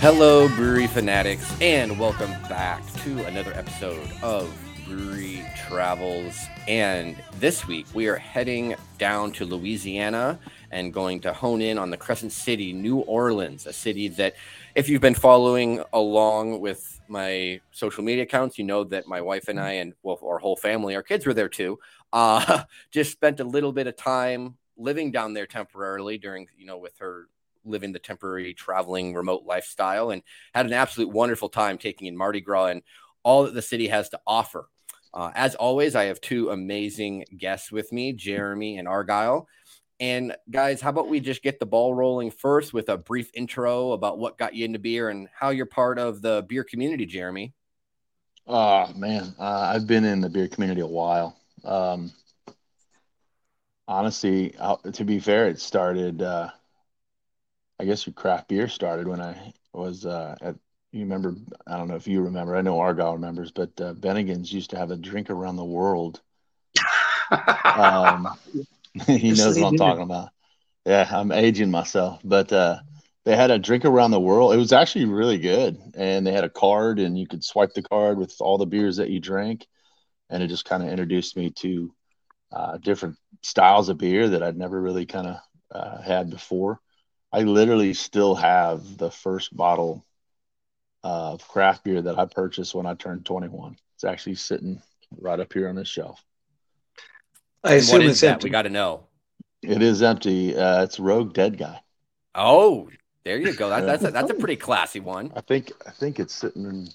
Hello, 0.00 0.48
brewery 0.48 0.86
fanatics, 0.86 1.54
and 1.60 1.98
welcome 1.98 2.30
back 2.48 2.82
to 3.02 3.22
another 3.26 3.52
episode 3.52 4.10
of 4.22 4.50
Brewery 4.88 5.44
Travels. 5.68 6.40
And 6.66 7.22
this 7.38 7.66
week 7.66 7.84
we 7.92 8.08
are 8.08 8.16
heading 8.16 8.76
down 8.96 9.30
to 9.32 9.44
Louisiana 9.44 10.38
and 10.70 10.90
going 10.90 11.20
to 11.20 11.34
hone 11.34 11.60
in 11.60 11.76
on 11.76 11.90
the 11.90 11.98
Crescent 11.98 12.32
City, 12.32 12.72
New 12.72 13.00
Orleans, 13.00 13.66
a 13.66 13.74
city 13.74 14.08
that, 14.08 14.36
if 14.74 14.88
you've 14.88 15.02
been 15.02 15.14
following 15.14 15.84
along 15.92 16.62
with 16.62 16.98
my 17.06 17.60
social 17.70 18.02
media 18.02 18.22
accounts, 18.22 18.56
you 18.56 18.64
know 18.64 18.84
that 18.84 19.06
my 19.06 19.20
wife 19.20 19.48
and 19.48 19.60
I, 19.60 19.72
and 19.72 19.92
well, 20.02 20.18
our 20.24 20.38
whole 20.38 20.56
family, 20.56 20.96
our 20.96 21.02
kids 21.02 21.26
were 21.26 21.34
there 21.34 21.50
too, 21.50 21.78
uh, 22.14 22.62
just 22.90 23.12
spent 23.12 23.38
a 23.40 23.44
little 23.44 23.70
bit 23.70 23.86
of 23.86 23.96
time 23.96 24.56
living 24.78 25.10
down 25.10 25.34
there 25.34 25.46
temporarily 25.46 26.16
during, 26.16 26.48
you 26.56 26.64
know, 26.64 26.78
with 26.78 26.96
her 27.00 27.28
living 27.64 27.92
the 27.92 27.98
temporary 27.98 28.54
traveling 28.54 29.14
remote 29.14 29.44
lifestyle 29.44 30.10
and 30.10 30.22
had 30.54 30.66
an 30.66 30.72
absolute 30.72 31.10
wonderful 31.10 31.48
time 31.48 31.78
taking 31.78 32.06
in 32.06 32.16
Mardi 32.16 32.40
Gras 32.40 32.66
and 32.66 32.82
all 33.22 33.44
that 33.44 33.54
the 33.54 33.62
city 33.62 33.88
has 33.88 34.08
to 34.10 34.20
offer. 34.26 34.68
Uh, 35.12 35.30
as 35.34 35.54
always, 35.56 35.96
I 35.96 36.04
have 36.04 36.20
two 36.20 36.50
amazing 36.50 37.24
guests 37.36 37.72
with 37.72 37.92
me, 37.92 38.12
Jeremy 38.12 38.78
and 38.78 38.86
Argyle. 38.86 39.48
And 39.98 40.34
guys, 40.50 40.80
how 40.80 40.90
about 40.90 41.08
we 41.08 41.20
just 41.20 41.42
get 41.42 41.60
the 41.60 41.66
ball 41.66 41.94
rolling 41.94 42.30
first 42.30 42.72
with 42.72 42.88
a 42.88 42.96
brief 42.96 43.30
intro 43.34 43.92
about 43.92 44.18
what 44.18 44.38
got 44.38 44.54
you 44.54 44.64
into 44.64 44.78
beer 44.78 45.10
and 45.10 45.28
how 45.34 45.50
you're 45.50 45.66
part 45.66 45.98
of 45.98 46.22
the 46.22 46.46
beer 46.48 46.64
community, 46.64 47.04
Jeremy? 47.04 47.52
Oh 48.46 48.92
man, 48.94 49.34
uh, 49.38 49.72
I've 49.74 49.86
been 49.86 50.04
in 50.04 50.20
the 50.20 50.30
beer 50.30 50.48
community 50.48 50.80
a 50.80 50.86
while. 50.86 51.36
Um, 51.64 52.12
honestly, 53.86 54.54
to 54.92 55.04
be 55.04 55.18
fair, 55.18 55.48
it 55.48 55.60
started. 55.60 56.22
Uh, 56.22 56.48
I 57.80 57.84
guess 57.84 58.06
your 58.06 58.12
craft 58.12 58.48
beer 58.48 58.68
started 58.68 59.08
when 59.08 59.22
I 59.22 59.54
was 59.72 60.04
uh, 60.04 60.36
at. 60.42 60.54
You 60.92 61.00
remember? 61.00 61.34
I 61.66 61.78
don't 61.78 61.88
know 61.88 61.94
if 61.94 62.06
you 62.06 62.20
remember. 62.20 62.54
I 62.54 62.60
know 62.60 62.78
Argyle 62.78 63.14
remembers, 63.14 63.52
but 63.52 63.70
uh, 63.80 63.94
Bennigan's 63.94 64.52
used 64.52 64.70
to 64.70 64.76
have 64.76 64.90
a 64.90 64.96
drink 64.96 65.30
around 65.30 65.56
the 65.56 65.64
world. 65.64 66.20
um, 67.64 68.28
he 69.06 69.30
knows 69.30 69.58
what 69.58 69.68
I'm 69.68 69.78
talking 69.78 70.02
about. 70.02 70.28
Yeah, 70.84 71.08
I'm 71.10 71.32
aging 71.32 71.70
myself, 71.70 72.20
but 72.22 72.52
uh, 72.52 72.80
they 73.24 73.34
had 73.34 73.50
a 73.50 73.58
drink 73.58 73.86
around 73.86 74.10
the 74.10 74.20
world. 74.20 74.52
It 74.52 74.58
was 74.58 74.72
actually 74.72 75.06
really 75.06 75.38
good, 75.38 75.78
and 75.94 76.26
they 76.26 76.32
had 76.32 76.44
a 76.44 76.50
card, 76.50 76.98
and 76.98 77.18
you 77.18 77.26
could 77.26 77.42
swipe 77.42 77.72
the 77.72 77.82
card 77.82 78.18
with 78.18 78.34
all 78.40 78.58
the 78.58 78.66
beers 78.66 78.96
that 78.98 79.08
you 79.08 79.20
drank, 79.20 79.66
and 80.28 80.42
it 80.42 80.48
just 80.48 80.66
kind 80.66 80.82
of 80.82 80.90
introduced 80.90 81.34
me 81.34 81.48
to 81.60 81.94
uh, 82.52 82.76
different 82.76 83.16
styles 83.42 83.88
of 83.88 83.96
beer 83.96 84.28
that 84.28 84.42
I'd 84.42 84.58
never 84.58 84.78
really 84.78 85.06
kind 85.06 85.28
of 85.28 85.36
uh, 85.70 86.02
had 86.02 86.28
before. 86.28 86.78
I 87.32 87.42
literally 87.42 87.94
still 87.94 88.34
have 88.34 88.96
the 88.98 89.10
first 89.10 89.56
bottle 89.56 90.04
of 91.02 91.46
craft 91.46 91.84
beer 91.84 92.02
that 92.02 92.18
I 92.18 92.26
purchased 92.26 92.74
when 92.74 92.86
I 92.86 92.94
turned 92.94 93.24
21. 93.24 93.76
It's 93.94 94.04
actually 94.04 94.34
sitting 94.34 94.82
right 95.18 95.38
up 95.38 95.52
here 95.52 95.68
on 95.68 95.76
this 95.76 95.88
shelf. 95.88 96.22
I 97.62 97.74
assume 97.74 98.02
it's 98.02 98.20
that? 98.20 98.32
empty. 98.32 98.46
We 98.46 98.50
got 98.50 98.62
to 98.62 98.70
know. 98.70 99.04
It 99.62 99.82
is 99.82 100.02
empty. 100.02 100.56
Uh, 100.56 100.82
it's 100.82 100.98
Rogue 100.98 101.34
Dead 101.34 101.58
Guy. 101.58 101.80
Oh, 102.34 102.88
there 103.24 103.38
you 103.38 103.54
go. 103.54 103.68
That, 103.68 103.84
that's 103.84 104.04
a, 104.04 104.10
that's 104.10 104.30
a 104.30 104.34
pretty 104.34 104.56
classy 104.56 105.00
one. 105.00 105.32
I 105.36 105.40
think 105.42 105.72
I 105.86 105.90
think 105.90 106.18
it's 106.18 106.32
sitting 106.34 106.64
in. 106.64 106.88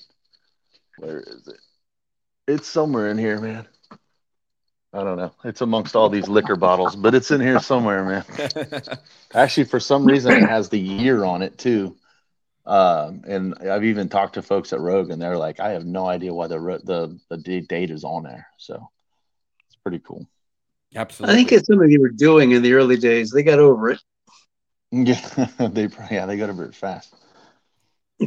Where 0.97 1.19
is 1.19 1.47
it? 1.47 1.59
It's 2.47 2.67
somewhere 2.67 3.09
in 3.09 3.17
here, 3.17 3.39
man. 3.39 3.67
I 4.95 5.03
don't 5.03 5.17
know. 5.17 5.33
It's 5.43 5.59
amongst 5.59 5.93
all 5.97 6.07
these 6.07 6.29
liquor 6.29 6.55
bottles, 6.55 6.95
but 6.95 7.13
it's 7.13 7.29
in 7.29 7.41
here 7.41 7.59
somewhere, 7.59 8.05
man. 8.05 8.23
Actually, 9.33 9.65
for 9.65 9.79
some 9.79 10.05
reason, 10.05 10.31
it 10.31 10.47
has 10.47 10.69
the 10.69 10.79
year 10.79 11.25
on 11.25 11.41
it 11.41 11.57
too. 11.57 11.97
Um, 12.65 13.21
and 13.27 13.55
I've 13.59 13.83
even 13.83 14.07
talked 14.07 14.35
to 14.35 14.41
folks 14.41 14.71
at 14.71 14.79
Rogue, 14.79 15.09
and 15.11 15.21
they're 15.21 15.37
like, 15.37 15.59
"I 15.59 15.71
have 15.71 15.85
no 15.85 16.07
idea 16.07 16.33
why 16.33 16.47
the 16.47 16.59
the 16.83 17.19
the 17.29 17.61
date 17.61 17.91
is 17.91 18.05
on 18.05 18.23
there." 18.23 18.47
So 18.57 18.89
it's 19.67 19.75
pretty 19.75 19.99
cool. 19.99 20.25
Absolutely. 20.95 21.33
I 21.33 21.37
think 21.37 21.51
it's 21.51 21.67
something 21.67 21.89
they 21.89 21.97
were 21.97 22.09
doing 22.09 22.51
in 22.51 22.61
the 22.61 22.73
early 22.73 22.95
days. 22.95 23.31
They 23.31 23.43
got 23.43 23.59
over 23.59 23.89
it. 23.89 23.99
Yeah, 24.91 25.19
they 25.59 25.89
yeah 26.09 26.25
they 26.25 26.37
got 26.37 26.49
over 26.49 26.63
it 26.63 26.75
fast. 26.75 27.13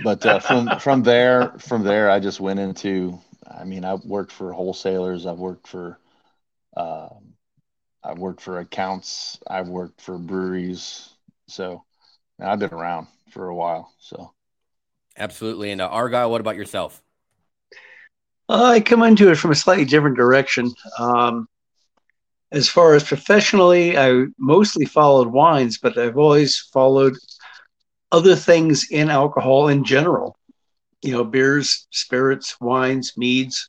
But 0.05 0.27
uh, 0.27 0.39
from 0.41 0.69
from 0.81 1.03
there 1.03 1.55
from 1.59 1.83
there, 1.83 2.11
I 2.11 2.21
just 2.21 2.41
went 2.41 2.61
into. 2.61 3.19
I 3.51 3.65
mean, 3.65 3.87
I 3.87 3.95
worked 3.95 4.33
for 4.33 4.53
wholesalers. 4.53 5.25
I've 5.25 5.39
worked 5.39 5.67
for 5.67 5.99
um, 6.79 7.35
I've 8.05 8.19
worked 8.19 8.41
for 8.41 8.61
accounts. 8.61 9.39
I've 9.47 9.69
worked 9.69 10.01
for 10.01 10.17
breweries. 10.17 11.11
So 11.49 11.85
I've 12.41 12.61
been 12.61 12.73
around 12.73 13.09
for 13.31 13.49
a 13.49 13.55
while. 13.55 13.93
So 13.99 14.33
absolutely. 15.17 15.73
And 15.73 15.81
uh, 15.81 15.89
Argyle, 15.89 16.31
what 16.31 16.41
about 16.41 16.57
yourself? 16.57 17.03
Uh, 18.49 18.65
I 18.65 18.81
come 18.81 19.03
into 19.03 19.31
it 19.31 19.37
from 19.37 19.51
a 19.51 19.57
slightly 19.57 19.85
different 19.85 20.17
direction. 20.17 20.73
Um, 20.99 21.49
as 22.51 22.69
far 22.69 22.95
as 22.95 23.05
professionally, 23.05 23.99
I 23.99 24.25
mostly 24.39 24.87
followed 24.87 25.29
wines, 25.29 25.79
but 25.79 25.99
I've 25.99 26.17
always 26.17 26.59
followed 26.73 27.15
other 28.11 28.35
things 28.35 28.91
in 28.91 29.11
alcohol 29.11 29.69
in 29.69 29.85
general. 29.85 30.39
You 31.03 31.13
know, 31.13 31.25
beers, 31.25 31.87
spirits, 31.91 32.59
wines, 32.61 33.13
meads, 33.19 33.69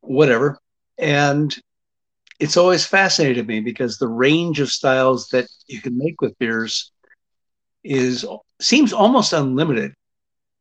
whatever. 0.00 0.58
And 0.98 1.56
it's 2.42 2.56
always 2.56 2.84
fascinated 2.84 3.46
me 3.46 3.60
because 3.60 3.98
the 3.98 4.08
range 4.08 4.58
of 4.58 4.68
styles 4.68 5.28
that 5.28 5.46
you 5.68 5.80
can 5.80 5.96
make 5.96 6.20
with 6.20 6.36
beers 6.40 6.90
is 7.84 8.26
seems 8.60 8.92
almost 8.92 9.32
unlimited. 9.32 9.92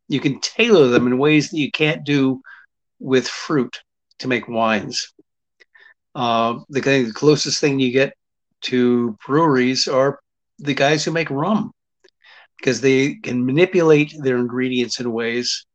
You 0.08 0.20
can 0.20 0.40
tailor 0.42 0.90
them 0.90 1.08
in 1.08 1.18
ways 1.18 1.50
that 1.50 1.58
you 1.58 1.72
can't 1.72 2.06
do 2.06 2.40
with 3.00 3.28
fruit 3.28 3.80
to 4.20 4.28
make 4.28 4.48
wines. 4.48 5.12
Uh, 6.14 6.60
the, 6.70 6.82
the 6.82 7.12
closest 7.16 7.60
thing 7.60 7.80
you 7.80 7.92
get 7.92 8.14
to 8.70 9.18
breweries 9.26 9.88
are 9.88 10.20
the 10.60 10.76
guys 10.76 11.04
who 11.04 11.10
make 11.10 11.32
rum 11.32 11.72
because 12.60 12.82
they 12.82 13.16
can 13.24 13.44
manipulate 13.44 14.14
their 14.20 14.38
ingredients 14.38 15.00
in 15.00 15.12
ways 15.12 15.66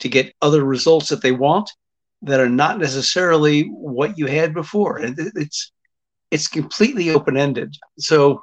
to 0.00 0.10
get 0.10 0.34
other 0.42 0.62
results 0.62 1.08
that 1.08 1.22
they 1.22 1.32
want 1.32 1.70
that 2.22 2.40
are 2.40 2.48
not 2.48 2.78
necessarily 2.78 3.64
what 3.64 4.18
you 4.18 4.26
had 4.26 4.54
before. 4.54 4.98
And 4.98 5.16
it's 5.18 5.72
it's 6.30 6.48
completely 6.48 7.10
open 7.10 7.36
ended. 7.36 7.76
So 7.98 8.42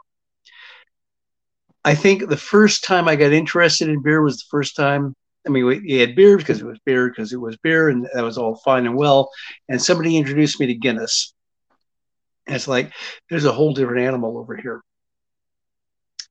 I 1.84 1.96
think 1.96 2.30
the 2.30 2.38
first 2.38 2.84
time 2.84 3.08
I 3.08 3.16
got 3.16 3.34
interested 3.34 3.90
in 3.90 4.02
beer 4.02 4.22
was 4.22 4.38
the 4.38 4.46
first 4.50 4.76
time. 4.76 5.16
I 5.46 5.50
mean, 5.50 5.66
we 5.66 5.98
had 5.98 6.16
beer 6.16 6.38
because 6.38 6.62
it 6.62 6.66
was 6.66 6.80
beer 6.86 7.10
because 7.10 7.34
it 7.34 7.42
was 7.42 7.58
beer, 7.58 7.90
and 7.90 8.08
that 8.14 8.24
was 8.24 8.38
all 8.38 8.56
fine 8.56 8.86
and 8.86 8.96
well. 8.96 9.30
And 9.68 9.82
somebody 9.82 10.16
introduced 10.16 10.60
me 10.60 10.68
to 10.68 10.76
Guinness. 10.76 11.34
And 12.48 12.56
it's 12.56 12.68
like 12.68 12.94
there's 13.30 13.46
a 13.46 13.52
whole 13.52 13.74
different 13.74 14.06
animal 14.06 14.38
over 14.38 14.56
here. 14.56 14.82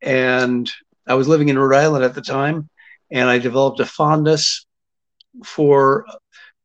And 0.01 0.71
I 1.07 1.15
was 1.15 1.29
living 1.29 1.51
in 1.51 1.59
Rhode 1.59 1.77
Island 1.77 2.05
at 2.05 2.15
the 2.15 2.23
time, 2.23 2.71
and 3.11 3.29
I 3.29 3.39
developed 3.39 3.81
a 3.81 3.87
fondness 3.87 4.65
for 5.45 6.07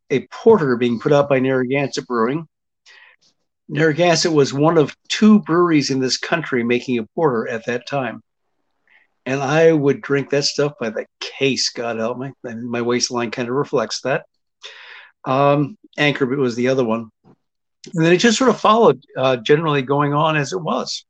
a 0.10 0.28
porter 0.28 0.76
being 0.78 1.00
put 1.00 1.12
out 1.12 1.30
by 1.30 1.40
Narragansett 1.40 2.08
Brewing. 2.08 2.48
Narragansett 3.70 4.32
was 4.32 4.54
one 4.54 4.78
of 4.78 4.96
two 5.10 5.40
breweries 5.42 5.90
in 5.90 6.00
this 6.00 6.18
country 6.18 6.64
making 6.64 7.00
a 7.00 7.08
porter 7.16 7.48
at 7.48 7.66
that 7.66 7.88
time. 7.88 8.22
And 9.26 9.42
I 9.42 9.74
would 9.74 10.02
drink 10.02 10.30
that 10.30 10.46
stuff 10.46 10.74
by 10.80 10.90
the 10.90 11.06
case, 11.20 11.70
God 11.70 11.98
help 11.98 12.18
me. 12.18 12.32
And 12.46 12.70
my 12.70 12.82
waistline 12.82 13.32
kind 13.32 13.50
of 13.50 13.56
reflects 13.56 14.02
that. 14.02 14.26
Um, 15.26 15.78
Anchor 15.98 16.26
was 16.26 16.56
the 16.56 16.70
other 16.70 16.86
one. 16.86 17.10
And 17.26 18.06
then 18.06 18.14
it 18.14 18.18
just 18.18 18.38
sort 18.38 18.50
of 18.50 18.60
followed, 18.60 19.04
uh, 19.18 19.38
generally 19.38 19.82
going 19.82 20.14
on 20.14 20.38
as 20.38 20.54
it 20.54 20.62
was. 20.62 21.06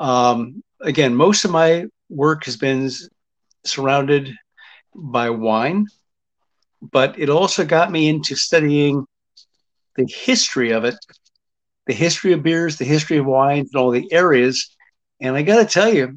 Um, 0.00 0.62
again, 0.80 1.14
most 1.14 1.44
of 1.44 1.50
my 1.50 1.86
work 2.08 2.44
has 2.44 2.56
been 2.56 2.90
surrounded 3.64 4.34
by 4.94 5.28
wine 5.30 5.86
but 6.80 7.18
it 7.18 7.28
also 7.28 7.64
got 7.64 7.90
me 7.90 8.08
into 8.08 8.36
studying 8.36 9.04
the 9.96 10.06
history 10.06 10.70
of 10.70 10.84
it, 10.84 10.96
the 11.86 11.94
history 11.94 12.32
of 12.32 12.42
beers, 12.42 12.76
the 12.76 12.84
history 12.84 13.18
of 13.18 13.26
wines, 13.26 13.70
and 13.72 13.80
all 13.80 13.90
the 13.90 14.10
areas. 14.12 14.76
And 15.20 15.36
I 15.36 15.42
got 15.42 15.56
to 15.56 15.64
tell 15.64 15.92
you, 15.92 16.16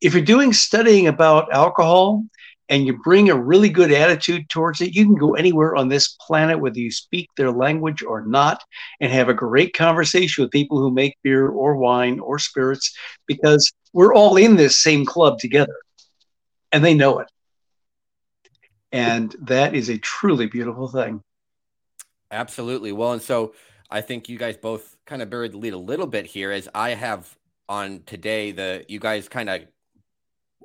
if 0.00 0.14
you're 0.14 0.22
doing 0.22 0.52
studying 0.52 1.06
about 1.06 1.52
alcohol 1.52 2.24
and 2.68 2.86
you 2.86 2.98
bring 3.02 3.30
a 3.30 3.38
really 3.38 3.68
good 3.68 3.92
attitude 3.92 4.48
towards 4.48 4.80
it, 4.80 4.94
you 4.94 5.04
can 5.04 5.14
go 5.14 5.34
anywhere 5.34 5.76
on 5.76 5.88
this 5.88 6.16
planet, 6.20 6.60
whether 6.60 6.78
you 6.78 6.90
speak 6.90 7.28
their 7.36 7.50
language 7.50 8.02
or 8.02 8.26
not, 8.26 8.62
and 9.00 9.12
have 9.12 9.28
a 9.28 9.34
great 9.34 9.74
conversation 9.74 10.42
with 10.42 10.50
people 10.50 10.78
who 10.78 10.90
make 10.90 11.16
beer 11.22 11.48
or 11.48 11.76
wine 11.76 12.20
or 12.20 12.38
spirits 12.38 12.96
because 13.26 13.72
we're 13.92 14.14
all 14.14 14.36
in 14.36 14.56
this 14.56 14.76
same 14.76 15.04
club 15.04 15.38
together 15.38 15.76
and 16.72 16.84
they 16.84 16.94
know 16.94 17.20
it. 17.20 17.28
And 18.92 19.34
that 19.42 19.74
is 19.74 19.88
a 19.88 19.98
truly 19.98 20.46
beautiful 20.46 20.88
thing. 20.88 21.22
Absolutely. 22.30 22.92
Well, 22.92 23.12
and 23.12 23.22
so 23.22 23.54
I 23.90 24.00
think 24.00 24.28
you 24.28 24.38
guys 24.38 24.56
both 24.56 24.96
kind 25.06 25.22
of 25.22 25.30
buried 25.30 25.52
the 25.52 25.58
lead 25.58 25.72
a 25.72 25.78
little 25.78 26.06
bit 26.06 26.26
here 26.26 26.50
as 26.50 26.68
I 26.74 26.90
have 26.90 27.36
on 27.68 28.02
today 28.06 28.52
the 28.52 28.84
you 28.88 28.98
guys 28.98 29.28
kind 29.28 29.50
of 29.50 29.62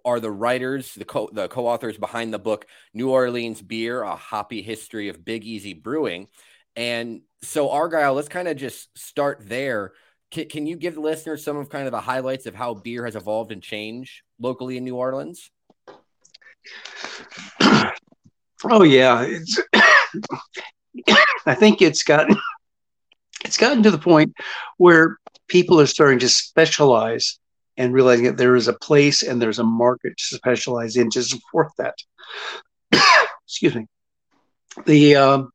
are 0.06 0.20
the 0.20 0.32
writers, 0.32 0.94
the 0.96 1.06
co 1.06 1.30
the 1.32 1.48
co-authors 1.48 1.98
behind 1.98 2.34
the 2.34 2.40
book 2.40 2.66
New 2.94 3.10
Orleans 3.10 3.62
Beer: 3.62 4.02
A 4.04 4.16
Hoppy 4.16 4.62
History 4.62 5.10
of 5.10 5.24
Big 5.24 5.46
Easy 5.46 5.74
Brewing. 5.74 6.28
And 6.76 7.22
so 7.42 7.70
Argyle, 7.70 8.14
let's 8.14 8.30
kind 8.30 8.48
of 8.48 8.58
just 8.58 8.98
start 8.98 9.44
there. 9.48 9.94
Can, 10.32 10.50
can 10.50 10.68
you 10.68 10.76
give 10.76 10.96
the 10.96 11.02
listeners 11.02 11.44
some 11.44 11.58
of 11.58 11.70
kind 11.70 11.86
of 11.86 11.92
the 11.92 12.02
highlights 12.02 12.46
of 12.48 12.56
how 12.56 12.74
beer 12.74 13.06
has 13.06 13.16
evolved 13.16 13.52
and 13.52 13.62
changed 13.62 14.24
locally 14.40 14.78
in 14.78 14.84
New 14.84 14.96
Orleans? 14.96 15.52
Oh 18.66 18.84
yeah, 18.84 19.24
it's. 19.24 19.60
I 21.46 21.56
think 21.56 21.82
it's 21.82 22.04
gotten 22.04 22.38
it's 23.44 23.58
gotten 23.58 23.84
to 23.84 23.92
the 23.92 23.98
point 23.98 24.34
where 24.78 25.18
people 25.48 25.80
are 25.80 25.86
starting 25.86 26.20
to 26.20 26.30
specialize 26.30 27.40
and 27.78 27.94
realizing 27.94 28.26
that 28.26 28.38
there 28.38 28.56
is 28.56 28.68
a 28.68 28.74
place 28.74 29.24
and 29.24 29.42
there's 29.42 29.60
a 29.60 29.64
market 29.64 30.16
to 30.18 30.36
specialize 30.36 30.96
in 30.96 31.10
to 31.12 31.24
support 31.24 31.70
that. 31.78 31.96
Excuse 33.46 33.76
me. 33.76 33.88
The 34.86 35.16
um, 35.16 35.50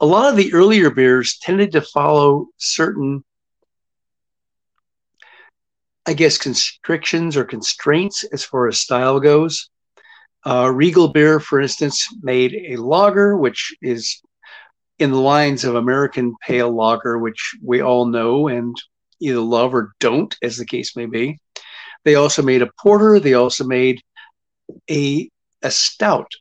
a 0.00 0.06
lot 0.06 0.30
of 0.30 0.36
the 0.36 0.52
earlier 0.54 0.90
beers 0.90 1.38
tended 1.42 1.72
to 1.72 1.80
follow 1.80 2.46
certain 2.58 3.24
I 6.04 6.14
guess, 6.14 6.36
constrictions 6.36 7.36
or 7.36 7.44
constraints 7.44 8.24
as 8.24 8.44
far 8.44 8.66
as 8.66 8.78
style 8.78 9.20
goes. 9.20 9.70
Uh, 10.44 10.70
Regal 10.72 11.08
Beer, 11.08 11.38
for 11.38 11.60
instance, 11.60 12.08
made 12.22 12.54
a 12.68 12.76
lager, 12.76 13.36
which 13.36 13.74
is 13.80 14.20
in 14.98 15.12
the 15.12 15.18
lines 15.18 15.64
of 15.64 15.74
American 15.74 16.34
Pale 16.46 16.74
Lager, 16.74 17.18
which 17.18 17.54
we 17.62 17.82
all 17.82 18.06
know 18.06 18.48
and 18.48 18.76
either 19.20 19.40
love 19.40 19.74
or 19.74 19.92
don't, 20.00 20.36
as 20.42 20.56
the 20.56 20.66
case 20.66 20.96
may 20.96 21.06
be. 21.06 21.38
They 22.04 22.16
also 22.16 22.42
made 22.42 22.62
a 22.62 22.70
porter. 22.80 23.20
They 23.20 23.34
also 23.34 23.64
made 23.64 24.02
a, 24.90 25.30
a 25.62 25.70
stout. 25.70 26.32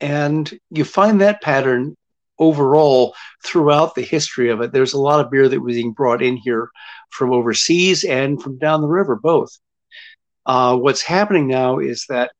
And 0.00 0.58
you 0.70 0.84
find 0.84 1.20
that 1.20 1.42
pattern 1.42 1.96
overall 2.38 3.14
throughout 3.44 3.94
the 3.94 4.02
history 4.02 4.50
of 4.50 4.60
it. 4.60 4.72
There's 4.72 4.94
a 4.94 5.00
lot 5.00 5.20
of 5.20 5.30
beer 5.30 5.48
that 5.48 5.60
was 5.60 5.74
being 5.74 5.92
brought 5.92 6.22
in 6.22 6.36
here 6.36 6.70
from 7.10 7.32
overseas 7.32 8.04
and 8.04 8.42
from 8.42 8.58
down 8.58 8.80
the 8.80 8.88
river, 8.88 9.16
both. 9.16 9.50
Uh, 10.46 10.76
what's 10.76 11.02
happening 11.02 11.46
now 11.48 11.78
is 11.78 12.06
that 12.08 12.30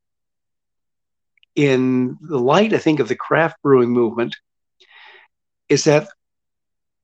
in 1.59 2.17
the 2.21 2.39
light, 2.39 2.73
I 2.73 2.79
think, 2.79 3.01
of 3.01 3.09
the 3.09 3.17
craft 3.17 3.57
brewing 3.65 3.91
movement, 3.91 4.37
is 5.69 5.85
that 5.85 6.07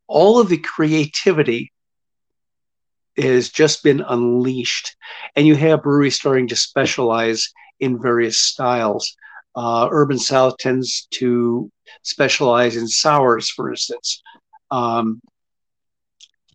all 0.06 0.39
of 0.39 0.49
the 0.49 0.59
creativity 0.59 1.73
has 3.17 3.49
just 3.51 3.83
been 3.83 4.01
unleashed, 4.01 4.95
and 5.35 5.45
you 5.45 5.56
have 5.56 5.83
breweries 5.83 6.15
starting 6.15 6.47
to 6.49 6.56
specialize 6.56 7.53
in 7.81 8.01
various 8.01 8.39
styles. 8.39 9.17
Uh, 9.56 9.89
Urban 9.91 10.21
South 10.21 10.56
tends 10.59 11.09
to 11.15 11.69
specialize 12.03 12.77
in 12.77 12.87
sours, 12.87 13.51
for 13.51 13.71
instance. 13.71 14.23
Um, 14.71 15.21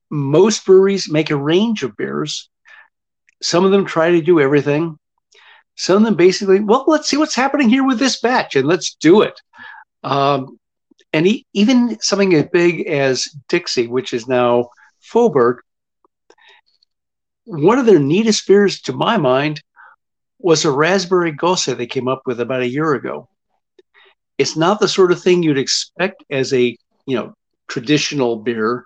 most 0.09 0.65
breweries 0.65 1.11
make 1.11 1.31
a 1.31 1.35
range 1.35 1.83
of 1.83 1.97
beers. 1.97 2.49
Some 3.41 3.65
of 3.65 3.71
them 3.71 3.83
try 3.83 4.11
to 4.11 4.21
do 4.21 4.39
everything. 4.39 4.97
Some 5.79 5.95
of 5.95 6.03
them 6.03 6.15
basically, 6.15 6.59
well, 6.59 6.83
let's 6.87 7.09
see 7.09 7.15
what's 7.15 7.33
happening 7.33 7.69
here 7.69 7.85
with 7.85 7.99
this 7.99 8.19
batch 8.19 8.57
and 8.57 8.67
let's 8.67 8.95
do 8.95 9.21
it. 9.21 9.39
Um, 10.03 10.59
and 11.13 11.25
he, 11.25 11.45
even 11.53 11.97
something 12.01 12.33
as 12.35 12.47
big 12.51 12.85
as 12.87 13.29
Dixie, 13.47 13.87
which 13.87 14.13
is 14.13 14.27
now 14.27 14.71
Faubourg, 14.99 15.59
one 17.45 17.79
of 17.79 17.85
their 17.85 17.97
neatest 17.97 18.45
beers, 18.45 18.81
to 18.81 18.93
my 18.93 19.15
mind, 19.15 19.63
was 20.37 20.65
a 20.65 20.71
raspberry 20.71 21.31
gose 21.31 21.77
they 21.77 21.87
came 21.87 22.09
up 22.09 22.23
with 22.25 22.41
about 22.41 22.61
a 22.61 22.69
year 22.69 22.93
ago. 22.93 23.29
It's 24.37 24.57
not 24.57 24.81
the 24.81 24.87
sort 24.89 25.13
of 25.13 25.21
thing 25.21 25.43
you'd 25.43 25.57
expect 25.57 26.25
as 26.29 26.53
a 26.53 26.77
you 27.05 27.15
know 27.15 27.33
traditional 27.69 28.35
beer, 28.35 28.85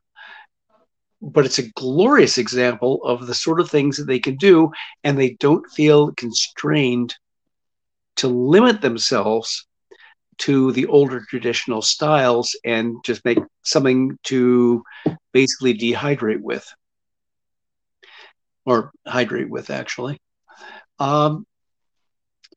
but 1.23 1.45
it's 1.45 1.59
a 1.59 1.71
glorious 1.71 2.37
example 2.37 3.01
of 3.05 3.27
the 3.27 3.33
sort 3.33 3.61
of 3.61 3.69
things 3.69 3.95
that 3.95 4.05
they 4.05 4.19
can 4.19 4.35
do, 4.35 4.69
and 5.05 5.17
they 5.17 5.31
don't 5.39 5.65
feel 5.71 6.11
constrained 6.13 7.15
to 8.17 8.27
limit 8.27 8.81
themselves 8.81 9.65
to 10.39 10.73
the 10.73 10.85
older 10.87 11.25
traditional 11.29 11.81
styles 11.81 12.57
and 12.65 12.97
just 13.05 13.23
make 13.23 13.39
something 13.63 14.17
to 14.23 14.83
basically 15.31 15.73
dehydrate 15.73 16.41
with. 16.41 16.67
Or 18.65 18.91
hydrate 19.07 19.49
with 19.49 19.69
actually. 19.69 20.19
Um, 20.99 21.45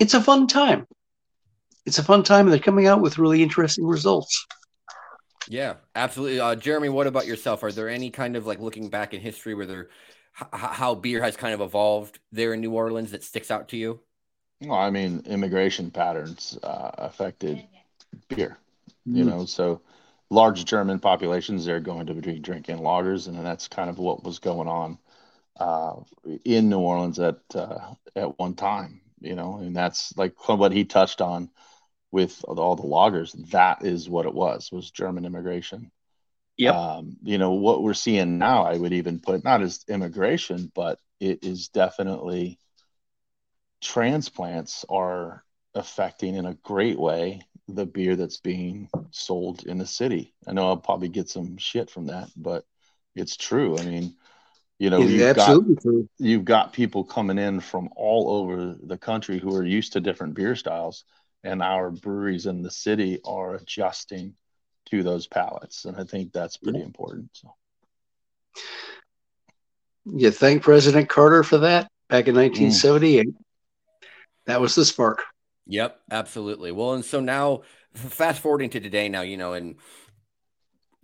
it's 0.00 0.14
a 0.14 0.22
fun 0.22 0.46
time. 0.46 0.86
It's 1.84 1.98
a 1.98 2.04
fun 2.04 2.24
time 2.24 2.46
and 2.46 2.52
they're 2.52 2.58
coming 2.58 2.86
out 2.86 3.00
with 3.00 3.18
really 3.18 3.42
interesting 3.42 3.86
results. 3.86 4.46
Yeah, 5.48 5.74
absolutely. 5.94 6.40
Uh, 6.40 6.54
Jeremy, 6.56 6.88
what 6.88 7.06
about 7.06 7.26
yourself? 7.26 7.62
Are 7.62 7.72
there 7.72 7.88
any 7.88 8.10
kind 8.10 8.36
of 8.36 8.46
like 8.46 8.58
looking 8.58 8.88
back 8.88 9.14
in 9.14 9.20
history 9.20 9.54
where 9.54 9.66
there, 9.66 9.88
h- 10.40 10.48
how 10.52 10.94
beer 10.94 11.22
has 11.22 11.36
kind 11.36 11.54
of 11.54 11.60
evolved 11.60 12.18
there 12.32 12.54
in 12.54 12.60
New 12.60 12.72
Orleans 12.72 13.12
that 13.12 13.22
sticks 13.22 13.50
out 13.50 13.68
to 13.68 13.76
you? 13.76 14.00
Well, 14.60 14.78
I 14.78 14.90
mean, 14.90 15.22
immigration 15.26 15.90
patterns 15.90 16.58
uh, 16.62 16.90
affected 16.98 17.62
beer, 18.28 18.58
you 19.04 19.24
mm. 19.24 19.28
know, 19.28 19.44
so 19.44 19.82
large 20.30 20.64
German 20.64 20.98
populations, 20.98 21.64
they're 21.64 21.80
going 21.80 22.06
to 22.06 22.14
be 22.14 22.38
drinking 22.38 22.78
lagers, 22.78 23.28
and 23.28 23.44
that's 23.44 23.68
kind 23.68 23.90
of 23.90 23.98
what 23.98 24.24
was 24.24 24.38
going 24.38 24.68
on 24.68 24.98
uh, 25.60 25.96
in 26.44 26.68
New 26.68 26.80
Orleans 26.80 27.18
at 27.18 27.38
uh, 27.54 27.94
at 28.14 28.38
one 28.38 28.54
time, 28.54 29.00
you 29.20 29.34
know, 29.34 29.58
and 29.58 29.76
that's 29.76 30.16
like 30.16 30.34
what 30.48 30.72
he 30.72 30.84
touched 30.84 31.20
on 31.20 31.50
with 32.12 32.44
all 32.46 32.76
the 32.76 32.86
loggers, 32.86 33.32
that 33.50 33.84
is 33.84 34.08
what 34.08 34.26
it 34.26 34.34
was, 34.34 34.70
was 34.72 34.90
German 34.90 35.24
immigration. 35.24 35.90
Yeah. 36.56 36.70
Um, 36.70 37.16
you 37.22 37.38
know, 37.38 37.52
what 37.52 37.82
we're 37.82 37.94
seeing 37.94 38.38
now, 38.38 38.64
I 38.64 38.76
would 38.76 38.92
even 38.92 39.20
put 39.20 39.44
not 39.44 39.62
as 39.62 39.84
immigration, 39.88 40.70
but 40.74 40.98
it 41.20 41.44
is 41.44 41.68
definitely 41.68 42.58
transplants 43.82 44.84
are 44.88 45.44
affecting 45.74 46.34
in 46.34 46.46
a 46.46 46.54
great 46.54 46.98
way 46.98 47.42
the 47.68 47.84
beer 47.84 48.16
that's 48.16 48.38
being 48.38 48.88
sold 49.10 49.66
in 49.66 49.78
the 49.78 49.86
city. 49.86 50.34
I 50.46 50.52
know 50.52 50.68
I'll 50.68 50.76
probably 50.76 51.08
get 51.08 51.28
some 51.28 51.58
shit 51.58 51.90
from 51.90 52.06
that, 52.06 52.30
but 52.36 52.64
it's 53.14 53.36
true. 53.36 53.76
I 53.78 53.84
mean, 53.84 54.14
you 54.78 54.90
know, 54.90 55.00
you've 55.00 55.36
got, 55.36 55.62
true. 55.82 56.08
you've 56.18 56.44
got 56.44 56.72
people 56.72 57.04
coming 57.04 57.38
in 57.38 57.60
from 57.60 57.90
all 57.96 58.30
over 58.30 58.76
the 58.80 58.98
country 58.98 59.38
who 59.38 59.54
are 59.54 59.64
used 59.64 59.94
to 59.94 60.00
different 60.00 60.34
beer 60.34 60.54
styles 60.54 61.04
and 61.44 61.62
our 61.62 61.90
breweries 61.90 62.46
in 62.46 62.62
the 62.62 62.70
city 62.70 63.20
are 63.24 63.54
adjusting 63.54 64.34
to 64.86 65.02
those 65.02 65.26
palates 65.26 65.84
and 65.84 65.96
i 65.96 66.04
think 66.04 66.32
that's 66.32 66.56
pretty 66.56 66.78
yeah. 66.78 66.84
important 66.84 67.28
so 67.32 67.54
you 70.04 70.30
thank 70.30 70.62
president 70.62 71.08
carter 71.08 71.42
for 71.42 71.58
that 71.58 71.90
back 72.08 72.28
in 72.28 72.34
1978 72.34 73.26
mm. 73.26 73.34
that 74.46 74.60
was 74.60 74.74
the 74.74 74.84
spark 74.84 75.22
yep 75.66 76.00
absolutely 76.10 76.70
well 76.70 76.94
and 76.94 77.04
so 77.04 77.20
now 77.20 77.62
fast 77.94 78.40
forwarding 78.40 78.70
to 78.70 78.80
today 78.80 79.08
now 79.08 79.22
you 79.22 79.36
know 79.36 79.54
and 79.54 79.76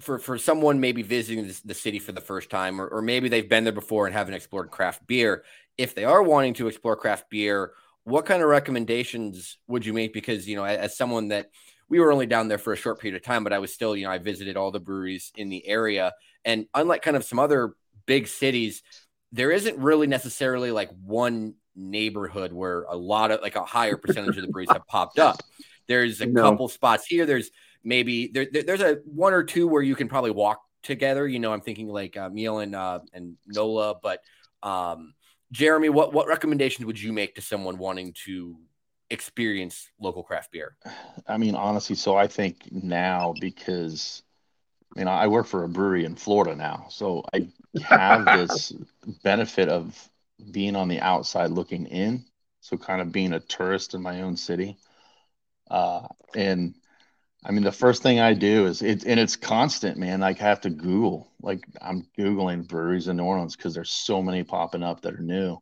for 0.03 0.19
for 0.19 0.37
someone 0.37 0.81
maybe 0.81 1.03
visiting 1.03 1.47
the, 1.47 1.61
the 1.65 1.75
city 1.75 1.99
for 1.99 2.13
the 2.13 2.21
first 2.21 2.51
time 2.51 2.81
or, 2.81 2.87
or 2.89 3.01
maybe 3.01 3.29
they've 3.29 3.49
been 3.49 3.65
there 3.65 3.73
before 3.73 4.07
and 4.07 4.15
haven't 4.15 4.35
explored 4.35 4.71
craft 4.71 5.07
beer 5.07 5.45
if 5.79 5.95
they 5.95 6.05
are 6.05 6.23
wanting 6.23 6.55
to 6.55 6.67
explore 6.67 6.97
craft 6.97 7.31
beer 7.31 7.73
what 8.05 8.27
kind 8.27 8.43
of 8.43 8.49
recommendations 8.49 9.59
would 9.69 9.87
you 9.87 9.93
make? 9.93 10.13
Because, 10.13 10.49
you 10.49 10.57
know, 10.57 10.65
as, 10.65 10.97
someone 10.97 11.29
that 11.29 11.51
we 11.89 12.01
were 12.01 12.13
only 12.13 12.27
down 12.27 12.49
there 12.49 12.59
for 12.59 12.73
a 12.73 12.77
short 12.77 13.01
period 13.01 13.17
of 13.17 13.25
time, 13.25 13.45
but 13.45 13.53
I 13.53 13.59
was 13.59 13.73
still, 13.73 13.95
you 13.97 14.05
know, 14.05 14.11
I 14.11 14.19
visited 14.19 14.57
all 14.57 14.71
the 14.71 14.81
breweries 14.81 15.31
in 15.37 15.49
the 15.49 15.67
area. 15.67 16.13
And 16.45 16.67
unlike 16.75 17.03
kind 17.03 17.17
of 17.17 17.25
some 17.25 17.39
other 17.39 17.75
big 18.07 18.27
cities, 18.27 18.83
there 19.31 19.51
isn't 19.51 19.79
really 19.79 20.07
necessarily 20.07 20.71
like 20.71 20.91
one 21.05 21.55
neighborhood 21.75 22.53
where 22.53 22.83
a 22.85 22.97
lot 22.97 23.31
of 23.31 23.41
like 23.41 23.57
a 23.57 23.65
higher 23.65 23.97
percentage 23.97 24.37
of 24.37 24.43
the 24.43 24.49
breweries 24.49 24.71
have 24.73 24.87
popped 24.87 25.19
up. 25.19 25.43
There's 25.87 26.21
a 26.21 26.27
no. 26.27 26.43
couple 26.43 26.69
spots 26.69 27.07
here. 27.07 27.27
There's 27.27 27.51
maybe 27.85 28.29
there, 28.29 28.47
there's 28.51 28.81
a 28.81 28.99
one 29.05 29.35
or 29.35 29.43
two 29.45 29.69
where 29.69 29.83
you 29.83 29.95
can 29.95 30.09
probably 30.09 30.31
walk 30.31 30.63
together. 30.83 31.27
You 31.27 31.39
know, 31.39 31.53
I'm 31.53 31.61
thinking 31.61 31.89
like 31.89 32.17
uh, 32.17 32.29
Miel 32.31 32.59
and 32.59 32.75
uh, 32.75 33.01
and 33.13 33.37
Nola, 33.47 33.97
but 34.03 34.21
um, 34.63 35.15
Jeremy, 35.53 35.91
what 35.91 36.13
what 36.13 36.27
recommendations 36.27 36.87
would 36.87 37.01
you 37.01 37.13
make 37.13 37.35
to 37.35 37.43
someone 37.43 37.79
wanting 37.79 38.15
to 38.25 38.57
experience 39.11 39.89
local 40.01 40.23
craft 40.23 40.51
beer? 40.51 40.77
I 41.29 41.37
mean, 41.37 41.55
honestly, 41.55 41.95
so 41.95 42.17
I 42.17 42.27
think 42.27 42.73
now 42.73 43.35
because 43.39 44.23
I 44.97 45.01
mean 45.01 45.09
I 45.09 45.27
work 45.29 45.47
for 45.47 45.65
a 45.65 45.69
brewery 45.69 46.07
in 46.07 46.17
Florida 46.17 46.57
now, 46.57 46.87
so 46.89 47.23
I 47.35 47.49
have 47.85 48.25
this 48.39 48.73
benefit 49.23 49.69
of 49.69 50.09
being 50.51 50.75
on 50.75 50.89
the 50.89 51.01
outside 51.01 51.51
looking 51.51 51.87
in, 51.87 52.25
so 52.61 52.79
kind 52.79 53.03
of 53.03 53.13
being 53.13 53.35
a 53.35 53.41
tourist 53.41 53.95
in 53.95 54.03
my 54.03 54.23
own 54.23 54.37
city. 54.37 54.79
Uh, 55.71 56.07
and 56.35 56.75
I 57.45 57.51
mean, 57.51 57.65
the 57.65 57.73
first 57.73 58.03
thing 58.03 58.21
I 58.21 58.35
do 58.35 58.67
is 58.67 58.83
it, 58.83 59.05
and 59.05 59.19
it's 59.19 59.37
constant, 59.37 59.99
man. 59.99 60.21
Like 60.21 60.41
I 60.41 60.45
have 60.45 60.61
to 60.63 60.71
Google, 60.71 61.33
like 61.43 61.65
I'm 61.81 62.07
Googling 62.19 62.67
breweries 62.69 63.09
in 63.09 63.17
New 63.17 63.25
Orleans 63.25 63.57
because 63.57 63.75
there's 63.75 63.91
so 63.91 64.23
many 64.23 64.45
popping 64.45 64.83
up 64.83 65.03
that 65.03 65.15
are 65.15 65.19
new. 65.23 65.59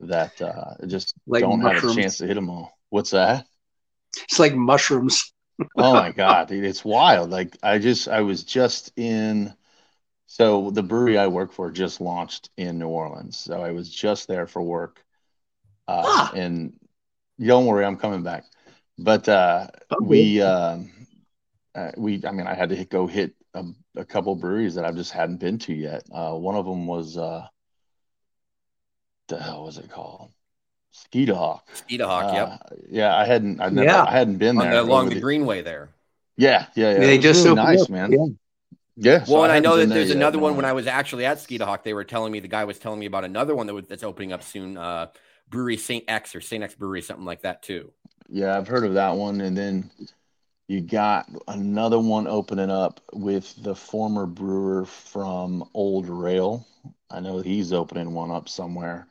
that 0.00 0.40
uh, 0.42 0.86
just 0.86 1.14
Like 1.26 1.46
don't 1.46 1.60
have 1.62 1.76
a 1.76 1.82
chance 1.82 2.18
to 2.18 2.26
hit 2.26 2.34
them 2.34 2.50
all. 2.50 2.78
What's 2.90 3.10
that? 3.12 3.46
It's 4.24 4.38
like 4.38 4.54
mushrooms. 4.54 5.32
oh 5.78 5.96
my 5.96 6.10
god, 6.12 6.50
it's 6.50 6.84
wild. 6.84 7.30
Like 7.30 7.56
I 7.62 7.78
just 7.78 8.08
I 8.08 8.22
was 8.22 8.44
just 8.44 8.92
in 8.96 9.54
so 10.26 10.70
the 10.70 10.82
brewery 10.82 11.18
I 11.18 11.28
work 11.28 11.52
for 11.52 11.70
just 11.72 12.00
launched 12.00 12.50
in 12.56 12.78
New 12.78 12.88
Orleans. 12.88 13.38
So 13.38 13.62
I 13.62 13.72
was 13.72 13.90
just 13.90 14.28
there 14.28 14.46
for 14.46 14.62
work. 14.62 15.04
Uh 15.88 16.16
Ah. 16.16 16.32
and 16.32 16.74
don't 17.40 17.66
worry, 17.66 17.84
I'm 17.84 17.96
coming 17.98 18.22
back. 18.22 18.44
But 18.98 19.28
uh 19.28 19.68
Okay. 19.90 19.98
we 20.00 20.42
um 20.42 20.90
uh, 21.76 21.92
we 21.96 22.22
I 22.26 22.32
mean 22.32 22.46
I 22.46 22.54
had 22.54 22.70
to 22.70 22.76
hit, 22.76 22.90
go 22.90 23.06
hit 23.06 23.34
a, 23.54 23.64
a 23.96 24.04
couple 24.04 24.34
breweries 24.34 24.74
that 24.76 24.84
I 24.84 24.92
just 24.92 25.12
hadn't 25.12 25.38
been 25.38 25.58
to 25.60 25.74
yet. 25.74 26.04
Uh 26.12 26.32
one 26.34 26.56
of 26.56 26.64
them 26.64 26.86
was 26.86 27.16
uh 27.16 27.46
the 29.28 29.38
hell 29.38 29.64
was 29.64 29.78
it 29.78 29.90
called? 29.90 30.30
Skeeta 30.94 31.34
Hawk. 31.34 31.68
Skeeta 31.74 32.06
Hawk, 32.06 32.32
yep. 32.32 32.48
Uh, 32.48 32.76
yeah, 32.88 33.16
I 33.16 33.26
hadn't 33.26 33.60
I 33.60 33.68
never 33.68 33.86
Yeah. 33.86 34.04
I 34.04 34.12
hadn't 34.12 34.38
been 34.38 34.56
there 34.56 34.78
along 34.78 35.06
over 35.06 35.14
the 35.14 35.20
greenway 35.20 35.62
there. 35.62 35.90
yeah, 36.36 36.66
yeah, 36.74 36.92
yeah. 36.92 36.98
They 37.00 37.18
just 37.18 37.44
really 37.44 37.58
opened 37.60 37.66
nice, 37.66 37.82
up. 37.82 37.90
man. 37.90 38.12
Yeah. 38.12 38.26
Yeah. 38.98 39.24
so 39.24 39.34
Well, 39.34 39.42
and 39.44 39.52
I 39.52 39.56
hadn't 39.56 39.70
know 39.70 39.76
that 39.76 39.82
been 39.82 39.88
there 39.90 39.98
there's 39.98 40.08
yet, 40.08 40.16
another 40.16 40.38
one 40.38 40.52
no. 40.52 40.56
when 40.56 40.64
I 40.64 40.72
was 40.72 40.86
actually 40.86 41.26
at 41.26 41.36
Skeeta 41.36 41.62
Hawk. 41.62 41.84
They 41.84 41.92
were 41.92 42.04
telling 42.04 42.32
me 42.32 42.40
the 42.40 42.48
guy 42.48 42.64
was 42.64 42.78
telling 42.78 42.98
me 42.98 43.06
about 43.06 43.24
another 43.24 43.54
one 43.54 43.66
that 43.66 43.74
was, 43.74 43.86
that's 43.86 44.02
opening 44.02 44.32
up 44.32 44.42
soon. 44.42 44.78
Uh, 44.78 45.08
Brewery 45.50 45.76
Saint 45.76 46.04
X 46.08 46.34
or 46.34 46.40
Saint 46.40 46.64
X 46.64 46.74
Brewery, 46.74 47.02
something 47.02 47.26
like 47.26 47.42
that 47.42 47.62
too. 47.62 47.92
Yeah, 48.28 48.56
I've 48.56 48.66
heard 48.66 48.84
of 48.84 48.94
that 48.94 49.14
one, 49.16 49.40
and 49.40 49.56
then 49.56 49.90
you 50.68 50.80
got 50.80 51.28
another 51.46 51.98
one 51.98 52.26
opening 52.26 52.70
up 52.70 53.00
with 53.12 53.54
the 53.62 53.74
former 53.74 54.26
brewer 54.26 54.84
from 54.84 55.68
Old 55.74 56.08
Rail. 56.08 56.66
I 57.10 57.20
know 57.20 57.38
he's 57.40 57.72
opening 57.72 58.12
one 58.14 58.30
up 58.30 58.48
somewhere. 58.48 59.06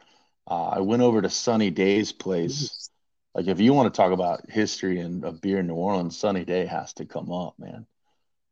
Uh, 0.50 0.67
I 0.69 0.79
went 0.81 1.01
over 1.01 1.21
to 1.21 1.29
Sunny 1.29 1.71
Day's 1.71 2.12
place. 2.12 2.89
Like, 3.33 3.47
if 3.47 3.59
you 3.59 3.74
want 3.74 3.93
to 3.93 3.97
talk 3.97 4.12
about 4.12 4.50
history 4.50 5.00
and 5.00 5.24
of 5.24 5.41
beer 5.41 5.59
in 5.59 5.67
New 5.67 5.75
Orleans, 5.75 6.17
Sunny 6.17 6.45
Day 6.45 6.65
has 6.65 6.93
to 6.93 7.05
come 7.05 7.31
up, 7.31 7.55
man. 7.57 7.85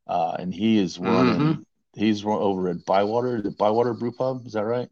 Uh, 0.08 0.36
and 0.40 0.54
he 0.54 0.80
is 0.80 0.98
running. 1.00 1.40
Mhm. 1.40 1.66
He's 1.96 2.26
run 2.26 2.40
over 2.40 2.70
at 2.70 2.86
Bywater, 2.86 3.42
the 3.42 3.52
Bywater 3.52 3.94
Brew 3.94 4.12
Pub. 4.12 4.46
Is 4.48 4.54
that 4.54 4.66
right? 4.66 4.90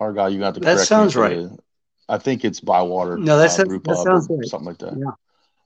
Our 0.00 0.12
guy, 0.12 0.28
you 0.28 0.38
got 0.38 0.54
to 0.54 0.60
That 0.60 0.78
sounds 0.86 1.16
right. 1.16 1.48
I 2.08 2.18
think 2.18 2.44
it's 2.44 2.60
Bywater. 2.60 3.16
No, 3.18 3.38
that 3.38 3.46
uh, 3.46 3.48
sounds- 3.48 3.70
that 3.70 3.84
Pub 3.84 3.96
sounds 3.96 4.30
or 4.30 4.36
right. 4.36 4.46
something 4.46 4.66
like 4.68 4.78
that. 4.78 4.96
Yeah. 4.96 5.12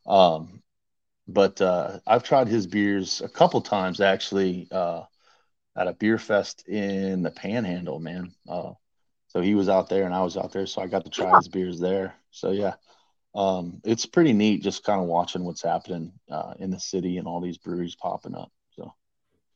Um, 0.06 0.62
but 1.28 1.60
uh, 1.60 2.00
I've 2.06 2.24
tried 2.24 2.48
his 2.48 2.66
beers 2.66 3.20
a 3.20 3.28
couple 3.28 3.60
times 3.60 4.00
actually 4.00 4.68
uh, 4.70 5.02
at 5.76 5.88
a 5.88 5.94
beer 5.94 6.18
fest 6.18 6.68
in 6.68 7.22
the 7.22 7.30
Panhandle, 7.30 8.00
man. 8.00 8.34
Uh, 8.48 8.72
so 9.28 9.40
he 9.40 9.54
was 9.54 9.68
out 9.68 9.88
there 9.88 10.04
and 10.04 10.14
I 10.14 10.22
was 10.22 10.36
out 10.36 10.52
there, 10.52 10.66
so 10.66 10.82
I 10.82 10.86
got 10.88 11.04
to 11.04 11.10
try 11.10 11.34
his 11.34 11.48
beers 11.48 11.80
there. 11.80 12.14
So 12.30 12.50
yeah, 12.50 12.74
um, 13.34 13.80
it's 13.84 14.06
pretty 14.06 14.32
neat 14.32 14.62
just 14.62 14.84
kind 14.84 15.00
of 15.00 15.06
watching 15.08 15.44
what's 15.44 15.62
happening 15.62 16.12
uh, 16.30 16.54
in 16.58 16.70
the 16.70 16.80
city 16.80 17.18
and 17.18 17.26
all 17.26 17.40
these 17.40 17.58
breweries 17.58 17.96
popping 17.96 18.34
up. 18.34 18.52
So 18.76 18.94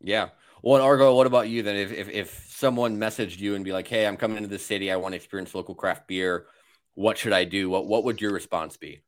Yeah. 0.00 0.30
Well, 0.62 0.82
Argo, 0.82 1.14
what 1.14 1.26
about 1.26 1.48
you 1.48 1.62
then? 1.62 1.76
If, 1.76 1.92
if 1.92 2.08
if 2.08 2.46
someone 2.50 2.98
messaged 2.98 3.38
you 3.38 3.54
and 3.54 3.64
be 3.64 3.72
like, 3.72 3.88
"Hey, 3.88 4.06
I'm 4.06 4.16
coming 4.16 4.38
into 4.38 4.48
the 4.48 4.58
city. 4.58 4.90
I 4.90 4.96
want 4.96 5.12
to 5.12 5.16
experience 5.16 5.54
local 5.54 5.74
craft 5.74 6.08
beer. 6.08 6.46
What 6.94 7.18
should 7.18 7.32
I 7.32 7.44
do?" 7.44 7.70
What 7.70 7.86
what 7.86 8.04
would 8.04 8.20
your 8.20 8.32
response 8.32 8.76
be? 8.76 9.02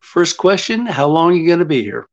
First 0.00 0.36
question 0.36 0.86
How 0.86 1.08
long 1.08 1.32
are 1.32 1.34
you 1.34 1.46
going 1.46 1.58
to 1.58 1.64
be 1.64 1.82
here? 1.82 2.06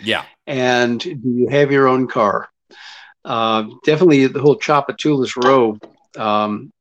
Yeah. 0.00 0.24
And 0.46 1.00
do 1.00 1.20
you 1.24 1.48
have 1.48 1.72
your 1.72 1.88
own 1.88 2.06
car? 2.08 2.48
Uh, 3.24 3.64
definitely 3.84 4.26
the 4.26 4.40
whole 4.40 4.58
Tchoupitoulas 4.58 5.42
Row. 5.42 5.78
Um, 6.16 6.72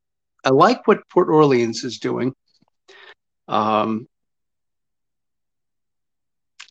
I 0.44 0.50
like 0.50 0.88
what 0.88 1.08
Port 1.10 1.30
Orleans 1.30 1.84
is 1.84 2.00
doing. 2.00 2.34
Um, 3.48 4.08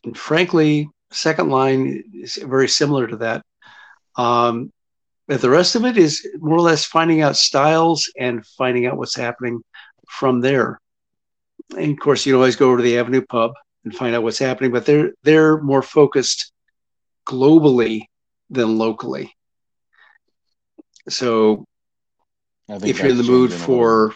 and 0.03 0.17
frankly, 0.17 0.89
second 1.11 1.49
line 1.49 2.03
is 2.13 2.35
very 2.35 2.67
similar 2.67 3.07
to 3.07 3.17
that. 3.17 3.43
Um, 4.15 4.71
but 5.27 5.41
the 5.41 5.49
rest 5.49 5.75
of 5.75 5.85
it 5.85 5.97
is 5.97 6.27
more 6.37 6.57
or 6.57 6.61
less 6.61 6.85
finding 6.85 7.21
out 7.21 7.37
styles 7.37 8.11
and 8.19 8.45
finding 8.45 8.85
out 8.85 8.97
what's 8.97 9.15
happening 9.15 9.61
from 10.09 10.41
there. 10.41 10.79
And 11.77 11.91
of 11.91 11.99
course, 11.99 12.25
you 12.25 12.35
always 12.35 12.55
go 12.55 12.67
over 12.67 12.77
to 12.77 12.83
the 12.83 12.97
Avenue 12.97 13.25
Pub 13.27 13.51
and 13.83 13.95
find 13.95 14.15
out 14.15 14.23
what's 14.23 14.39
happening, 14.39 14.71
but 14.71 14.85
they're 14.85 15.11
they're 15.23 15.61
more 15.61 15.81
focused 15.81 16.51
globally 17.27 18.01
than 18.49 18.77
locally. 18.77 19.33
So 21.09 21.65
I 22.69 22.77
think 22.79 22.89
if 22.89 23.01
you're 23.01 23.11
in 23.11 23.17
the 23.17 23.23
mood 23.23 23.51
changing 23.51 23.67
a 23.67 23.71
little 23.71 23.85
for 24.09 24.15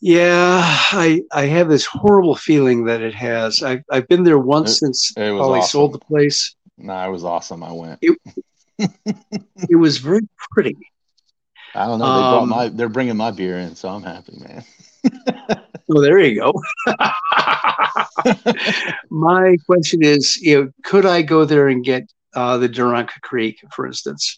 yeah 0.00 0.60
i 0.92 1.20
i 1.32 1.46
have 1.46 1.68
this 1.68 1.84
horrible 1.84 2.36
feeling 2.36 2.84
that 2.84 3.00
it 3.00 3.14
has 3.14 3.62
i've, 3.64 3.82
I've 3.90 4.06
been 4.06 4.22
there 4.22 4.38
once 4.38 4.70
It- 4.70 4.76
since 4.76 5.12
it 5.16 5.32
was 5.32 5.40
Polly 5.40 5.60
sold 5.62 5.92
the 5.92 5.98
place 5.98 6.54
bit. 6.76 6.86
Nah, 6.86 7.08
it 7.08 7.10
was 7.10 7.24
awesome. 7.24 7.64
I 7.64 7.72
went. 7.72 7.98
it 8.78 9.76
was 9.76 9.98
very 9.98 10.20
pretty 10.52 10.76
I 11.74 11.86
don't 11.86 11.98
know. 11.98 12.06
They 12.06 12.28
brought 12.30 12.42
Um, 12.42 12.48
my. 12.48 12.68
They're 12.68 12.88
bringing 12.88 13.16
my 13.16 13.30
beer 13.30 13.58
in, 13.58 13.74
so 13.74 13.88
I'm 13.88 14.02
happy, 14.02 14.36
man. 14.38 14.64
Well 15.88 16.02
there 16.02 16.18
you 16.18 16.40
go 16.40 16.52
my 19.10 19.56
question 19.66 20.02
is 20.02 20.36
you 20.36 20.64
know 20.64 20.70
could 20.84 21.06
i 21.06 21.22
go 21.22 21.44
there 21.44 21.68
and 21.68 21.84
get 21.84 22.10
uh, 22.34 22.58
the 22.58 22.68
Duranka 22.68 23.20
creek 23.22 23.58
for 23.72 23.86
instance 23.86 24.36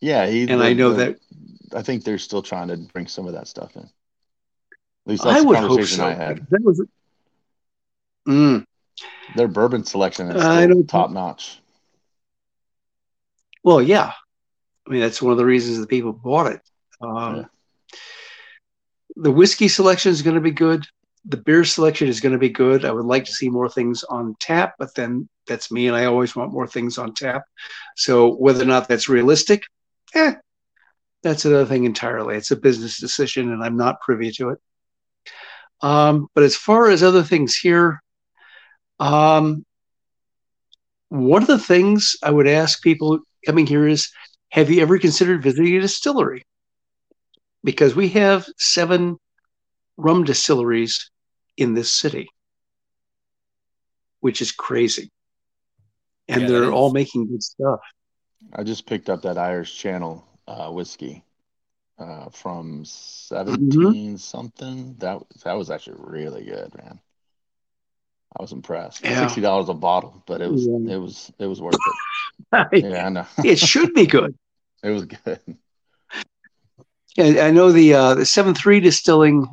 Yeah, 0.00 0.26
he, 0.26 0.42
and 0.42 0.60
the- 0.60 0.64
i 0.64 0.72
know 0.72 0.90
the- 0.90 1.04
that 1.04 1.18
I 1.72 1.82
think 1.82 2.02
they're 2.02 2.18
still 2.18 2.42
trying 2.42 2.68
to 2.68 2.76
bring 2.92 3.06
some 3.06 3.28
of 3.28 3.34
that 3.34 3.46
stuff 3.46 3.76
in. 3.76 3.82
At 3.82 3.88
least 5.06 5.24
i 5.24 5.30
that's 5.32 5.42
the 5.42 5.48
would 5.48 5.56
hope 5.58 5.68
conversation 5.68 5.98
so 5.98 6.06
I 6.06 6.14
had. 6.14 6.46
that 6.50 6.62
was 6.62 6.82
Mm. 8.28 8.64
Their 9.36 9.48
bourbon 9.48 9.84
selection 9.84 10.30
is 10.30 10.42
I 10.44 10.68
top 10.88 11.10
notch. 11.10 11.60
Well, 13.64 13.80
yeah. 13.80 14.12
I 14.86 14.90
mean, 14.90 15.00
that's 15.00 15.22
one 15.22 15.32
of 15.32 15.38
the 15.38 15.44
reasons 15.44 15.78
that 15.78 15.88
people 15.88 16.12
bought 16.12 16.48
it. 16.52 16.60
Um, 17.00 17.36
Yeah. 17.36 17.44
The 19.16 19.30
whiskey 19.30 19.68
selection 19.68 20.12
is 20.12 20.22
going 20.22 20.34
to 20.34 20.40
be 20.40 20.50
good. 20.50 20.86
The 21.26 21.36
beer 21.36 21.64
selection 21.64 22.08
is 22.08 22.20
going 22.20 22.32
to 22.32 22.38
be 22.38 22.48
good. 22.48 22.84
I 22.84 22.92
would 22.92 23.04
like 23.04 23.24
to 23.26 23.32
see 23.32 23.50
more 23.50 23.68
things 23.68 24.04
on 24.04 24.36
tap, 24.40 24.74
but 24.78 24.94
then 24.94 25.28
that's 25.46 25.70
me, 25.70 25.86
and 25.86 25.96
I 25.96 26.06
always 26.06 26.34
want 26.34 26.52
more 26.52 26.66
things 26.66 26.96
on 26.96 27.14
tap. 27.14 27.42
So 27.96 28.34
whether 28.34 28.62
or 28.62 28.66
not 28.66 28.88
that's 28.88 29.08
realistic, 29.08 29.64
eh, 30.14 30.34
that's 31.22 31.44
another 31.44 31.66
thing 31.66 31.84
entirely. 31.84 32.36
It's 32.36 32.50
a 32.50 32.56
business 32.56 32.98
decision, 32.98 33.52
and 33.52 33.62
I'm 33.62 33.76
not 33.76 34.00
privy 34.00 34.32
to 34.32 34.50
it. 34.50 34.58
Um, 35.82 36.28
but 36.34 36.44
as 36.44 36.56
far 36.56 36.88
as 36.88 37.02
other 37.02 37.22
things 37.22 37.56
here, 37.56 38.02
um, 38.98 39.64
one 41.08 41.42
of 41.42 41.48
the 41.48 41.58
things 41.58 42.16
I 42.22 42.30
would 42.30 42.46
ask 42.46 42.82
people 42.82 43.20
coming 43.44 43.66
here 43.66 43.86
is 43.86 44.10
have 44.50 44.70
you 44.70 44.82
ever 44.82 44.98
considered 44.98 45.42
visiting 45.42 45.76
a 45.76 45.80
distillery? 45.80 46.42
Because 47.62 47.94
we 47.94 48.08
have 48.10 48.46
seven 48.56 49.18
rum 49.96 50.24
distilleries 50.24 51.10
in 51.56 51.74
this 51.74 51.92
city, 51.92 52.28
which 54.20 54.40
is 54.40 54.52
crazy. 54.52 55.10
And 56.28 56.42
Yeah, 56.42 56.48
they're 56.48 56.72
all 56.72 56.92
making 56.92 57.28
good 57.28 57.42
stuff. 57.42 57.80
I 58.52 58.62
just 58.62 58.86
picked 58.86 59.10
up 59.10 59.22
that 59.22 59.36
Irish 59.38 59.76
Channel 59.76 60.24
uh, 60.46 60.70
whiskey 60.70 61.24
uh, 61.98 62.30
from 62.30 62.84
17 62.84 64.16
something. 64.16 64.94
That 64.98 65.22
that 65.44 65.54
was 65.54 65.70
actually 65.70 65.96
really 66.00 66.44
good, 66.44 66.74
man. 66.76 67.00
I 68.38 68.42
was 68.42 68.52
impressed. 68.52 69.04
Yeah. 69.04 69.20
Sixty 69.20 69.40
dollars 69.40 69.68
a 69.68 69.74
bottle, 69.74 70.22
but 70.26 70.40
it 70.40 70.50
was 70.50 70.66
Yeah. 70.66 70.94
it 70.94 70.98
was 70.98 71.32
it 71.38 71.46
was 71.46 71.60
worth 71.60 71.74
it. 71.74 72.66
Yeah, 72.84 73.06
I 73.06 73.08
know. 73.10 73.26
it 73.44 73.58
should 73.58 73.92
be 73.92 74.06
good. 74.06 74.36
it 74.82 74.90
was 74.90 75.04
good. 75.04 75.40
I 77.18 77.50
know 77.50 77.72
the 77.72 77.94
uh, 77.94 78.14
the 78.14 78.26
seven 78.26 78.54
three 78.54 78.80
distilling 78.80 79.48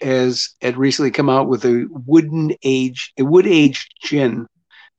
has 0.00 0.50
had 0.60 0.76
recently 0.76 1.10
come 1.10 1.28
out 1.28 1.48
with 1.48 1.64
a 1.64 1.86
wooden 1.90 2.54
age 2.62 3.12
a 3.18 3.24
wood 3.24 3.46
aged 3.46 3.92
gin, 4.02 4.46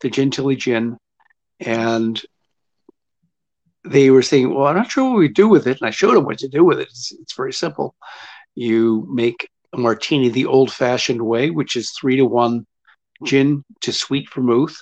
the 0.01 0.09
Gentilly 0.09 0.55
gin, 0.57 0.97
and 1.59 2.21
they 3.85 4.09
were 4.09 4.21
saying, 4.21 4.53
"Well, 4.53 4.67
I'm 4.67 4.75
not 4.75 4.91
sure 4.91 5.09
what 5.09 5.19
we 5.19 5.29
do 5.29 5.47
with 5.47 5.65
it." 5.67 5.79
And 5.79 5.87
I 5.87 5.91
showed 5.91 6.15
them 6.15 6.25
what 6.25 6.39
to 6.39 6.47
do 6.49 6.63
with 6.65 6.79
it. 6.79 6.89
It's, 6.89 7.11
it's 7.13 7.35
very 7.35 7.53
simple. 7.53 7.95
You 8.55 9.07
make 9.09 9.49
a 9.71 9.77
martini 9.77 10.29
the 10.29 10.45
old 10.45 10.71
fashioned 10.71 11.21
way, 11.21 11.49
which 11.51 11.75
is 11.75 11.91
three 11.91 12.17
to 12.17 12.25
one 12.25 12.65
gin 13.23 13.63
to 13.81 13.93
sweet 13.93 14.31
vermouth, 14.33 14.75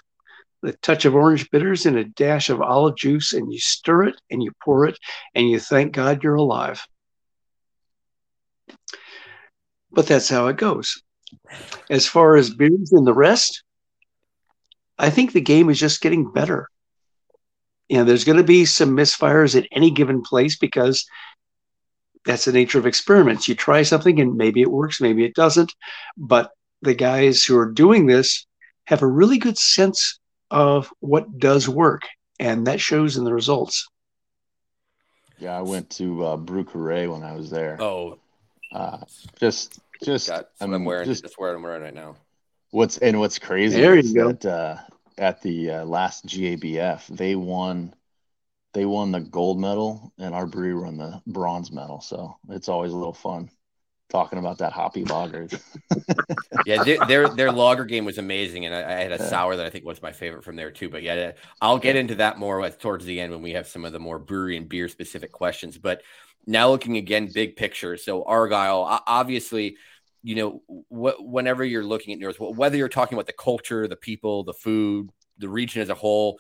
a 0.64 0.72
touch 0.74 1.06
of 1.06 1.16
orange 1.16 1.50
bitters, 1.52 1.86
and 1.86 1.98
a 1.98 2.04
dash 2.04 2.50
of 2.50 2.62
olive 2.62 2.98
juice, 2.98 3.34
and 3.34 3.54
you 3.54 3.60
stir 3.60 4.04
it 4.06 4.22
and 4.32 4.42
you 4.42 4.52
pour 4.64 4.88
it, 4.88 4.98
and 5.36 5.50
you 5.50 5.60
thank 5.60 5.94
God 5.94 6.24
you're 6.24 6.36
alive. 6.36 6.82
But 9.92 10.08
that's 10.08 10.30
how 10.30 10.48
it 10.48 10.58
goes. 10.58 11.02
As 11.90 12.08
far 12.08 12.36
as 12.36 12.54
beers 12.54 12.92
and 12.92 13.06
the 13.06 13.14
rest, 13.14 13.64
I 14.98 15.10
think 15.10 15.34
the 15.34 15.42
game 15.42 15.70
is 15.70 15.80
just 15.80 16.02
getting 16.02 16.32
better. 16.32 16.70
You 17.90 17.98
know, 17.98 18.04
there's 18.06 18.24
going 18.24 18.38
to 18.38 18.44
be 18.44 18.66
some 18.66 18.96
misfires 18.96 19.58
at 19.58 19.68
any 19.72 19.92
given 19.92 20.22
place 20.22 20.58
because 20.58 21.06
that's 22.26 22.46
the 22.46 22.52
nature 22.52 22.80
of 22.80 22.86
experiments. 22.86 23.48
You 23.48 23.56
try 23.56 23.84
something 23.84 24.20
and 24.20 24.38
maybe 24.38 24.62
it 24.62 24.72
works, 24.72 25.02
maybe 25.02 25.26
it 25.26 25.36
doesn't. 25.36 25.74
But 26.18 26.52
the 26.82 26.94
guys 26.94 27.44
who 27.44 27.58
are 27.58 27.72
doing 27.72 28.08
this 28.08 28.46
have 28.86 29.02
a 29.02 29.08
really 29.08 29.38
good 29.38 29.58
sense 29.58 30.20
of 30.50 30.92
what 31.00 31.40
does 31.40 31.68
work, 31.68 32.04
and 32.40 32.68
that 32.68 32.82
shows 32.82 33.18
in 33.18 33.24
the 33.24 33.34
results. 33.34 33.88
Yeah, 35.40 35.58
I 35.58 35.62
went 35.62 35.90
to 35.92 36.26
uh, 36.26 36.38
Brieux 36.38 36.66
Carré 36.66 37.12
when 37.12 37.24
I 37.24 37.34
was 37.34 37.50
there. 37.50 37.82
Oh, 37.82 38.20
uh, 38.72 38.98
just, 39.40 39.80
just 40.04 40.28
Got 40.30 40.50
I 40.60 40.66
some 40.66 40.74
I'm 40.74 40.82
mean, 40.82 40.86
wearing. 40.86 41.06
just 41.06 41.24
That's 41.24 41.38
where 41.38 41.54
I'm 41.56 41.62
wearing 41.64 41.84
right 41.84 41.94
now. 41.94 42.16
what's 42.72 42.98
and 42.98 43.20
what's 43.20 43.40
crazy 43.40 43.80
There 43.80 43.94
you 43.94 44.00
is 44.00 44.14
go. 44.14 44.32
that 44.32 44.46
uh, 44.46 44.78
at 45.18 45.42
the 45.42 45.72
uh, 45.72 45.86
last 45.86 46.26
GABF 46.26 47.08
they 47.08 47.36
won, 47.36 47.94
they 48.74 48.86
won 48.86 49.12
the 49.12 49.20
gold 49.20 49.60
medal, 49.60 50.14
and 50.18 50.34
our 50.34 50.48
brewery 50.48 50.76
won 50.84 50.98
the 50.98 51.22
bronze 51.28 51.72
medal. 51.72 52.02
So 52.02 52.38
it's 52.50 52.70
always 52.70 52.92
a 52.92 52.98
little 52.98 53.14
fun 53.14 53.50
talking 54.12 54.40
about 54.40 54.60
that 54.60 54.74
hoppy 54.74 55.04
lager. 55.06 55.48
Yeah, 56.66 56.84
their, 56.84 57.06
their 57.06 57.30
their 57.30 57.52
lager 57.52 57.86
game 57.86 58.06
was 58.06 58.18
amazing, 58.18 58.66
and 58.66 58.76
I, 58.76 58.80
I 58.80 59.02
had 59.02 59.12
a 59.12 59.30
sour 59.30 59.56
that 59.56 59.66
I 59.66 59.70
think 59.70 59.84
was 59.84 60.02
my 60.02 60.12
favorite 60.12 60.44
from 60.44 60.56
there 60.56 60.70
too. 60.70 60.90
But 60.90 61.02
yeah, 61.02 61.32
I'll 61.60 61.80
get 61.80 61.96
into 61.96 62.16
that 62.16 62.38
more 62.38 62.60
with, 62.60 62.78
towards 62.78 63.04
the 63.04 63.20
end 63.20 63.32
when 63.32 63.42
we 63.42 63.54
have 63.54 63.68
some 63.68 63.84
of 63.84 63.94
the 63.94 64.00
more 64.00 64.20
brewery 64.20 64.58
and 64.58 64.70
beer 64.70 64.88
specific 64.88 65.32
questions. 65.32 65.78
But 65.78 66.04
now 66.46 66.70
looking 66.70 66.98
again, 66.98 67.30
big 67.34 67.56
picture. 67.56 67.98
So 67.98 68.24
Argyle, 68.24 69.02
obviously, 69.08 69.78
you 70.24 70.36
know, 70.36 70.62
wh- 70.90 71.20
whenever 71.20 71.64
you're 71.64 71.84
looking 71.84 72.14
at 72.14 72.20
New 72.20 72.28
Orleans, 72.28 72.58
whether 72.58 72.78
you're 72.78 72.90
talking 72.90 73.18
about 73.18 73.28
the 73.28 73.34
culture, 73.34 73.88
the 73.88 73.96
people, 73.96 74.44
the 74.44 74.54
food, 74.54 75.10
the 75.38 75.50
region 75.50 75.82
as 75.82 75.90
a 75.90 75.96
whole, 75.96 76.40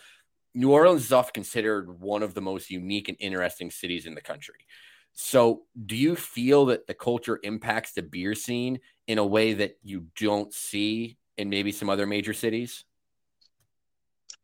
New 0.53 0.71
Orleans 0.71 1.05
is 1.05 1.13
often 1.13 1.33
considered 1.33 1.99
one 1.99 2.23
of 2.23 2.33
the 2.33 2.41
most 2.41 2.69
unique 2.69 3.09
and 3.09 3.17
interesting 3.19 3.71
cities 3.71 4.05
in 4.05 4.15
the 4.15 4.21
country. 4.21 4.67
So, 5.13 5.63
do 5.85 5.95
you 5.95 6.15
feel 6.15 6.67
that 6.67 6.87
the 6.87 6.93
culture 6.93 7.39
impacts 7.43 7.91
the 7.93 8.01
beer 8.01 8.33
scene 8.33 8.79
in 9.07 9.17
a 9.17 9.25
way 9.25 9.53
that 9.53 9.77
you 9.83 10.07
don't 10.15 10.53
see 10.53 11.17
in 11.37 11.49
maybe 11.49 11.71
some 11.71 11.89
other 11.89 12.07
major 12.07 12.33
cities? 12.33 12.85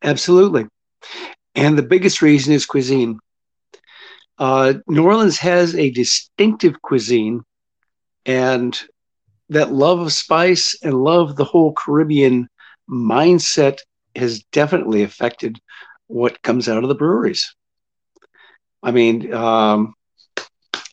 Absolutely. 0.02 0.66
And 1.54 1.76
the 1.76 1.82
biggest 1.82 2.22
reason 2.22 2.52
is 2.52 2.66
cuisine. 2.66 3.18
Uh, 4.38 4.74
New 4.86 5.04
Orleans 5.04 5.38
has 5.38 5.74
a 5.74 5.90
distinctive 5.90 6.80
cuisine, 6.82 7.42
and 8.24 8.80
that 9.48 9.72
love 9.72 10.00
of 10.00 10.12
spice 10.12 10.78
and 10.82 10.94
love 10.94 11.36
the 11.36 11.44
whole 11.44 11.72
Caribbean 11.72 12.48
mindset 12.88 13.78
has 14.14 14.42
definitely 14.52 15.02
affected 15.02 15.58
what 16.06 16.42
comes 16.42 16.68
out 16.68 16.82
of 16.82 16.88
the 16.88 16.94
breweries. 16.94 17.54
I 18.82 18.92
mean, 18.92 19.32
um, 19.34 19.94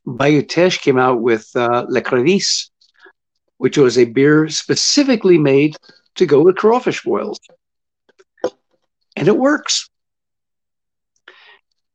Bayou 0.06 0.42
Teche 0.44 0.80
came 0.80 1.00
out 1.00 1.22
with 1.22 1.50
uh, 1.56 1.86
Le 1.90 2.02
Crevice, 2.02 2.70
which 3.58 3.78
was 3.78 3.98
a 3.98 4.06
beer 4.06 4.50
specifically 4.50 5.38
made 5.38 5.76
to 6.16 6.26
go 6.26 6.42
with 6.42 6.56
crawfish 6.56 7.04
boils 7.04 7.40
and 9.16 9.28
it 9.28 9.38
works. 9.38 9.90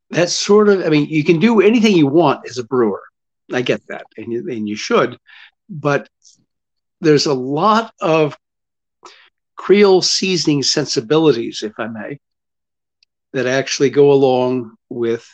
That's 0.09 0.33
sort 0.33 0.67
of, 0.69 0.83
I 0.85 0.89
mean, 0.89 1.07
you 1.07 1.23
can 1.23 1.39
do 1.39 1.61
anything 1.61 1.95
you 1.95 2.07
want 2.07 2.47
as 2.49 2.57
a 2.57 2.63
brewer. 2.63 3.01
I 3.53 3.61
get 3.61 3.85
that, 3.87 4.05
and 4.17 4.31
you, 4.31 4.49
and 4.49 4.67
you 4.67 4.75
should, 4.75 5.17
but 5.69 6.09
there's 6.99 7.25
a 7.25 7.33
lot 7.33 7.93
of 7.99 8.37
Creole 9.55 10.01
seasoning 10.01 10.63
sensibilities, 10.63 11.61
if 11.61 11.73
I 11.77 11.87
may, 11.87 12.19
that 13.33 13.45
actually 13.45 13.89
go 13.89 14.11
along 14.11 14.75
with 14.89 15.29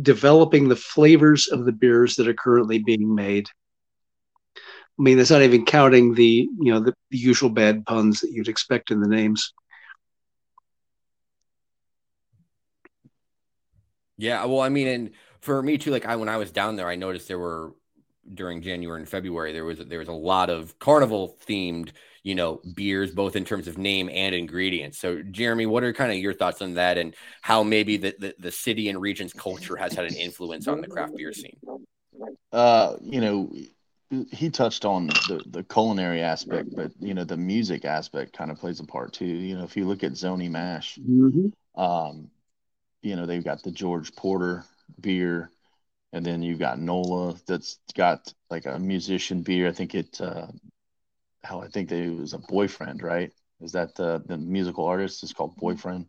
developing 0.00 0.68
the 0.68 0.76
flavors 0.76 1.48
of 1.48 1.64
the 1.64 1.72
beers 1.72 2.16
that 2.16 2.28
are 2.28 2.34
currently 2.34 2.78
being 2.78 3.14
made. 3.14 3.48
I 4.56 5.02
mean, 5.02 5.18
that's 5.18 5.30
not 5.30 5.42
even 5.42 5.64
counting 5.64 6.14
the, 6.14 6.48
you 6.60 6.72
know, 6.72 6.80
the, 6.80 6.94
usual 7.10 7.50
bad 7.50 7.84
puns 7.84 8.20
that 8.20 8.30
you'd 8.30 8.48
expect 8.48 8.90
in 8.90 9.00
the 9.00 9.08
names. 9.08 9.52
Yeah, 14.16 14.44
well, 14.46 14.60
I 14.60 14.68
mean, 14.68 14.86
and 14.86 15.10
for 15.40 15.62
me 15.62 15.76
too, 15.78 15.90
like 15.90 16.06
I 16.06 16.16
when 16.16 16.28
I 16.28 16.36
was 16.36 16.52
down 16.52 16.76
there, 16.76 16.88
I 16.88 16.96
noticed 16.96 17.28
there 17.28 17.38
were 17.38 17.74
during 18.34 18.62
January 18.62 19.00
and 19.00 19.08
February 19.08 19.52
there 19.52 19.64
was 19.64 19.78
there 19.78 19.98
was 19.98 20.08
a 20.08 20.12
lot 20.12 20.50
of 20.50 20.78
carnival 20.78 21.36
themed, 21.46 21.90
you 22.22 22.34
know, 22.34 22.60
beers, 22.74 23.12
both 23.12 23.36
in 23.36 23.44
terms 23.44 23.68
of 23.68 23.78
name 23.78 24.08
and 24.12 24.34
ingredients. 24.34 24.98
So, 24.98 25.22
Jeremy, 25.22 25.66
what 25.66 25.82
are 25.82 25.92
kind 25.92 26.12
of 26.12 26.18
your 26.18 26.34
thoughts 26.34 26.62
on 26.62 26.74
that, 26.74 26.98
and 26.98 27.14
how 27.40 27.62
maybe 27.62 27.96
the 27.96 28.14
the, 28.18 28.34
the 28.38 28.52
city 28.52 28.88
and 28.88 29.00
region's 29.00 29.32
culture 29.32 29.76
has 29.76 29.92
had 29.92 30.06
an 30.06 30.14
influence 30.14 30.68
on 30.68 30.80
the 30.80 30.88
craft 30.88 31.16
beer 31.16 31.32
scene? 31.32 31.56
Uh, 32.52 32.96
you 33.00 33.20
know, 33.20 33.52
he 34.30 34.50
touched 34.50 34.84
on 34.84 35.06
the, 35.06 35.42
the 35.46 35.62
culinary 35.64 36.20
aspect, 36.22 36.68
but 36.76 36.92
you 37.00 37.14
know, 37.14 37.24
the 37.24 37.36
music 37.36 37.84
aspect 37.84 38.36
kind 38.36 38.50
of 38.50 38.58
plays 38.58 38.78
a 38.80 38.84
part 38.84 39.12
too. 39.12 39.24
You 39.24 39.56
know, 39.56 39.64
if 39.64 39.76
you 39.76 39.86
look 39.86 40.04
at 40.04 40.12
Zony 40.12 40.50
Mash, 40.50 40.98
um, 41.74 42.30
you 43.02 43.16
know, 43.16 43.26
they've 43.26 43.44
got 43.44 43.62
the 43.62 43.70
George 43.70 44.14
Porter 44.14 44.64
beer, 45.00 45.50
and 46.12 46.24
then 46.24 46.42
you've 46.42 46.58
got 46.58 46.78
Nola 46.80 47.34
that's 47.46 47.78
got 47.94 48.32
like 48.50 48.66
a 48.66 48.78
musician 48.78 49.42
beer. 49.42 49.68
I 49.68 49.72
think 49.72 49.94
it, 49.94 50.20
uh, 50.20 50.48
how 51.42 51.60
I 51.60 51.68
think 51.68 51.88
they, 51.88 52.02
it 52.04 52.16
was 52.16 52.34
a 52.34 52.38
boyfriend, 52.38 53.02
right? 53.02 53.32
Is 53.60 53.72
that 53.72 53.94
the 53.94 54.22
the 54.26 54.36
musical 54.38 54.84
artist 54.86 55.22
is 55.22 55.32
called 55.32 55.56
Boyfriend? 55.56 56.06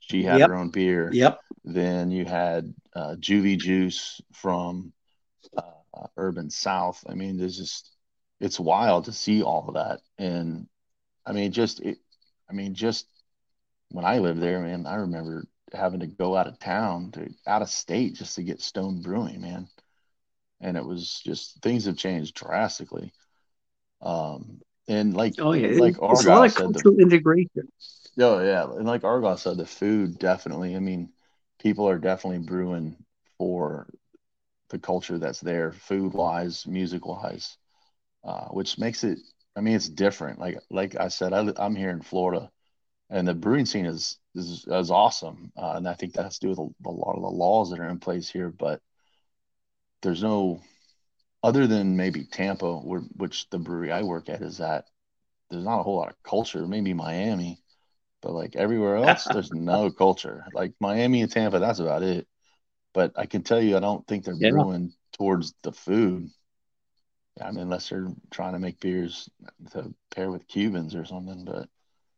She 0.00 0.22
had 0.22 0.40
Yep. 0.40 0.42
her 0.42 0.54
own 0.54 0.70
beer. 0.70 1.18
Yep. 1.18 1.40
Then 1.64 2.10
you 2.10 2.24
had 2.24 2.74
uh, 2.94 3.16
Juvie 3.18 3.58
Juice 3.58 4.20
from 4.32 4.92
uh, 5.56 5.62
uh, 5.94 6.06
Urban 6.16 6.50
South. 6.50 7.04
I 7.08 7.14
mean, 7.14 7.36
there's 7.38 7.56
just 7.56 7.90
it's 8.40 8.60
wild 8.60 9.04
to 9.06 9.12
see 9.12 9.42
all 9.42 9.68
of 9.68 9.74
that, 9.74 10.00
and 10.18 10.66
I 11.26 11.32
mean, 11.32 11.52
just 11.52 11.80
it, 11.80 11.98
I 12.50 12.52
mean, 12.54 12.74
just 12.74 13.06
when 13.90 14.04
I 14.04 14.18
lived 14.18 14.40
there, 14.40 14.60
man, 14.60 14.86
I 14.86 14.96
remember 14.96 15.44
having 15.72 16.00
to 16.00 16.06
go 16.06 16.36
out 16.36 16.46
of 16.48 16.58
town 16.58 17.12
to 17.12 17.30
out 17.46 17.62
of 17.62 17.70
state 17.70 18.14
just 18.16 18.36
to 18.36 18.42
get 18.42 18.60
Stone 18.62 19.02
Brewing, 19.02 19.40
man, 19.40 19.68
and 20.60 20.76
it 20.76 20.84
was 20.84 21.20
just 21.24 21.60
things 21.62 21.86
have 21.86 21.96
changed 21.96 22.36
drastically. 22.36 23.12
Um, 24.02 24.60
and 24.88 25.16
like 25.16 25.36
Oh 25.40 25.52
yeah, 25.52 25.68
like 25.68 25.96
it's 26.08 26.24
a 26.24 26.28
lot 26.28 26.44
of 26.46 26.54
said, 26.54 26.74
the 26.74 26.84
cultural 26.84 26.98
integration. 27.00 27.68
Oh 28.18 28.40
yeah, 28.42 28.64
and 28.64 28.86
like 28.86 29.04
Argyle 29.04 29.36
said, 29.36 29.56
the 29.56 29.66
food 29.66 30.18
definitely. 30.18 30.74
I 30.76 30.80
mean, 30.80 31.12
people 31.60 31.88
are 31.88 31.98
definitely 31.98 32.44
brewing 32.46 32.96
for 33.38 33.88
the 34.70 34.78
culture 34.78 35.18
that's 35.18 35.40
there, 35.40 35.72
food 35.72 36.14
wise, 36.14 36.66
music 36.66 37.06
wise, 37.06 37.58
uh, 38.24 38.48
which 38.48 38.78
makes 38.78 39.04
it. 39.04 39.20
I 39.56 39.60
mean, 39.62 39.76
it's 39.76 39.88
different. 39.88 40.40
Like 40.40 40.58
like 40.70 40.96
I 40.96 41.08
said, 41.08 41.32
I, 41.34 41.52
I'm 41.58 41.76
here 41.76 41.90
in 41.90 42.02
Florida, 42.02 42.50
and 43.10 43.28
the 43.28 43.34
brewing 43.34 43.66
scene 43.66 43.86
is 43.86 44.18
is, 44.46 44.66
is 44.68 44.90
awesome, 44.90 45.52
uh, 45.56 45.72
and 45.76 45.88
I 45.88 45.94
think 45.94 46.14
that 46.14 46.24
has 46.24 46.38
to 46.38 46.46
do 46.46 46.50
with 46.50 46.58
a, 46.58 46.88
a 46.88 46.90
lot 46.90 47.16
of 47.16 47.22
the 47.22 47.28
laws 47.28 47.70
that 47.70 47.80
are 47.80 47.88
in 47.88 47.98
place 48.00 48.28
here. 48.28 48.50
But 48.50 48.80
there's 50.02 50.22
no 50.22 50.60
other 51.42 51.66
than 51.66 51.96
maybe 51.96 52.24
Tampa, 52.24 52.78
where, 52.78 53.00
which 53.16 53.48
the 53.50 53.58
brewery 53.58 53.92
I 53.92 54.02
work 54.02 54.28
at 54.28 54.42
is 54.42 54.60
at. 54.60 54.86
There's 55.50 55.64
not 55.64 55.80
a 55.80 55.82
whole 55.82 55.96
lot 55.96 56.10
of 56.10 56.22
culture. 56.22 56.66
Maybe 56.66 56.94
Miami 56.94 57.62
but 58.22 58.32
like 58.34 58.56
everywhere 58.56 58.96
else, 58.96 59.28
there's 59.30 59.52
no 59.52 59.90
culture. 59.90 60.46
Like 60.52 60.74
Miami 60.80 61.22
and 61.22 61.30
Tampa, 61.32 61.58
that's 61.60 61.80
about 61.80 62.02
it. 62.02 62.26
But 62.94 63.12
I 63.16 63.26
can 63.26 63.42
tell 63.42 63.62
you, 63.62 63.76
I 63.76 63.80
don't 63.80 64.06
think 64.06 64.24
they're 64.24 64.36
Yeah. 64.38 64.50
brewing 64.50 64.92
towards 65.12 65.54
the 65.62 65.72
food. 65.72 66.30
I 67.40 67.50
mean, 67.50 67.60
unless 67.60 67.88
they're 67.88 68.12
trying 68.30 68.54
to 68.54 68.58
make 68.58 68.80
beers 68.80 69.28
to 69.72 69.94
pair 70.10 70.30
with 70.30 70.48
Cubans 70.48 70.94
or 70.94 71.04
something. 71.04 71.44
But 71.44 71.68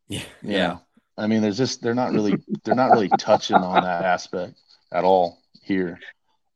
Yeah, 0.08 0.24
you 0.42 0.58
know, 0.58 0.80
I 1.20 1.26
mean, 1.26 1.42
there's 1.42 1.58
just 1.58 1.82
they're 1.82 1.94
not 1.94 2.12
really 2.12 2.42
they're 2.64 2.74
not 2.74 2.92
really 2.92 3.10
touching 3.10 3.64
on 3.64 3.82
that 3.82 4.04
aspect 4.04 4.54
at 4.92 5.04
all 5.04 5.42
here. 5.62 6.02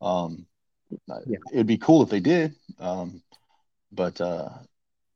Um, 0.00 0.46
Yeah. 1.24 1.38
it'd 1.52 1.66
be 1.66 1.78
cool 1.78 2.02
if 2.02 2.10
they 2.10 2.20
did. 2.20 2.54
Um, 2.78 3.22
but 3.92 4.20
uh, 4.20 4.50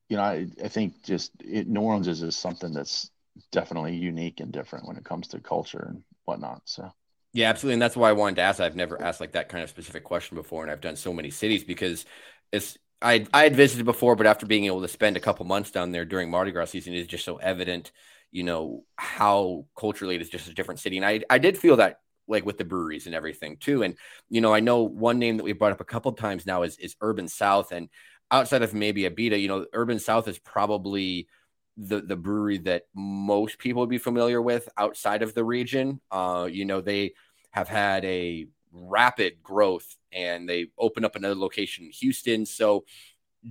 you 0.09 0.17
know, 0.19 0.25
I, 0.25 0.47
I 0.65 0.69
think 0.69 1.05
just 1.05 1.33
it, 1.41 1.69
New 1.69 1.81
Orleans 1.83 2.09
is 2.09 2.21
just 2.21 2.41
something 2.41 2.73
that's 2.73 3.11
definitely 3.53 3.97
unique 3.97 4.41
and 4.41 4.53
different 4.53 4.87
when 4.87 4.97
it 4.99 5.05
comes 5.05 5.29
to 5.29 5.41
culture 5.41 5.87
and 5.91 6.05
whatnot. 6.27 6.63
So 6.67 6.93
Yeah, 7.33 7.51
absolutely. 7.51 7.75
And 7.75 7.83
that's 7.83 7.97
why 7.97 8.09
I 8.09 8.13
wanted 8.13 8.37
to 8.37 8.43
ask. 8.43 8.61
I've 8.61 8.77
never 8.77 9.01
asked 9.01 9.21
like 9.21 9.33
that 9.33 9.49
kind 9.49 9.63
of 9.63 9.71
specific 9.71 10.05
question 10.05 10.37
before, 10.37 10.63
and 10.63 10.71
I've 10.71 10.81
done 10.81 10.97
so 10.97 11.13
many 11.13 11.31
cities 11.31 11.63
because 11.65 12.05
it's 12.53 12.79
I 13.03 13.27
I 13.35 13.43
had 13.45 13.55
visited 13.57 13.85
before, 13.85 14.17
but 14.17 14.27
after 14.27 14.47
being 14.47 14.65
able 14.65 14.81
to 14.81 14.89
spend 14.89 15.17
a 15.17 15.21
couple 15.21 15.45
months 15.45 15.71
down 15.71 15.93
there 15.93 16.05
during 16.05 16.31
Mardi 16.31 16.53
Gras 16.53 16.67
season, 16.67 16.95
it's 16.95 17.07
just 17.09 17.25
so 17.25 17.37
evident, 17.37 17.93
you 18.31 18.43
know, 18.43 18.85
how 18.97 19.67
culturally 19.77 20.15
it 20.15 20.23
is 20.23 20.29
just 20.29 20.49
a 20.49 20.55
different 20.55 20.81
city. 20.81 20.97
And 20.97 21.07
I 21.07 21.23
I 21.31 21.39
did 21.39 21.59
feel 21.59 21.77
that 21.77 22.01
like 22.27 22.45
with 22.45 22.59
the 22.59 22.65
breweries 22.65 23.07
and 23.07 23.15
everything 23.15 23.57
too. 23.57 23.83
And 23.83 23.97
you 24.29 24.41
know, 24.41 24.53
I 24.53 24.61
know 24.61 24.83
one 24.83 25.19
name 25.19 25.39
that 25.39 25.45
we 25.45 25.53
brought 25.53 25.73
up 25.73 25.81
a 25.81 25.85
couple 25.85 26.13
times 26.13 26.47
now 26.47 26.63
is 26.63 26.77
is 26.79 26.97
Urban 27.01 27.29
South, 27.29 27.73
and 27.73 27.89
outside 28.31 28.63
of 28.63 28.75
maybe 28.75 29.03
Abita, 29.03 29.41
you 29.41 29.49
know, 29.49 29.67
Urban 29.73 29.99
South 29.99 30.29
is 30.29 30.39
probably 30.39 31.29
the 31.77 32.01
the 32.01 32.17
brewery 32.17 32.59
that 32.59 32.85
most 32.95 33.59
people 33.59 33.81
would 33.81 33.89
be 33.89 33.99
familiar 33.99 34.43
with 34.43 34.69
outside 34.77 35.23
of 35.23 35.35
the 35.35 35.45
region. 35.45 36.01
Uh, 36.11 36.49
you 36.51 36.65
know, 36.65 36.81
they 36.81 37.15
have 37.51 37.69
had 37.69 38.05
a 38.05 38.47
rapid 38.73 39.43
growth 39.43 39.97
and 40.13 40.49
they 40.49 40.69
opened 40.79 41.07
up 41.07 41.17
another 41.17 41.35
location 41.35 41.87
in 41.87 41.91
Houston. 41.93 42.45
So, 42.47 42.85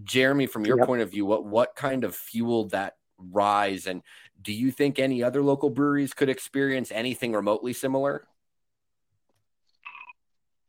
Jeremy, 0.03 0.47
from 0.47 0.65
your 0.65 0.77
yep. 0.77 0.87
point 0.87 1.01
of 1.01 1.11
view, 1.11 1.25
what 1.25 1.45
what 1.45 1.75
kind 1.75 2.03
of 2.03 2.15
fueled 2.15 2.71
that 2.71 2.97
rise? 3.17 3.87
And 3.87 4.01
do 4.41 4.53
you 4.53 4.71
think 4.71 4.99
any 4.99 5.23
other 5.23 5.41
local 5.41 5.69
breweries 5.69 6.13
could 6.13 6.29
experience 6.29 6.91
anything 6.91 7.33
remotely 7.33 7.73
similar? 7.73 8.27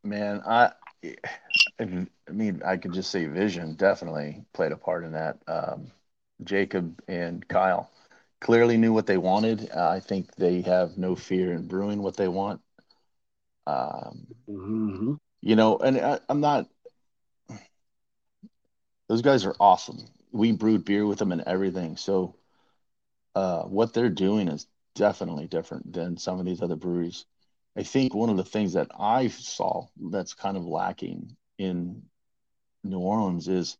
Man, 0.04 0.42
I, 0.46 0.72
I 1.78 2.06
mean, 2.30 2.62
I 2.64 2.76
could 2.76 2.92
just 2.92 3.10
say 3.10 3.26
vision 3.26 3.74
definitely 3.74 4.44
played 4.52 4.72
a 4.72 4.76
part 4.76 5.04
in 5.04 5.12
that. 5.12 5.38
Um, 5.46 5.92
Jacob 6.44 7.02
and 7.08 7.46
Kyle 7.46 7.90
clearly 8.40 8.76
knew 8.76 8.92
what 8.92 9.06
they 9.06 9.18
wanted. 9.18 9.70
Uh, 9.74 9.88
I 9.88 10.00
think 10.00 10.34
they 10.36 10.62
have 10.62 10.96
no 10.96 11.14
fear 11.16 11.52
in 11.52 11.66
brewing 11.66 12.02
what 12.02 12.16
they 12.16 12.28
want. 12.28 12.60
Um, 13.66 14.26
mm-hmm. 14.48 15.14
You 15.40 15.56
know, 15.56 15.78
and 15.78 15.98
I, 15.98 16.20
I'm 16.28 16.40
not. 16.40 16.68
Those 19.08 19.22
guys 19.22 19.44
are 19.44 19.54
awesome. 19.58 19.98
We 20.32 20.52
brewed 20.52 20.84
beer 20.84 21.06
with 21.06 21.18
them 21.18 21.32
and 21.32 21.42
everything. 21.42 21.96
So, 21.96 22.34
uh, 23.38 23.62
what 23.62 23.94
they're 23.94 24.10
doing 24.10 24.48
is 24.48 24.66
definitely 24.96 25.46
different 25.46 25.92
than 25.92 26.16
some 26.16 26.40
of 26.40 26.44
these 26.44 26.60
other 26.60 26.74
breweries. 26.74 27.24
I 27.76 27.84
think 27.84 28.12
one 28.12 28.30
of 28.30 28.36
the 28.36 28.44
things 28.44 28.72
that 28.72 28.88
I 28.98 29.28
saw 29.28 29.86
that's 30.10 30.34
kind 30.34 30.56
of 30.56 30.66
lacking 30.66 31.36
in 31.56 32.02
New 32.82 32.98
Orleans 32.98 33.46
is 33.46 33.78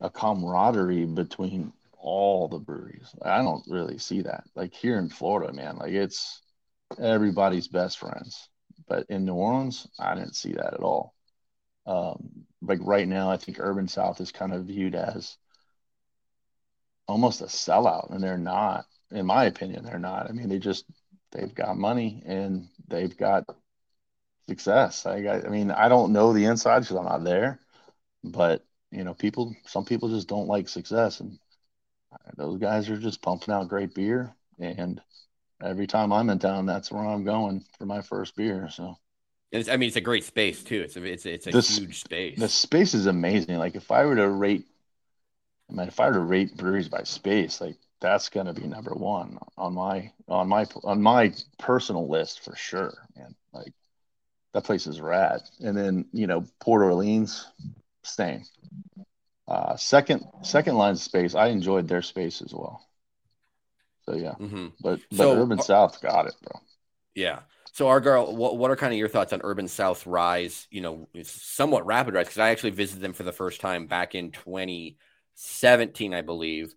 a 0.00 0.08
camaraderie 0.08 1.06
between 1.06 1.72
all 1.98 2.46
the 2.46 2.60
breweries. 2.60 3.12
I 3.20 3.38
don't 3.38 3.64
really 3.66 3.98
see 3.98 4.22
that. 4.22 4.44
Like 4.54 4.72
here 4.74 4.96
in 4.96 5.08
Florida, 5.08 5.52
man, 5.52 5.78
like 5.78 5.92
it's 5.92 6.40
everybody's 7.00 7.66
best 7.66 7.98
friends. 7.98 8.48
But 8.86 9.06
in 9.08 9.24
New 9.24 9.34
Orleans, 9.34 9.88
I 9.98 10.14
didn't 10.14 10.36
see 10.36 10.52
that 10.52 10.74
at 10.74 10.80
all. 10.80 11.14
Um, 11.84 12.46
like 12.62 12.78
right 12.82 13.08
now, 13.08 13.28
I 13.28 13.38
think 13.38 13.58
Urban 13.58 13.88
South 13.88 14.20
is 14.20 14.30
kind 14.30 14.54
of 14.54 14.66
viewed 14.66 14.94
as 14.94 15.36
almost 17.08 17.40
a 17.40 17.46
sellout, 17.46 18.12
and 18.12 18.22
they're 18.22 18.38
not. 18.38 18.86
In 19.10 19.26
my 19.26 19.46
opinion, 19.46 19.84
they're 19.84 19.98
not. 19.98 20.28
I 20.28 20.32
mean, 20.32 20.48
they 20.48 20.58
just 20.58 20.84
they've 21.32 21.54
got 21.54 21.78
money 21.78 22.22
and 22.26 22.68
they've 22.88 23.16
got 23.16 23.44
success. 24.48 25.06
I, 25.06 25.42
I 25.44 25.48
mean, 25.48 25.70
I 25.70 25.88
don't 25.88 26.12
know 26.12 26.32
the 26.32 26.44
inside 26.44 26.80
because 26.80 26.96
I'm 26.96 27.04
not 27.04 27.24
there, 27.24 27.58
but 28.22 28.64
you 28.90 29.04
know, 29.04 29.14
people, 29.14 29.54
some 29.66 29.84
people 29.84 30.08
just 30.08 30.28
don't 30.28 30.46
like 30.46 30.68
success, 30.68 31.20
and 31.20 31.38
those 32.36 32.58
guys 32.58 32.88
are 32.88 32.98
just 32.98 33.22
pumping 33.22 33.52
out 33.52 33.68
great 33.68 33.94
beer. 33.94 34.34
And 34.58 35.00
every 35.62 35.86
time 35.86 36.12
I'm 36.12 36.30
in 36.30 36.38
town, 36.38 36.66
that's 36.66 36.90
where 36.90 37.04
I'm 37.04 37.24
going 37.24 37.64
for 37.78 37.86
my 37.86 38.00
first 38.00 38.34
beer. 38.34 38.68
So, 38.70 38.96
I 39.52 39.76
mean, 39.76 39.88
it's 39.88 39.96
a 39.96 40.00
great 40.00 40.24
space 40.24 40.62
too. 40.62 40.80
It's 40.80 40.96
a, 40.96 41.04
it's 41.04 41.26
a, 41.26 41.32
it's 41.34 41.46
a 41.46 41.50
this, 41.50 41.78
huge 41.78 42.00
space. 42.00 42.38
The 42.38 42.48
space 42.48 42.94
is 42.94 43.06
amazing. 43.06 43.56
Like 43.56 43.76
if 43.76 43.90
I 43.90 44.04
were 44.04 44.16
to 44.16 44.28
rate, 44.28 44.66
I 45.68 45.74
mean, 45.74 45.88
if 45.88 46.00
I 46.00 46.08
were 46.08 46.14
to 46.14 46.20
rate 46.20 46.56
breweries 46.56 46.88
by 46.88 47.02
space, 47.02 47.60
like 47.60 47.76
that's 48.00 48.28
going 48.28 48.46
to 48.46 48.52
be 48.52 48.66
number 48.66 48.92
one 48.92 49.38
on 49.56 49.74
my 49.74 50.10
on 50.28 50.48
my 50.48 50.66
on 50.84 51.02
my 51.02 51.32
personal 51.58 52.08
list 52.08 52.44
for 52.44 52.54
sure 52.56 52.94
man. 53.16 53.34
Like 53.52 53.72
that 54.54 54.64
place 54.64 54.86
is 54.86 55.00
rad. 55.00 55.42
And 55.60 55.76
then 55.76 56.06
you 56.12 56.26
know 56.26 56.44
port 56.60 56.82
orleans 56.82 57.46
same. 58.02 58.42
Uh 59.46 59.76
second 59.76 60.24
second 60.42 60.76
line 60.76 60.96
space 60.96 61.34
i 61.34 61.48
enjoyed 61.48 61.88
their 61.88 62.02
space 62.02 62.42
as 62.42 62.52
well. 62.54 62.86
So 64.06 64.14
yeah. 64.14 64.34
Mm-hmm. 64.38 64.68
but 64.80 65.00
but 65.10 65.16
so, 65.16 65.42
urban 65.42 65.60
south 65.60 66.00
got 66.00 66.26
it 66.26 66.34
bro. 66.42 66.60
Yeah. 67.14 67.40
So 67.72 67.86
Argyle, 67.86 68.34
what, 68.34 68.56
what 68.56 68.70
are 68.70 68.76
kind 68.76 68.92
of 68.92 68.98
your 68.98 69.08
thoughts 69.08 69.32
on 69.32 69.40
Urban 69.44 69.68
South 69.68 70.04
rise? 70.04 70.66
You 70.70 70.80
know, 70.80 71.08
somewhat 71.22 71.86
rapid 71.86 72.14
rise? 72.14 72.26
Because 72.26 72.38
I 72.38 72.50
actually 72.50 72.70
visited 72.70 73.02
them 73.02 73.12
for 73.12 73.22
the 73.22 73.30
first 73.30 73.60
time 73.60 73.86
back 73.86 74.16
in 74.16 74.32
2017, 75.38 76.14
I 76.14 76.22
believe 76.22 76.74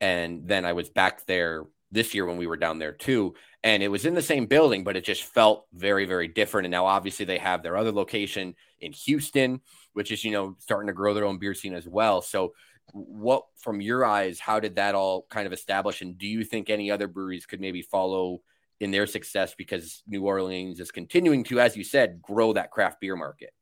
and 0.00 0.46
then 0.46 0.64
I 0.64 0.72
was 0.72 0.88
back 0.88 1.26
there 1.26 1.64
this 1.90 2.14
year 2.14 2.26
when 2.26 2.36
we 2.36 2.46
were 2.46 2.56
down 2.56 2.78
there 2.78 2.92
too. 2.92 3.34
And 3.64 3.82
it 3.82 3.88
was 3.88 4.04
in 4.04 4.14
the 4.14 4.22
same 4.22 4.46
building, 4.46 4.84
but 4.84 4.96
it 4.96 5.04
just 5.04 5.24
felt 5.24 5.66
very, 5.72 6.04
very 6.04 6.28
different. 6.28 6.66
And 6.66 6.72
now 6.72 6.86
obviously 6.86 7.24
they 7.24 7.38
have 7.38 7.62
their 7.62 7.76
other 7.76 7.92
location 7.92 8.54
in 8.80 8.92
Houston, 8.92 9.60
which 9.94 10.12
is, 10.12 10.22
you 10.22 10.30
know, 10.30 10.56
starting 10.60 10.86
to 10.86 10.92
grow 10.92 11.14
their 11.14 11.24
own 11.24 11.38
beer 11.38 11.54
scene 11.54 11.74
as 11.74 11.88
well. 11.88 12.22
So 12.22 12.54
what 12.92 13.44
from 13.56 13.80
your 13.80 14.04
eyes, 14.04 14.38
how 14.38 14.60
did 14.60 14.76
that 14.76 14.94
all 14.94 15.26
kind 15.30 15.46
of 15.46 15.52
establish? 15.52 16.02
And 16.02 16.16
do 16.16 16.26
you 16.26 16.44
think 16.44 16.70
any 16.70 16.90
other 16.90 17.08
breweries 17.08 17.46
could 17.46 17.60
maybe 17.60 17.82
follow 17.82 18.42
in 18.80 18.90
their 18.92 19.06
success 19.06 19.54
because 19.56 20.02
New 20.06 20.22
Orleans 20.22 20.78
is 20.78 20.92
continuing 20.92 21.42
to, 21.44 21.58
as 21.58 21.76
you 21.76 21.82
said, 21.82 22.22
grow 22.22 22.52
that 22.52 22.70
craft 22.70 23.00
beer 23.00 23.16
market? 23.16 23.52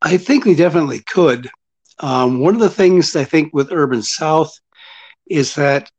I 0.00 0.18
think 0.18 0.44
they 0.44 0.54
definitely 0.54 1.00
could. 1.00 1.50
Um, 2.00 2.40
one 2.40 2.54
of 2.54 2.60
the 2.60 2.70
things 2.70 3.14
I 3.14 3.24
think 3.24 3.54
with 3.54 3.72
Urban 3.72 4.02
South 4.02 4.52
is 5.26 5.54
that 5.54 5.90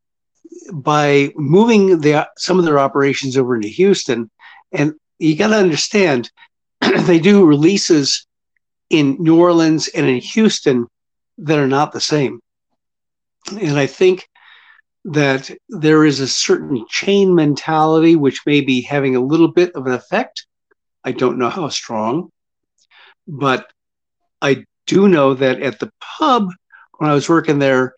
by 0.74 1.32
moving 1.36 2.02
the, 2.02 2.28
some 2.38 2.60
of 2.60 2.66
their 2.66 2.80
operations 2.80 3.38
over 3.38 3.56
into 3.56 3.68
Houston, 3.68 4.30
and 4.72 4.94
you 5.20 5.36
got 5.36 5.48
to 5.48 5.56
understand, 5.56 6.32
they 6.82 7.20
do 7.20 7.46
releases 7.46 8.28
in 8.90 9.18
New 9.20 9.40
Orleans 9.40 9.88
and 9.90 10.06
in 10.06 10.18
Houston 10.18 10.88
that 11.40 11.60
are 11.60 11.68
not 11.68 11.92
the 11.92 12.02
same. 12.02 12.40
And 13.50 13.78
I 13.78 13.88
think 13.88 14.28
that 15.06 15.52
there 15.70 16.04
is 16.04 16.20
a 16.20 16.28
certain 16.28 16.86
chain 16.90 17.36
mentality 17.36 18.16
which 18.16 18.46
may 18.46 18.62
be 18.62 18.82
having 18.82 19.16
a 19.16 19.22
little 19.22 19.48
bit 19.48 19.72
of 19.76 19.86
an 19.86 19.94
effect. 19.94 20.48
I 21.04 21.12
don't 21.12 21.38
know 21.38 21.50
how 21.50 21.70
strong, 21.70 22.32
but 23.28 23.72
I 24.42 24.66
do 24.88 25.08
know 25.08 25.34
that 25.34 25.62
at 25.62 25.80
the 25.80 25.92
pub 26.18 26.50
when 26.98 27.10
I 27.10 27.14
was 27.14 27.30
working 27.30 27.60
there, 27.60 27.94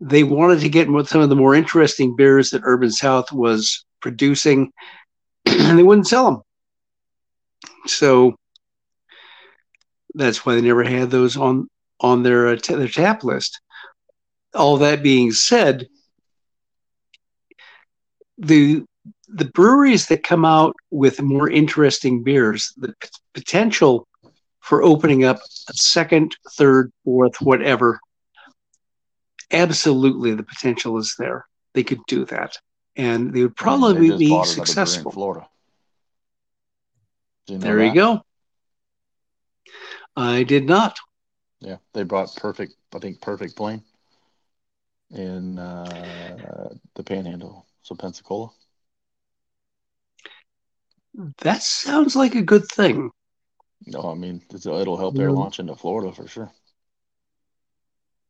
they 0.00 0.24
wanted 0.24 0.60
to 0.60 0.68
get 0.68 0.88
some 1.06 1.20
of 1.20 1.28
the 1.28 1.36
more 1.36 1.54
interesting 1.54 2.16
beers 2.16 2.50
that 2.50 2.62
Urban 2.64 2.90
South 2.90 3.32
was 3.32 3.84
producing, 4.00 4.72
and 5.46 5.78
they 5.78 5.82
wouldn't 5.82 6.08
sell 6.08 6.24
them. 6.30 6.42
So 7.86 8.36
that's 10.14 10.44
why 10.44 10.54
they 10.54 10.60
never 10.60 10.82
had 10.84 11.10
those 11.10 11.36
on 11.36 11.68
on 12.00 12.22
their 12.22 12.48
uh, 12.48 12.56
t- 12.56 12.74
their 12.74 12.88
tap 12.88 13.24
list. 13.24 13.60
All 14.54 14.78
that 14.78 15.02
being 15.02 15.32
said, 15.32 15.88
the 18.38 18.84
the 19.28 19.46
breweries 19.46 20.06
that 20.08 20.22
come 20.24 20.44
out 20.44 20.74
with 20.90 21.22
more 21.22 21.48
interesting 21.48 22.22
beers, 22.22 22.74
the 22.76 22.88
p- 23.00 23.08
potential 23.34 24.06
for 24.62 24.82
opening 24.82 25.24
up 25.24 25.38
a 25.68 25.74
second, 25.74 26.36
third, 26.52 26.92
fourth, 27.04 27.40
whatever. 27.40 28.00
Absolutely, 29.50 30.34
the 30.34 30.44
potential 30.44 30.96
is 30.98 31.14
there. 31.18 31.46
They 31.74 31.82
could 31.82 32.00
do 32.06 32.24
that, 32.26 32.56
and 32.96 33.34
they 33.34 33.42
would 33.42 33.56
probably 33.56 34.10
they 34.10 34.16
be 34.16 34.44
successful. 34.44 35.10
Florida. 35.10 35.46
You 37.48 37.58
know 37.58 37.64
there 37.64 37.76
that? 37.76 37.86
you 37.86 37.94
go. 37.94 38.22
I 40.16 40.44
did 40.44 40.66
not. 40.66 40.96
Yeah, 41.60 41.76
they 41.92 42.04
brought 42.04 42.34
perfect. 42.36 42.74
I 42.94 42.98
think 42.98 43.20
Perfect 43.20 43.56
Plain 43.56 43.82
in 45.10 45.58
uh, 45.58 46.68
the 46.94 47.02
Panhandle, 47.02 47.66
so 47.82 47.94
Pensacola. 47.94 48.50
That 51.42 51.62
sounds 51.62 52.16
like 52.16 52.34
a 52.34 52.42
good 52.42 52.66
thing. 52.68 53.10
No, 53.86 54.10
I 54.10 54.14
mean 54.14 54.42
it'll 54.52 54.96
help 54.96 55.14
their 55.14 55.32
launch 55.32 55.58
into 55.60 55.74
Florida 55.76 56.14
for 56.14 56.28
sure. 56.28 56.52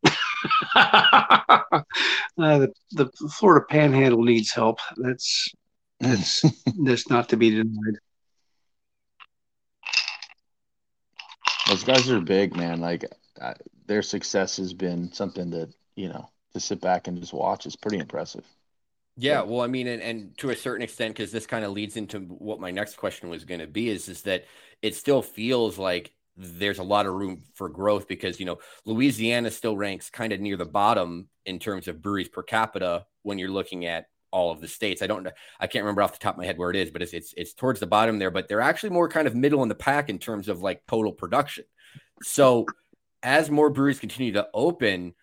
uh, 0.74 1.82
the, 2.36 2.72
the 2.92 3.10
Florida 3.30 3.64
Panhandle 3.68 4.22
needs 4.22 4.52
help. 4.52 4.78
That's 4.96 5.48
that's 6.00 6.42
that's 6.84 7.08
not 7.08 7.28
to 7.30 7.36
be 7.36 7.50
denied. 7.50 7.98
Those 11.68 11.84
guys 11.84 12.10
are 12.10 12.20
big, 12.20 12.56
man. 12.56 12.80
Like 12.80 13.04
uh, 13.40 13.54
their 13.86 14.02
success 14.02 14.56
has 14.56 14.72
been 14.72 15.12
something 15.12 15.50
that 15.50 15.72
you 15.94 16.08
know 16.08 16.28
to 16.54 16.60
sit 16.60 16.80
back 16.80 17.06
and 17.06 17.18
just 17.18 17.32
watch 17.32 17.66
is 17.66 17.76
pretty 17.76 17.98
impressive. 17.98 18.44
Yeah, 19.16 19.42
well, 19.42 19.60
I 19.60 19.66
mean, 19.66 19.86
and, 19.88 20.02
and 20.02 20.38
to 20.38 20.50
a 20.50 20.56
certain 20.56 20.82
extent, 20.82 21.14
because 21.14 21.30
this 21.32 21.46
kind 21.46 21.64
of 21.64 21.72
leads 21.72 21.96
into 21.96 22.20
what 22.20 22.60
my 22.60 22.70
next 22.70 22.96
question 22.96 23.28
was 23.28 23.44
going 23.44 23.60
to 23.60 23.66
be, 23.66 23.88
is 23.88 24.08
is 24.08 24.22
that 24.22 24.46
it 24.80 24.94
still 24.94 25.22
feels 25.22 25.78
like 25.78 26.12
there's 26.36 26.78
a 26.78 26.82
lot 26.82 27.04
of 27.06 27.12
room 27.12 27.42
for 27.54 27.68
growth 27.68 28.08
because 28.08 28.40
you 28.40 28.46
know 28.46 28.58
Louisiana 28.86 29.50
still 29.50 29.76
ranks 29.76 30.08
kind 30.08 30.32
of 30.32 30.40
near 30.40 30.56
the 30.56 30.64
bottom 30.64 31.28
in 31.44 31.58
terms 31.58 31.88
of 31.88 32.00
breweries 32.00 32.28
per 32.28 32.42
capita 32.42 33.04
when 33.22 33.38
you're 33.38 33.50
looking 33.50 33.84
at 33.84 34.06
all 34.30 34.50
of 34.50 34.60
the 34.62 34.68
states. 34.68 35.02
I 35.02 35.06
don't 35.06 35.28
I 35.60 35.66
can't 35.66 35.84
remember 35.84 36.02
off 36.02 36.12
the 36.12 36.18
top 36.18 36.34
of 36.34 36.38
my 36.38 36.46
head 36.46 36.56
where 36.56 36.70
it 36.70 36.76
is, 36.76 36.90
but 36.90 37.02
it's 37.02 37.12
it's 37.12 37.34
it's 37.36 37.52
towards 37.52 37.80
the 37.80 37.86
bottom 37.86 38.18
there. 38.18 38.30
But 38.30 38.48
they're 38.48 38.62
actually 38.62 38.90
more 38.90 39.08
kind 39.08 39.26
of 39.26 39.34
middle 39.34 39.62
in 39.62 39.68
the 39.68 39.74
pack 39.74 40.08
in 40.08 40.18
terms 40.18 40.48
of 40.48 40.62
like 40.62 40.82
total 40.88 41.12
production. 41.12 41.64
So 42.22 42.66
as 43.22 43.50
more 43.50 43.68
breweries 43.68 44.00
continue 44.00 44.32
to 44.32 44.48
open, 44.54 45.14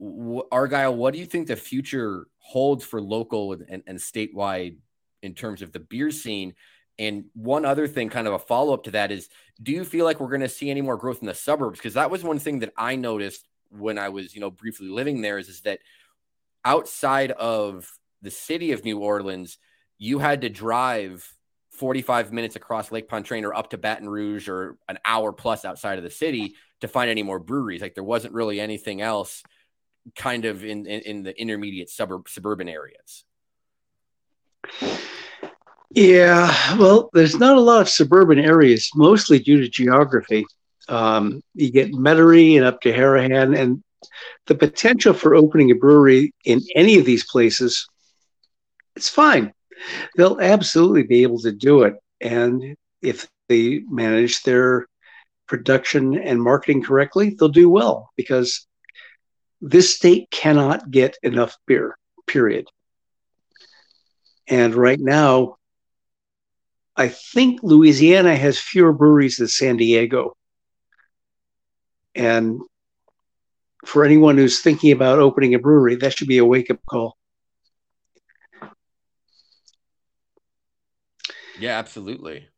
Argyle, 0.00 0.96
what 0.96 1.14
do 1.14 1.20
you 1.20 1.26
think 1.26 1.46
the 1.46 1.56
future 1.56 2.26
holds 2.42 2.84
for 2.84 3.00
local 3.00 3.52
and, 3.52 3.82
and 3.86 3.98
statewide 3.98 4.76
in 5.22 5.34
terms 5.34 5.62
of 5.62 5.72
the 5.72 5.80
beer 5.80 6.10
scene? 6.10 6.54
And 6.98 7.24
one 7.34 7.64
other 7.64 7.88
thing, 7.88 8.10
kind 8.10 8.26
of 8.26 8.34
a 8.34 8.38
follow 8.38 8.74
up 8.74 8.84
to 8.84 8.90
that, 8.92 9.10
is 9.10 9.28
do 9.62 9.72
you 9.72 9.84
feel 9.84 10.04
like 10.04 10.20
we're 10.20 10.28
going 10.28 10.42
to 10.42 10.48
see 10.48 10.70
any 10.70 10.82
more 10.82 10.96
growth 10.96 11.20
in 11.20 11.26
the 11.26 11.34
suburbs? 11.34 11.78
Because 11.78 11.94
that 11.94 12.10
was 12.10 12.22
one 12.22 12.38
thing 12.38 12.60
that 12.60 12.72
I 12.76 12.96
noticed 12.96 13.48
when 13.70 13.98
I 13.98 14.10
was, 14.10 14.34
you 14.34 14.40
know, 14.40 14.50
briefly 14.50 14.88
living 14.88 15.22
there 15.22 15.38
is, 15.38 15.48
is 15.48 15.62
that 15.62 15.78
outside 16.64 17.30
of 17.30 17.90
the 18.20 18.30
city 18.30 18.72
of 18.72 18.84
New 18.84 18.98
Orleans, 18.98 19.58
you 19.98 20.18
had 20.18 20.42
to 20.42 20.48
drive 20.48 21.32
45 21.70 22.32
minutes 22.32 22.56
across 22.56 22.92
Lake 22.92 23.08
Pontchartrain 23.08 23.44
or 23.44 23.54
up 23.54 23.70
to 23.70 23.78
Baton 23.78 24.08
Rouge 24.08 24.48
or 24.48 24.76
an 24.88 24.98
hour 25.04 25.32
plus 25.32 25.64
outside 25.64 25.98
of 25.98 26.04
the 26.04 26.10
city 26.10 26.54
to 26.82 26.88
find 26.88 27.10
any 27.10 27.22
more 27.22 27.38
breweries. 27.38 27.80
Like 27.80 27.94
there 27.94 28.04
wasn't 28.04 28.34
really 28.34 28.60
anything 28.60 29.00
else 29.00 29.42
kind 30.16 30.44
of 30.44 30.64
in, 30.64 30.86
in, 30.86 31.00
in 31.00 31.22
the 31.22 31.40
intermediate 31.40 31.90
suburb 31.90 32.28
suburban 32.28 32.68
areas. 32.68 33.24
Yeah, 35.94 36.76
well, 36.78 37.10
there's 37.12 37.38
not 37.38 37.56
a 37.56 37.60
lot 37.60 37.82
of 37.82 37.88
suburban 37.88 38.38
areas, 38.38 38.90
mostly 38.94 39.38
due 39.38 39.60
to 39.60 39.68
geography. 39.68 40.46
Um, 40.88 41.42
you 41.54 41.70
get 41.70 41.92
Metairie 41.92 42.56
and 42.56 42.64
up 42.64 42.80
to 42.82 42.92
Harahan, 42.92 43.56
and 43.56 43.82
the 44.46 44.54
potential 44.54 45.12
for 45.12 45.34
opening 45.34 45.70
a 45.70 45.74
brewery 45.74 46.32
in 46.44 46.62
any 46.74 46.98
of 46.98 47.04
these 47.04 47.30
places, 47.30 47.86
it's 48.96 49.08
fine. 49.08 49.52
They'll 50.16 50.40
absolutely 50.40 51.02
be 51.02 51.22
able 51.22 51.40
to 51.40 51.52
do 51.52 51.82
it, 51.82 51.96
and 52.20 52.74
if 53.02 53.28
they 53.48 53.80
manage 53.88 54.42
their 54.42 54.86
production 55.46 56.16
and 56.16 56.42
marketing 56.42 56.82
correctly, 56.82 57.36
they'll 57.38 57.48
do 57.48 57.68
well 57.68 58.10
because 58.16 58.66
this 59.62 59.94
state 59.94 60.28
cannot 60.30 60.90
get 60.90 61.16
enough 61.22 61.56
beer. 61.66 61.96
Period. 62.26 62.66
And 64.48 64.74
right 64.74 64.98
now, 64.98 65.56
I 66.96 67.08
think 67.08 67.60
Louisiana 67.62 68.36
has 68.36 68.58
fewer 68.58 68.92
breweries 68.92 69.36
than 69.36 69.48
San 69.48 69.76
Diego. 69.76 70.36
And 72.14 72.60
for 73.86 74.04
anyone 74.04 74.36
who's 74.36 74.60
thinking 74.60 74.92
about 74.92 75.20
opening 75.20 75.54
a 75.54 75.58
brewery, 75.58 75.94
that 75.96 76.18
should 76.18 76.28
be 76.28 76.38
a 76.38 76.44
wake 76.44 76.70
up 76.70 76.80
call. 76.90 77.16
Yeah, 81.58 81.78
absolutely. 81.78 82.48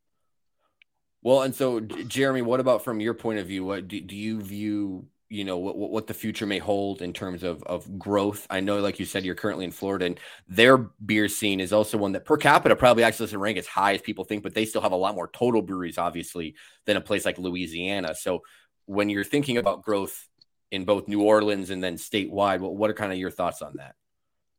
Well, 1.23 1.43
and 1.43 1.55
so 1.55 1.81
Jeremy, 1.81 2.43
what 2.43 2.61
about 2.61 2.83
from 2.83 3.01
your 3.01 3.15
point 3.15 3.39
of 3.39 3.47
view? 3.47 3.65
What 3.65 3.89
do, 3.89 4.01
do 4.01 4.17
you 4.17 4.41
view 4.41 5.07
you 5.35 5.45
know 5.45 5.59
what, 5.59 5.77
what 5.77 6.07
the 6.07 6.15
future 6.15 6.47
may 6.47 6.59
hold 6.59 7.03
in 7.03 7.13
terms 7.13 7.43
of 7.43 7.63
of 7.65 7.99
growth. 7.99 8.47
I 8.49 8.61
know, 8.61 8.79
like 8.81 9.01
you 9.01 9.05
said, 9.05 9.25
you're 9.25 9.35
currently 9.35 9.65
in 9.65 9.73
Florida, 9.73 10.07
and 10.07 10.21
their 10.49 10.79
beer 10.79 11.29
scene 11.29 11.61
is 11.61 11.73
also 11.73 11.99
one 11.99 12.13
that 12.13 12.25
per 12.25 12.37
capita 12.37 12.77
probably 12.77 13.03
actually 13.03 13.27
doesn't 13.27 13.41
rank 13.41 13.59
as 13.59 13.67
high 13.67 13.95
as 13.95 14.01
people 14.01 14.25
think, 14.25 14.45
but 14.45 14.55
they 14.55 14.65
still 14.65 14.81
have 14.81 14.93
a 14.93 14.97
lot 14.97 15.17
more 15.17 15.29
total 15.29 15.61
breweries, 15.61 15.99
obviously, 15.99 16.55
than 16.85 16.97
a 16.97 17.01
place 17.01 17.25
like 17.25 17.39
Louisiana. 17.39 18.15
So 18.15 18.43
when 18.87 19.11
you're 19.11 19.25
thinking 19.25 19.57
about 19.57 19.83
growth 19.83 20.29
in 20.71 20.85
both 20.85 21.09
New 21.09 21.23
Orleans 21.23 21.71
and 21.71 21.83
then 21.83 21.97
statewide, 21.97 22.61
what 22.61 22.77
what 22.77 22.91
are 22.91 22.95
kind 22.95 23.13
of 23.13 23.19
your 23.19 23.33
thoughts 23.33 23.61
on 23.61 23.75
that? 23.77 23.97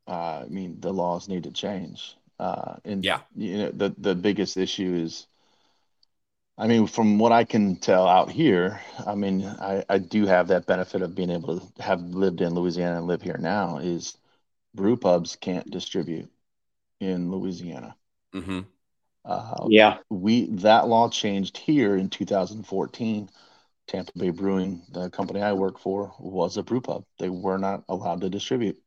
Uh, 0.07 0.43
I 0.43 0.47
mean, 0.49 0.79
the 0.81 0.91
laws 0.91 1.29
need 1.29 1.43
to 1.43 1.51
change. 1.51 2.17
Uh, 2.37 2.75
and 2.83 3.03
yeah, 3.05 3.21
you 3.35 3.57
know, 3.57 3.71
the 3.71 3.95
the 3.97 4.13
biggest 4.13 4.57
issue 4.57 4.93
is 4.93 5.27
I 6.57 6.67
mean, 6.67 6.87
from 6.87 7.19
what 7.19 7.33
I 7.33 7.43
can 7.43 7.75
tell 7.75 8.07
out 8.07 8.31
here, 8.31 8.79
I 9.05 9.15
mean, 9.15 9.45
I, 9.45 9.83
I 9.89 9.97
do 9.97 10.25
have 10.25 10.47
that 10.47 10.65
benefit 10.65 11.01
of 11.01 11.13
being 11.13 11.29
able 11.29 11.59
to 11.59 11.83
have 11.83 12.01
lived 12.01 12.39
in 12.39 12.55
Louisiana 12.55 12.97
and 12.97 13.07
live 13.07 13.21
here 13.21 13.37
now. 13.37 13.77
Is 13.79 14.17
brew 14.73 14.95
pubs 14.95 15.35
can't 15.35 15.69
distribute 15.69 16.29
in 17.01 17.29
Louisiana. 17.29 17.95
Mm-hmm. 18.33 18.61
Uh, 19.25 19.67
yeah, 19.67 19.97
we 20.09 20.45
that 20.57 20.87
law 20.87 21.09
changed 21.09 21.57
here 21.57 21.95
in 21.95 22.09
2014. 22.09 23.29
Tampa 23.87 24.11
Bay 24.17 24.31
Brewing, 24.31 24.81
the 24.91 25.11
company 25.11 25.41
I 25.41 25.53
work 25.53 25.77
for, 25.77 26.15
was 26.19 26.57
a 26.57 26.63
brew 26.63 26.81
pub. 26.81 27.03
They 27.19 27.29
were 27.29 27.59
not 27.59 27.83
allowed 27.87 28.21
to 28.21 28.29
distribute. 28.29 28.81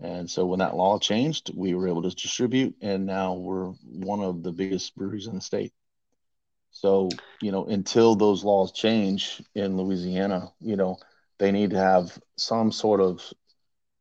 And 0.00 0.28
so 0.28 0.46
when 0.46 0.58
that 0.58 0.74
law 0.74 0.98
changed, 0.98 1.52
we 1.54 1.74
were 1.74 1.86
able 1.86 2.02
to 2.02 2.10
distribute, 2.10 2.74
and 2.80 3.06
now 3.06 3.34
we're 3.34 3.66
one 3.84 4.20
of 4.20 4.42
the 4.42 4.50
biggest 4.50 4.96
breweries 4.96 5.28
in 5.28 5.36
the 5.36 5.40
state. 5.40 5.72
So, 6.72 7.10
you 7.40 7.52
know, 7.52 7.66
until 7.66 8.16
those 8.16 8.44
laws 8.44 8.72
change 8.72 9.42
in 9.54 9.76
Louisiana, 9.76 10.52
you 10.60 10.76
know, 10.76 10.96
they 11.38 11.52
need 11.52 11.70
to 11.70 11.78
have 11.78 12.18
some 12.36 12.72
sort 12.72 13.00
of 13.00 13.22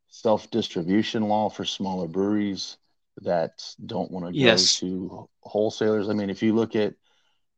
self 0.08 0.50
distribution 0.50 1.28
law 1.28 1.50
for 1.50 1.66
smaller 1.66 2.08
breweries 2.08 2.78
that 3.22 3.64
don't 3.86 4.10
want 4.10 4.26
to 4.28 4.34
yes. 4.34 4.80
go 4.80 4.88
to 4.88 5.30
wholesalers. 5.42 6.10
I 6.10 6.14
mean, 6.14 6.30
if 6.30 6.42
you 6.42 6.56
look 6.56 6.76
at, 6.76 6.96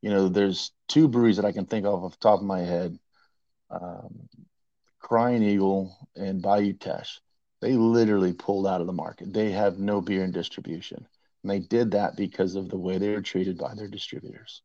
you 0.02 0.10
know, 0.10 0.28
there's 0.28 0.72
two 0.88 1.08
breweries 1.08 1.36
that 1.36 1.46
I 1.46 1.52
can 1.52 1.66
think 1.66 1.86
of 1.86 2.04
off 2.04 2.12
the 2.12 2.18
top 2.18 2.40
of 2.40 2.46
my 2.46 2.60
head 2.60 2.98
um, 3.70 4.28
Crying 4.98 5.42
Eagle 5.42 5.96
and 6.16 6.42
Bayou 6.42 6.72
Teche. 6.74 7.20
They 7.60 7.74
literally 7.74 8.32
pulled 8.32 8.66
out 8.66 8.80
of 8.80 8.86
the 8.86 8.92
market. 8.92 9.32
They 9.32 9.52
have 9.52 9.78
no 9.78 10.00
beer 10.00 10.24
in 10.24 10.32
distribution. 10.32 11.06
And 11.42 11.50
they 11.50 11.60
did 11.60 11.92
that 11.92 12.16
because 12.16 12.56
of 12.56 12.68
the 12.68 12.78
way 12.78 12.98
they 12.98 13.10
were 13.10 13.22
treated 13.22 13.56
by 13.56 13.74
their 13.74 13.88
distributors. 13.88 14.62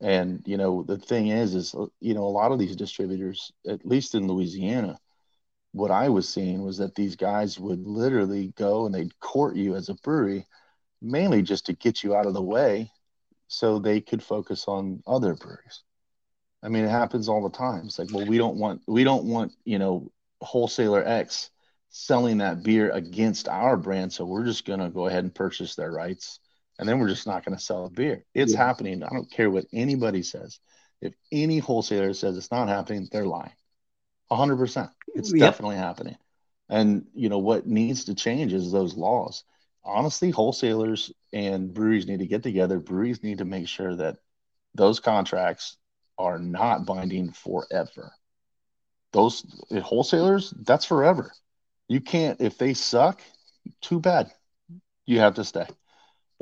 And 0.00 0.42
you 0.46 0.56
know, 0.56 0.82
the 0.82 0.98
thing 0.98 1.28
is, 1.28 1.54
is 1.54 1.74
uh, 1.74 1.86
you 2.00 2.14
know, 2.14 2.24
a 2.24 2.36
lot 2.36 2.52
of 2.52 2.58
these 2.58 2.76
distributors, 2.76 3.52
at 3.66 3.86
least 3.86 4.14
in 4.14 4.26
Louisiana, 4.26 4.98
what 5.72 5.90
I 5.90 6.08
was 6.08 6.28
seeing 6.28 6.62
was 6.62 6.78
that 6.78 6.94
these 6.94 7.16
guys 7.16 7.58
would 7.58 7.86
literally 7.86 8.52
go 8.56 8.86
and 8.86 8.94
they'd 8.94 9.18
court 9.20 9.56
you 9.56 9.74
as 9.74 9.88
a 9.88 9.94
brewery, 9.94 10.46
mainly 11.02 11.42
just 11.42 11.66
to 11.66 11.72
get 11.72 12.02
you 12.02 12.14
out 12.14 12.26
of 12.26 12.34
the 12.34 12.42
way, 12.42 12.90
so 13.48 13.78
they 13.78 14.00
could 14.00 14.22
focus 14.22 14.66
on 14.68 15.02
other 15.06 15.34
breweries. 15.34 15.82
I 16.62 16.68
mean, 16.68 16.84
it 16.84 16.90
happens 16.90 17.28
all 17.28 17.42
the 17.42 17.56
time. 17.56 17.86
It's 17.86 17.98
like, 17.98 18.12
well, 18.12 18.26
we 18.26 18.38
don't 18.38 18.56
want, 18.56 18.82
we 18.86 19.04
don't 19.04 19.24
want, 19.24 19.52
you 19.64 19.78
know, 19.78 20.10
wholesaler 20.40 21.04
X 21.04 21.50
selling 21.88 22.38
that 22.38 22.62
beer 22.62 22.90
against 22.90 23.48
our 23.48 23.76
brand, 23.76 24.12
so 24.12 24.24
we're 24.24 24.44
just 24.44 24.64
to 24.80 24.90
go 24.90 25.06
ahead 25.06 25.24
and 25.24 25.34
purchase 25.34 25.74
their 25.74 25.92
rights 25.92 26.40
and 26.78 26.88
then 26.88 26.98
we're 26.98 27.08
just 27.08 27.26
not 27.26 27.44
going 27.44 27.56
to 27.56 27.62
sell 27.62 27.86
a 27.86 27.90
beer. 27.90 28.24
It's 28.34 28.52
yeah. 28.52 28.64
happening. 28.64 29.02
I 29.02 29.10
don't 29.10 29.30
care 29.30 29.50
what 29.50 29.66
anybody 29.72 30.22
says. 30.22 30.58
If 31.00 31.14
any 31.30 31.58
wholesaler 31.58 32.14
says 32.14 32.36
it's 32.36 32.50
not 32.50 32.68
happening, 32.68 33.08
they're 33.10 33.26
lying. 33.26 33.52
100%. 34.30 34.90
It's 35.14 35.32
yep. 35.32 35.40
definitely 35.40 35.76
happening. 35.76 36.16
And 36.68 37.06
you 37.14 37.28
know 37.28 37.38
what 37.38 37.66
needs 37.66 38.06
to 38.06 38.14
change 38.14 38.52
is 38.52 38.72
those 38.72 38.96
laws. 38.96 39.44
Honestly, 39.84 40.30
wholesalers 40.30 41.12
and 41.32 41.72
breweries 41.72 42.06
need 42.06 42.20
to 42.20 42.26
get 42.26 42.42
together. 42.42 42.78
Breweries 42.78 43.22
need 43.22 43.38
to 43.38 43.44
make 43.44 43.68
sure 43.68 43.94
that 43.96 44.16
those 44.74 44.98
contracts 44.98 45.76
are 46.16 46.38
not 46.38 46.86
binding 46.86 47.32
forever. 47.32 48.12
Those 49.12 49.44
wholesalers, 49.82 50.54
that's 50.62 50.86
forever. 50.86 51.32
You 51.86 52.00
can't 52.00 52.40
if 52.40 52.56
they 52.56 52.74
suck, 52.74 53.20
too 53.82 54.00
bad. 54.00 54.32
You 55.06 55.20
have 55.20 55.34
to 55.34 55.44
stay. 55.44 55.66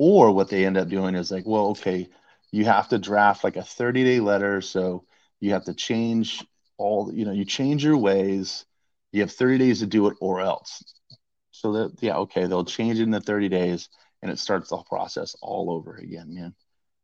Or 0.05 0.33
what 0.33 0.49
they 0.49 0.65
end 0.65 0.75
up 0.75 0.89
doing 0.89 1.15
is 1.15 1.31
like, 1.31 1.45
well, 1.45 1.67
okay, 1.67 2.09
you 2.51 2.65
have 2.65 2.89
to 2.89 2.99
draft 2.99 3.41
like 3.45 3.55
a 3.55 3.63
30 3.63 4.03
day 4.03 4.19
letter. 4.19 4.59
So 4.59 5.05
you 5.39 5.53
have 5.53 5.63
to 5.63 5.73
change 5.73 6.45
all, 6.77 7.09
you 7.13 7.23
know, 7.23 7.31
you 7.31 7.45
change 7.45 7.85
your 7.85 7.95
ways. 7.97 8.65
You 9.13 9.21
have 9.21 9.31
30 9.31 9.59
days 9.59 9.79
to 9.79 9.85
do 9.85 10.07
it 10.07 10.17
or 10.19 10.41
else. 10.41 10.83
So 11.51 11.71
that, 11.71 12.03
yeah, 12.03 12.17
okay, 12.17 12.47
they'll 12.47 12.65
change 12.65 12.99
it 12.99 13.03
in 13.03 13.11
the 13.11 13.21
30 13.21 13.47
days 13.47 13.87
and 14.21 14.29
it 14.29 14.39
starts 14.39 14.71
the 14.71 14.77
process 14.83 15.37
all 15.41 15.71
over 15.71 15.95
again, 15.95 16.33
man. 16.33 16.53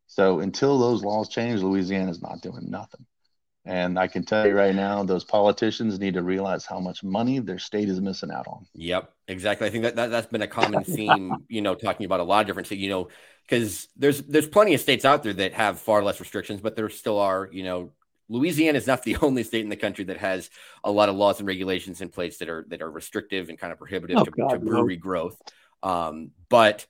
So 0.08 0.42
until 0.42 0.78
those 0.78 1.02
laws 1.02 1.30
change, 1.30 1.62
Louisiana's 1.62 2.22
not 2.22 2.42
doing 2.42 2.70
nothing. 2.70 3.06
And 3.70 4.00
I 4.00 4.08
can 4.08 4.26
tell 4.26 4.48
you 4.48 4.56
right 4.56 4.74
now, 4.74 5.04
those 5.04 5.24
politicians 5.24 6.00
need 6.00 6.16
to 6.16 6.24
realize 6.24 6.66
how 6.66 6.80
much 6.80 7.04
money 7.04 7.38
their 7.38 7.60
state 7.60 7.88
is 7.88 8.02
missing 8.02 8.32
out 8.32 8.48
on. 8.48 8.66
Yep, 8.74 9.14
exactly. 9.28 9.68
I 9.68 9.70
think 9.70 9.84
that, 9.84 9.96
that 9.96 10.10
that's 10.10 10.26
been 10.26 10.42
a 10.42 10.48
common 10.48 10.84
theme, 10.84 11.46
you 11.48 11.62
know, 11.62 11.76
talking 11.76 12.08
about 12.08 12.20
a 12.20 12.24
lot 12.24 12.42
of 12.42 12.48
different 12.48 12.66
states, 12.66 12.82
you 12.82 12.90
know, 12.90 13.10
because 13.48 13.88
there's 13.96 14.24
there's 14.24 14.48
plenty 14.48 14.74
of 14.74 14.82
states 14.82 15.06
out 15.06 15.22
there 15.22 15.34
that 15.34 15.54
have 15.54 15.80
far 15.80 16.04
less 16.04 16.20
restrictions, 16.20 16.62
but 16.62 16.76
there 16.76 16.90
still 16.90 17.20
are, 17.20 17.48
you 17.52 17.64
know, 17.64 17.92
Louisiana 18.28 18.80
is 18.80 18.88
not 18.88 19.04
the 19.04 19.18
only 19.22 19.44
state 19.44 19.62
in 19.62 19.70
the 19.70 19.76
country 19.76 20.06
that 20.06 20.18
has 20.18 20.50
a 20.84 20.92
lot 20.92 21.10
of 21.10 21.16
laws 21.16 21.38
and 21.38 21.48
regulations 21.48 22.02
in 22.02 22.10
place 22.10 22.40
that 22.40 22.50
are 22.50 22.66
that 22.70 22.82
are 22.82 22.90
restrictive 22.90 23.50
and 23.50 23.60
kind 23.60 23.72
of 23.72 23.78
prohibitive 23.78 24.18
oh, 24.18 24.26
to, 24.26 24.32
God, 24.32 24.50
to, 24.50 24.60
brewery 24.60 24.96
no. 24.96 25.02
growth. 25.02 25.40
Um, 25.84 26.32
but 26.50 26.88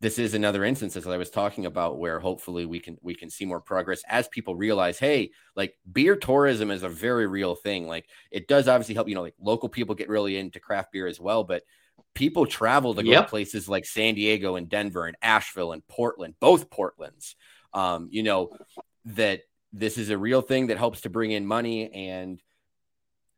this 0.00 0.18
is 0.18 0.34
another 0.34 0.64
instance 0.64 0.96
as 0.96 1.06
I 1.06 1.16
was 1.16 1.30
talking 1.30 1.66
about 1.66 1.98
where 1.98 2.20
hopefully 2.20 2.66
we 2.66 2.78
can 2.78 2.98
we 3.02 3.14
can 3.14 3.30
see 3.30 3.44
more 3.44 3.60
progress 3.60 4.02
as 4.08 4.28
people 4.28 4.54
realize, 4.54 4.98
hey, 4.98 5.30
like 5.56 5.74
beer 5.90 6.14
tourism 6.14 6.70
is 6.70 6.84
a 6.84 6.88
very 6.88 7.26
real 7.26 7.56
thing. 7.56 7.88
Like 7.88 8.06
it 8.30 8.46
does 8.46 8.68
obviously 8.68 8.94
help, 8.94 9.08
you 9.08 9.16
know, 9.16 9.22
like 9.22 9.34
local 9.40 9.68
people 9.68 9.96
get 9.96 10.08
really 10.08 10.36
into 10.36 10.60
craft 10.60 10.92
beer 10.92 11.08
as 11.08 11.18
well, 11.18 11.42
but 11.42 11.64
people 12.14 12.46
travel 12.46 12.94
to 12.94 13.02
go 13.02 13.10
yep. 13.10 13.24
to 13.24 13.30
places 13.30 13.68
like 13.68 13.84
San 13.84 14.14
Diego 14.14 14.54
and 14.54 14.68
Denver 14.68 15.06
and 15.06 15.16
Asheville 15.20 15.72
and 15.72 15.86
Portland, 15.88 16.34
both 16.38 16.70
Portlands. 16.70 17.34
Um, 17.74 18.08
you 18.12 18.22
know, 18.22 18.50
that 19.04 19.40
this 19.72 19.98
is 19.98 20.10
a 20.10 20.18
real 20.18 20.42
thing 20.42 20.68
that 20.68 20.78
helps 20.78 21.02
to 21.02 21.10
bring 21.10 21.32
in 21.32 21.44
money. 21.44 21.92
And 21.92 22.40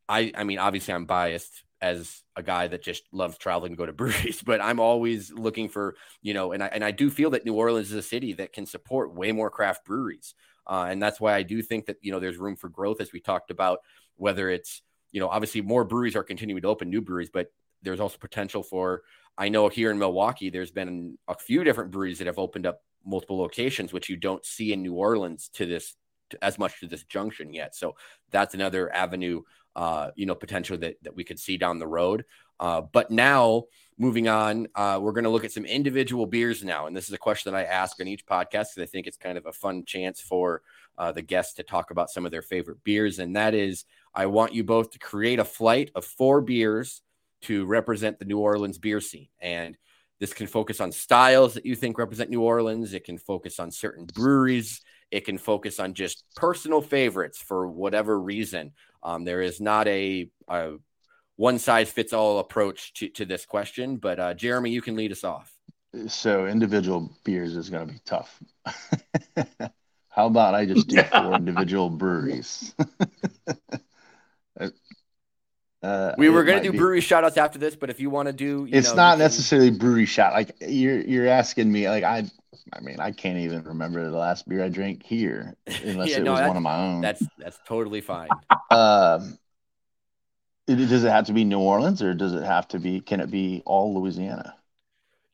I 0.07 0.31
I 0.35 0.43
mean, 0.43 0.59
obviously 0.59 0.93
I'm 0.93 1.05
biased 1.05 1.63
as 1.81 2.21
a 2.35 2.43
guy 2.43 2.67
that 2.67 2.83
just 2.83 3.03
loves 3.11 3.37
traveling 3.37 3.71
to 3.73 3.77
go 3.77 3.85
to 3.85 3.93
breweries, 4.01 4.41
but 4.41 4.61
I'm 4.61 4.79
always 4.79 5.31
looking 5.31 5.69
for, 5.69 5.95
you 6.21 6.33
know, 6.33 6.51
and 6.51 6.63
I 6.63 6.67
and 6.67 6.83
I 6.83 6.91
do 6.91 7.09
feel 7.09 7.31
that 7.31 7.45
New 7.45 7.53
Orleans 7.53 7.91
is 7.91 7.97
a 7.97 8.01
city 8.01 8.33
that 8.33 8.53
can 8.53 8.65
support 8.65 9.13
way 9.13 9.31
more 9.31 9.49
craft 9.49 9.85
breweries. 9.85 10.33
Uh, 10.67 10.87
and 10.89 11.01
that's 11.01 11.19
why 11.19 11.33
I 11.33 11.43
do 11.43 11.61
think 11.61 11.87
that, 11.87 11.97
you 12.01 12.11
know, 12.11 12.19
there's 12.19 12.37
room 12.37 12.55
for 12.55 12.69
growth 12.69 13.01
as 13.01 13.11
we 13.11 13.19
talked 13.19 13.49
about, 13.49 13.79
whether 14.15 14.49
it's, 14.49 14.83
you 15.11 15.19
know, 15.19 15.27
obviously 15.27 15.61
more 15.61 15.83
breweries 15.83 16.15
are 16.15 16.23
continuing 16.23 16.61
to 16.61 16.67
open 16.67 16.89
new 16.89 17.01
breweries, 17.01 17.31
but 17.33 17.47
there's 17.81 17.99
also 17.99 18.17
potential 18.19 18.61
for 18.61 19.01
I 19.37 19.49
know 19.49 19.69
here 19.69 19.91
in 19.91 19.97
Milwaukee, 19.97 20.49
there's 20.49 20.71
been 20.71 21.17
a 21.27 21.35
few 21.35 21.63
different 21.63 21.91
breweries 21.91 22.19
that 22.19 22.27
have 22.27 22.37
opened 22.37 22.65
up 22.65 22.81
multiple 23.05 23.39
locations, 23.39 23.91
which 23.91 24.09
you 24.09 24.15
don't 24.15 24.45
see 24.45 24.73
in 24.73 24.81
New 24.81 24.93
Orleans 24.93 25.49
to 25.53 25.65
this 25.65 25.95
to, 26.31 26.43
as 26.43 26.59
much 26.59 26.79
to 26.79 26.87
this 26.87 27.03
junction 27.03 27.53
yet. 27.53 27.75
So 27.75 27.95
that's 28.29 28.53
another 28.53 28.93
avenue, 28.93 29.41
uh, 29.75 30.11
you 30.15 30.25
know, 30.25 30.35
potential 30.35 30.77
that 30.77 30.95
that 31.03 31.15
we 31.15 31.23
could 31.23 31.39
see 31.39 31.57
down 31.57 31.79
the 31.79 31.87
road. 31.87 32.25
Uh, 32.59 32.81
but 32.81 33.09
now, 33.09 33.63
moving 33.97 34.27
on, 34.27 34.67
uh, 34.75 34.99
we're 35.01 35.13
going 35.13 35.23
to 35.23 35.29
look 35.29 35.43
at 35.43 35.51
some 35.51 35.65
individual 35.65 36.25
beers 36.25 36.63
now, 36.63 36.87
and 36.87 36.95
this 36.95 37.07
is 37.07 37.13
a 37.13 37.17
question 37.17 37.51
that 37.51 37.57
I 37.57 37.63
ask 37.63 37.99
on 37.99 38.07
each 38.07 38.25
podcast 38.25 38.75
because 38.75 38.83
I 38.83 38.85
think 38.85 39.07
it's 39.07 39.17
kind 39.17 39.37
of 39.37 39.45
a 39.45 39.53
fun 39.53 39.83
chance 39.85 40.21
for 40.21 40.61
uh, 40.97 41.11
the 41.11 41.21
guests 41.21 41.55
to 41.55 41.63
talk 41.63 41.91
about 41.91 42.09
some 42.09 42.25
of 42.25 42.31
their 42.31 42.43
favorite 42.43 42.83
beers, 42.83 43.19
and 43.19 43.35
that 43.35 43.55
is, 43.55 43.85
I 44.13 44.27
want 44.27 44.53
you 44.53 44.63
both 44.63 44.91
to 44.91 44.99
create 44.99 45.39
a 45.39 45.45
flight 45.45 45.89
of 45.95 46.05
four 46.05 46.41
beers 46.41 47.01
to 47.43 47.65
represent 47.65 48.19
the 48.19 48.25
New 48.25 48.39
Orleans 48.39 48.77
beer 48.77 49.01
scene. 49.01 49.29
And 49.39 49.77
this 50.19 50.33
can 50.33 50.47
focus 50.47 50.79
on 50.79 50.91
styles 50.91 51.55
that 51.55 51.65
you 51.65 51.75
think 51.75 51.97
represent 51.97 52.29
New 52.29 52.41
Orleans. 52.41 52.93
It 52.93 53.03
can 53.03 53.17
focus 53.17 53.59
on 53.59 53.71
certain 53.71 54.05
breweries. 54.05 54.81
It 55.09 55.25
can 55.25 55.37
focus 55.37 55.79
on 55.79 55.95
just 55.95 56.23
personal 56.35 56.81
favorites 56.81 57.41
for 57.41 57.67
whatever 57.67 58.19
reason. 58.19 58.73
Um, 59.03 59.23
there 59.23 59.41
is 59.41 59.59
not 59.59 59.87
a, 59.87 60.29
a, 60.47 60.73
one 61.35 61.59
size 61.59 61.91
fits 61.91 62.13
all 62.13 62.39
approach 62.39 62.93
to, 62.95 63.09
to 63.09 63.25
this 63.25 63.45
question, 63.45 63.97
but 63.97 64.19
uh, 64.19 64.33
Jeremy, 64.33 64.71
you 64.71 64.81
can 64.81 64.95
lead 64.95 65.11
us 65.11 65.23
off. 65.23 65.51
So 66.07 66.45
individual 66.45 67.11
beers 67.23 67.55
is 67.55 67.69
going 67.69 67.87
to 67.87 67.93
be 67.93 67.99
tough. 68.05 68.41
How 70.09 70.27
about 70.27 70.55
I 70.55 70.65
just 70.65 70.87
do 70.87 71.01
four 71.11 71.35
individual 71.35 71.89
breweries? 71.89 72.73
Uh, 75.83 76.13
we 76.17 76.29
were 76.29 76.43
going 76.43 76.59
to 76.59 76.63
do 76.63 76.71
be. 76.71 76.77
brewery 76.77 77.01
shout 77.01 77.23
outs 77.23 77.37
after 77.37 77.57
this, 77.57 77.75
but 77.75 77.89
if 77.89 77.99
you 77.99 78.09
want 78.09 78.27
to 78.27 78.33
do, 78.33 78.67
it's 78.71 78.89
know, 78.89 78.95
not 78.95 79.17
necessarily 79.17 79.71
brewery 79.71 80.05
shout. 80.05 80.33
Like 80.33 80.55
you're, 80.61 81.01
you're 81.01 81.27
asking 81.27 81.71
me, 81.71 81.89
like 81.89 82.03
I, 82.03 82.29
I 82.71 82.79
mean, 82.81 82.99
I 82.99 83.11
can't 83.11 83.39
even 83.39 83.63
remember 83.63 84.09
the 84.09 84.17
last 84.17 84.47
beer 84.47 84.63
I 84.63 84.69
drank 84.69 85.03
here 85.03 85.55
unless 85.83 86.11
yeah, 86.11 86.17
it 86.17 86.23
no, 86.23 86.33
was 86.33 86.41
one 86.41 86.57
of 86.57 86.63
my 86.63 86.77
own. 86.77 87.01
That's, 87.01 87.23
that's 87.37 87.59
totally 87.65 88.01
fine. 88.01 88.29
um, 88.71 89.39
it, 90.67 90.75
does 90.75 91.03
it 91.03 91.09
have 91.09 91.25
to 91.25 91.33
be 91.33 91.43
New 91.43 91.59
Orleans 91.59 92.03
or 92.03 92.13
does 92.13 92.33
it 92.33 92.43
have 92.43 92.67
to 92.69 92.79
be, 92.79 93.01
can 93.01 93.19
it 93.19 93.31
be 93.31 93.63
all 93.65 93.99
Louisiana? 93.99 94.55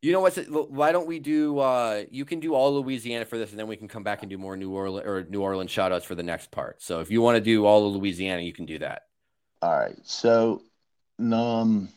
You 0.02 0.14
know 0.14 0.22
what? 0.22 0.38
Why 0.70 0.92
don't 0.92 1.08
we 1.08 1.18
do? 1.18 1.58
Uh, 1.58 2.04
you 2.12 2.24
can 2.24 2.40
do 2.40 2.54
all 2.54 2.80
Louisiana 2.80 3.26
for 3.26 3.40
this, 3.40 3.50
and 3.50 3.60
then 3.60 3.66
we 3.66 3.76
can 3.76 3.88
come 3.88 4.04
back 4.04 4.22
and 4.22 4.30
do 4.30 4.38
more 4.38 4.56
New 4.56 4.72
Orleans 4.72 5.08
or 5.08 5.26
New 5.28 5.42
Orleans 5.42 5.72
shout 5.72 5.92
outs 5.92 6.06
for 6.06 6.14
the 6.14 6.22
next 6.22 6.52
part. 6.52 6.84
So 6.84 7.00
if 7.00 7.10
you 7.10 7.22
want 7.24 7.36
to 7.36 7.42
do 7.42 7.66
all 7.66 7.88
of 7.88 7.96
Louisiana, 7.96 8.44
you 8.44 8.54
can 8.54 8.68
do 8.68 8.78
that. 8.80 9.07
All 9.62 9.78
right. 9.78 9.98
So, 10.04 10.62
um, 11.20 11.90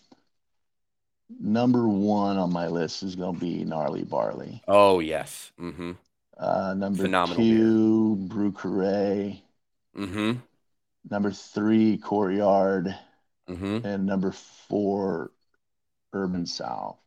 number 1.38 1.86
one 1.86 2.38
on 2.38 2.52
my 2.52 2.68
list 2.68 3.02
is 3.02 3.16
going 3.16 3.34
to 3.34 3.40
be 3.40 3.64
gnarly 3.64 4.04
barley. 4.04 4.62
Oh 4.66 5.00
yes. 5.00 5.52
Mm-hmm. 5.60 5.92
Uh, 6.38 6.74
number 6.74 7.02
Phenomenal 7.02 7.36
two, 7.36 8.16
beer. 8.16 8.50
Brew. 8.50 9.36
Mm-hmm. 9.96 10.32
Number 11.10 11.30
three, 11.30 11.98
Courtyard. 11.98 12.94
Mm-hmm. 13.48 13.84
And 13.84 14.06
number 14.06 14.32
four, 14.68 15.32
Urban 16.12 16.46
South. 16.46 16.98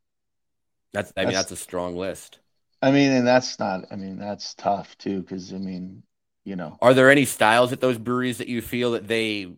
That's. 0.91 1.13
I 1.15 1.21
mean, 1.21 1.33
that's, 1.33 1.49
that's 1.49 1.61
a 1.61 1.63
strong 1.63 1.95
list. 1.95 2.39
I 2.81 2.91
mean, 2.91 3.11
and 3.11 3.25
that's 3.25 3.57
not. 3.59 3.85
I 3.91 3.95
mean, 3.95 4.17
that's 4.19 4.53
tough 4.53 4.97
too, 4.97 5.21
because 5.21 5.53
I 5.53 5.57
mean, 5.57 6.03
you 6.43 6.55
know. 6.57 6.77
Are 6.81 6.93
there 6.93 7.09
any 7.09 7.25
styles 7.25 7.71
at 7.71 7.79
those 7.79 7.97
breweries 7.97 8.39
that 8.39 8.49
you 8.49 8.61
feel 8.61 8.91
that 8.91 9.07
they 9.07 9.53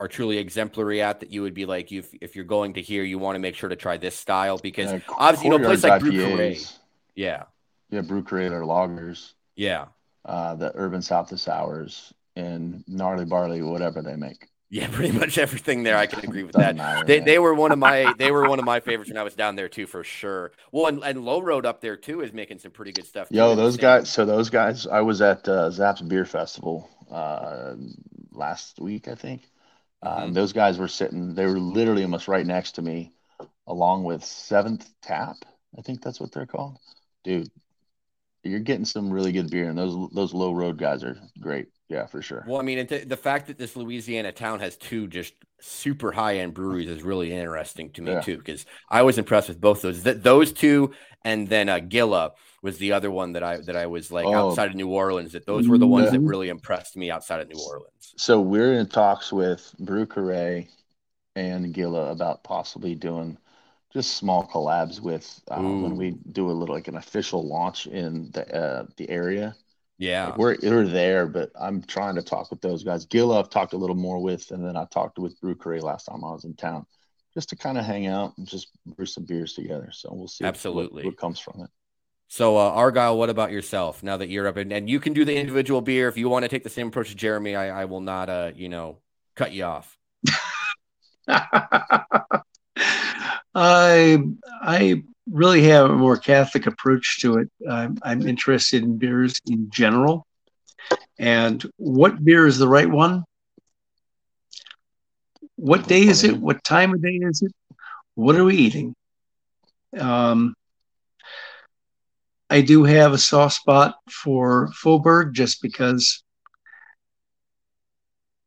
are 0.00 0.08
truly 0.08 0.38
exemplary 0.38 1.00
at 1.00 1.20
that 1.20 1.30
you 1.30 1.42
would 1.42 1.54
be 1.54 1.64
like 1.64 1.92
if 1.92 2.12
if 2.20 2.34
you're 2.34 2.44
going 2.44 2.74
to 2.74 2.82
here 2.82 3.04
you 3.04 3.18
want 3.18 3.36
to 3.36 3.38
make 3.38 3.54
sure 3.54 3.68
to 3.68 3.76
try 3.76 3.96
this 3.96 4.16
style 4.16 4.58
because 4.58 4.92
uh, 4.92 5.00
obviously 5.16 5.50
you 5.50 5.58
know 5.58 5.64
place 5.64 5.84
like 5.84 6.00
Brieux 6.00 6.26
Carré, 6.26 6.78
yeah. 7.14 7.44
Yeah 7.90 8.00
Brieux 8.00 8.22
Carré 8.22 8.50
or 8.50 8.64
loggers. 8.64 9.34
Yeah. 9.56 9.86
Uh, 10.24 10.54
the 10.54 10.72
Urban 10.74 11.02
South 11.02 11.30
of 11.32 11.40
sours 11.40 12.12
and 12.36 12.82
gnarly 12.88 13.24
barley 13.24 13.62
whatever 13.62 14.02
they 14.02 14.16
make. 14.16 14.48
Yeah 14.70 14.88
pretty 14.92 15.16
much 15.16 15.36
everything 15.38 15.82
there. 15.82 15.96
I 15.96 16.06
can 16.06 16.20
agree 16.24 16.42
with 16.42 16.56
that. 16.56 16.76
matter, 16.76 17.04
they, 17.04 17.20
they 17.20 17.38
were 17.38 17.54
one 17.54 17.72
of 17.72 17.78
my 17.78 18.12
they 18.18 18.30
were 18.30 18.48
one 18.48 18.58
of 18.58 18.64
my 18.64 18.80
favorites 18.88 19.10
when 19.10 19.18
I 19.18 19.22
was 19.22 19.34
down 19.34 19.54
there 19.54 19.68
too 19.68 19.86
for 19.86 20.02
sure. 20.02 20.52
Well 20.72 20.86
and, 20.86 21.04
and 21.04 21.24
Low 21.24 21.40
Road 21.40 21.66
up 21.66 21.80
there 21.80 21.96
too 21.96 22.22
is 22.22 22.32
making 22.32 22.58
some 22.58 22.72
pretty 22.72 22.92
good 22.92 23.06
stuff 23.06 23.28
yo 23.30 23.54
those 23.54 23.76
guys 23.76 24.10
so 24.10 24.24
those 24.24 24.50
guys 24.50 24.86
I 24.86 25.00
was 25.00 25.20
at 25.20 25.46
uh, 25.46 25.70
Zapp's 25.70 26.00
Beer 26.00 26.24
Festival 26.24 26.88
uh, 27.10 27.74
last 28.32 28.80
week 28.80 29.08
I 29.08 29.14
think 29.14 29.42
uh, 30.02 30.22
mm-hmm. 30.22 30.32
those 30.32 30.52
guys 30.52 30.78
were 30.78 30.88
sitting, 30.88 31.34
they 31.34 31.46
were 31.46 31.58
literally 31.58 32.02
almost 32.02 32.28
right 32.28 32.46
next 32.46 32.72
to 32.72 32.82
me, 32.82 33.12
along 33.66 34.04
with 34.04 34.24
Seventh 34.24 34.88
Tap. 35.02 35.36
I 35.78 35.82
think 35.82 36.02
that's 36.02 36.20
what 36.20 36.32
they're 36.32 36.46
called. 36.46 36.78
Dude, 37.24 37.50
you're 38.42 38.60
getting 38.60 38.84
some 38.84 39.10
really 39.10 39.32
good 39.32 39.50
beer, 39.50 39.68
and 39.68 39.78
those 39.78 40.10
those 40.12 40.34
low 40.34 40.52
road 40.52 40.76
guys 40.76 41.04
are 41.04 41.16
great. 41.40 41.68
Yeah, 41.88 42.06
for 42.06 42.22
sure. 42.22 42.44
Well, 42.48 42.58
I 42.58 42.62
mean, 42.62 42.86
the 42.86 43.16
fact 43.16 43.46
that 43.48 43.58
this 43.58 43.76
Louisiana 43.76 44.32
town 44.32 44.60
has 44.60 44.76
two 44.76 45.06
just 45.06 45.34
super 45.60 46.10
high 46.10 46.38
end 46.38 46.54
breweries 46.54 46.88
is 46.88 47.02
really 47.02 47.32
interesting 47.32 47.90
to 47.90 48.02
me 48.02 48.12
yeah. 48.12 48.20
too, 48.20 48.38
because 48.38 48.66
I 48.88 49.02
was 49.02 49.18
impressed 49.18 49.48
with 49.48 49.60
both 49.60 49.82
those. 49.82 50.02
That 50.02 50.22
those 50.22 50.52
two, 50.52 50.92
and 51.22 51.48
then 51.48 51.68
uh, 51.68 51.78
Gila 51.78 52.32
was 52.62 52.78
the 52.78 52.92
other 52.92 53.10
one 53.10 53.32
that 53.32 53.42
I 53.42 53.58
that 53.58 53.76
I 53.76 53.86
was 53.86 54.10
like 54.10 54.24
oh. 54.26 54.50
outside 54.50 54.70
of 54.70 54.76
New 54.76 54.88
Orleans. 54.88 55.32
That 55.32 55.46
those 55.46 55.68
were 55.68 55.78
the 55.78 55.86
ones 55.86 56.12
that 56.12 56.20
really 56.20 56.48
impressed 56.48 56.96
me 56.96 57.10
outside 57.10 57.40
of 57.40 57.48
New 57.48 57.60
Orleans. 57.60 58.14
So 58.16 58.40
we're 58.40 58.74
in 58.74 58.86
talks 58.86 59.32
with 59.32 59.74
Brieux 59.78 60.06
Carré 60.06 60.68
and 61.34 61.74
Gila 61.74 62.10
about 62.10 62.44
possibly 62.44 62.94
doing 62.94 63.36
just 63.92 64.14
small 64.14 64.46
collabs 64.46 65.00
with 65.00 65.40
uh, 65.48 65.60
when 65.60 65.96
we 65.96 66.12
do 66.30 66.50
a 66.50 66.52
little 66.52 66.74
like 66.74 66.88
an 66.88 66.96
official 66.96 67.46
launch 67.46 67.86
in 67.86 68.30
the 68.32 68.54
uh, 68.54 68.86
the 68.96 69.10
area. 69.10 69.54
Yeah, 69.98 70.28
like 70.28 70.38
we're 70.38 70.56
we're 70.62 70.86
there, 70.86 71.26
but 71.26 71.50
I'm 71.60 71.82
trying 71.82 72.14
to 72.14 72.22
talk 72.22 72.50
with 72.50 72.60
those 72.60 72.84
guys. 72.84 73.06
Gila, 73.06 73.40
I've 73.40 73.50
talked 73.50 73.72
a 73.72 73.76
little 73.76 73.96
more 73.96 74.20
with, 74.20 74.50
and 74.50 74.64
then 74.64 74.76
I 74.76 74.86
talked 74.86 75.18
with 75.18 75.38
Brieux 75.40 75.56
Carré 75.56 75.82
last 75.82 76.06
time 76.06 76.24
I 76.24 76.32
was 76.32 76.44
in 76.44 76.54
town, 76.54 76.86
just 77.34 77.50
to 77.50 77.56
kind 77.56 77.76
of 77.76 77.84
hang 77.84 78.06
out 78.06 78.32
and 78.38 78.46
just 78.46 78.68
brew 78.86 79.06
some 79.06 79.24
beers 79.24 79.52
together. 79.52 79.90
So 79.92 80.10
we'll 80.12 80.28
see 80.28 80.44
absolutely 80.44 81.04
what, 81.04 81.12
what 81.12 81.18
comes 81.18 81.38
from 81.38 81.60
it. 81.60 81.70
So 82.32 82.56
uh, 82.56 82.70
Argyle, 82.70 83.18
what 83.18 83.28
about 83.28 83.52
yourself? 83.52 84.02
Now 84.02 84.16
that 84.16 84.30
you're 84.30 84.46
up 84.46 84.56
and, 84.56 84.72
and 84.72 84.88
you 84.88 85.00
can 85.00 85.12
do 85.12 85.26
the 85.26 85.36
individual 85.36 85.82
beer, 85.82 86.08
if 86.08 86.16
you 86.16 86.30
want 86.30 86.44
to 86.44 86.48
take 86.48 86.64
the 86.64 86.70
same 86.70 86.88
approach 86.88 87.10
as 87.10 87.14
Jeremy, 87.14 87.54
I, 87.54 87.82
I 87.82 87.84
will 87.84 88.00
not, 88.00 88.30
uh, 88.30 88.52
you 88.56 88.70
know, 88.70 88.96
cut 89.34 89.52
you 89.52 89.64
off. 89.64 89.98
I 91.28 92.42
I 93.54 95.02
really 95.30 95.64
have 95.64 95.90
a 95.90 95.94
more 95.94 96.16
Catholic 96.16 96.66
approach 96.66 97.20
to 97.20 97.36
it. 97.36 97.50
I'm, 97.68 97.98
I'm 98.02 98.26
interested 98.26 98.82
in 98.82 98.96
beers 98.96 99.38
in 99.46 99.68
general, 99.68 100.26
and 101.18 101.62
what 101.76 102.24
beer 102.24 102.46
is 102.46 102.56
the 102.56 102.66
right 102.66 102.88
one? 102.88 103.24
What 105.56 105.86
day 105.86 106.06
is 106.06 106.24
it? 106.24 106.38
What 106.38 106.64
time 106.64 106.94
of 106.94 107.02
day 107.02 107.18
is 107.20 107.42
it? 107.42 107.52
What 108.14 108.36
are 108.36 108.44
we 108.44 108.56
eating? 108.56 108.94
Um, 110.00 110.54
I 112.52 112.60
do 112.60 112.84
have 112.84 113.14
a 113.14 113.18
soft 113.18 113.54
spot 113.54 113.94
for 114.10 114.70
Faubourg 114.74 115.32
just 115.32 115.62
because 115.62 116.22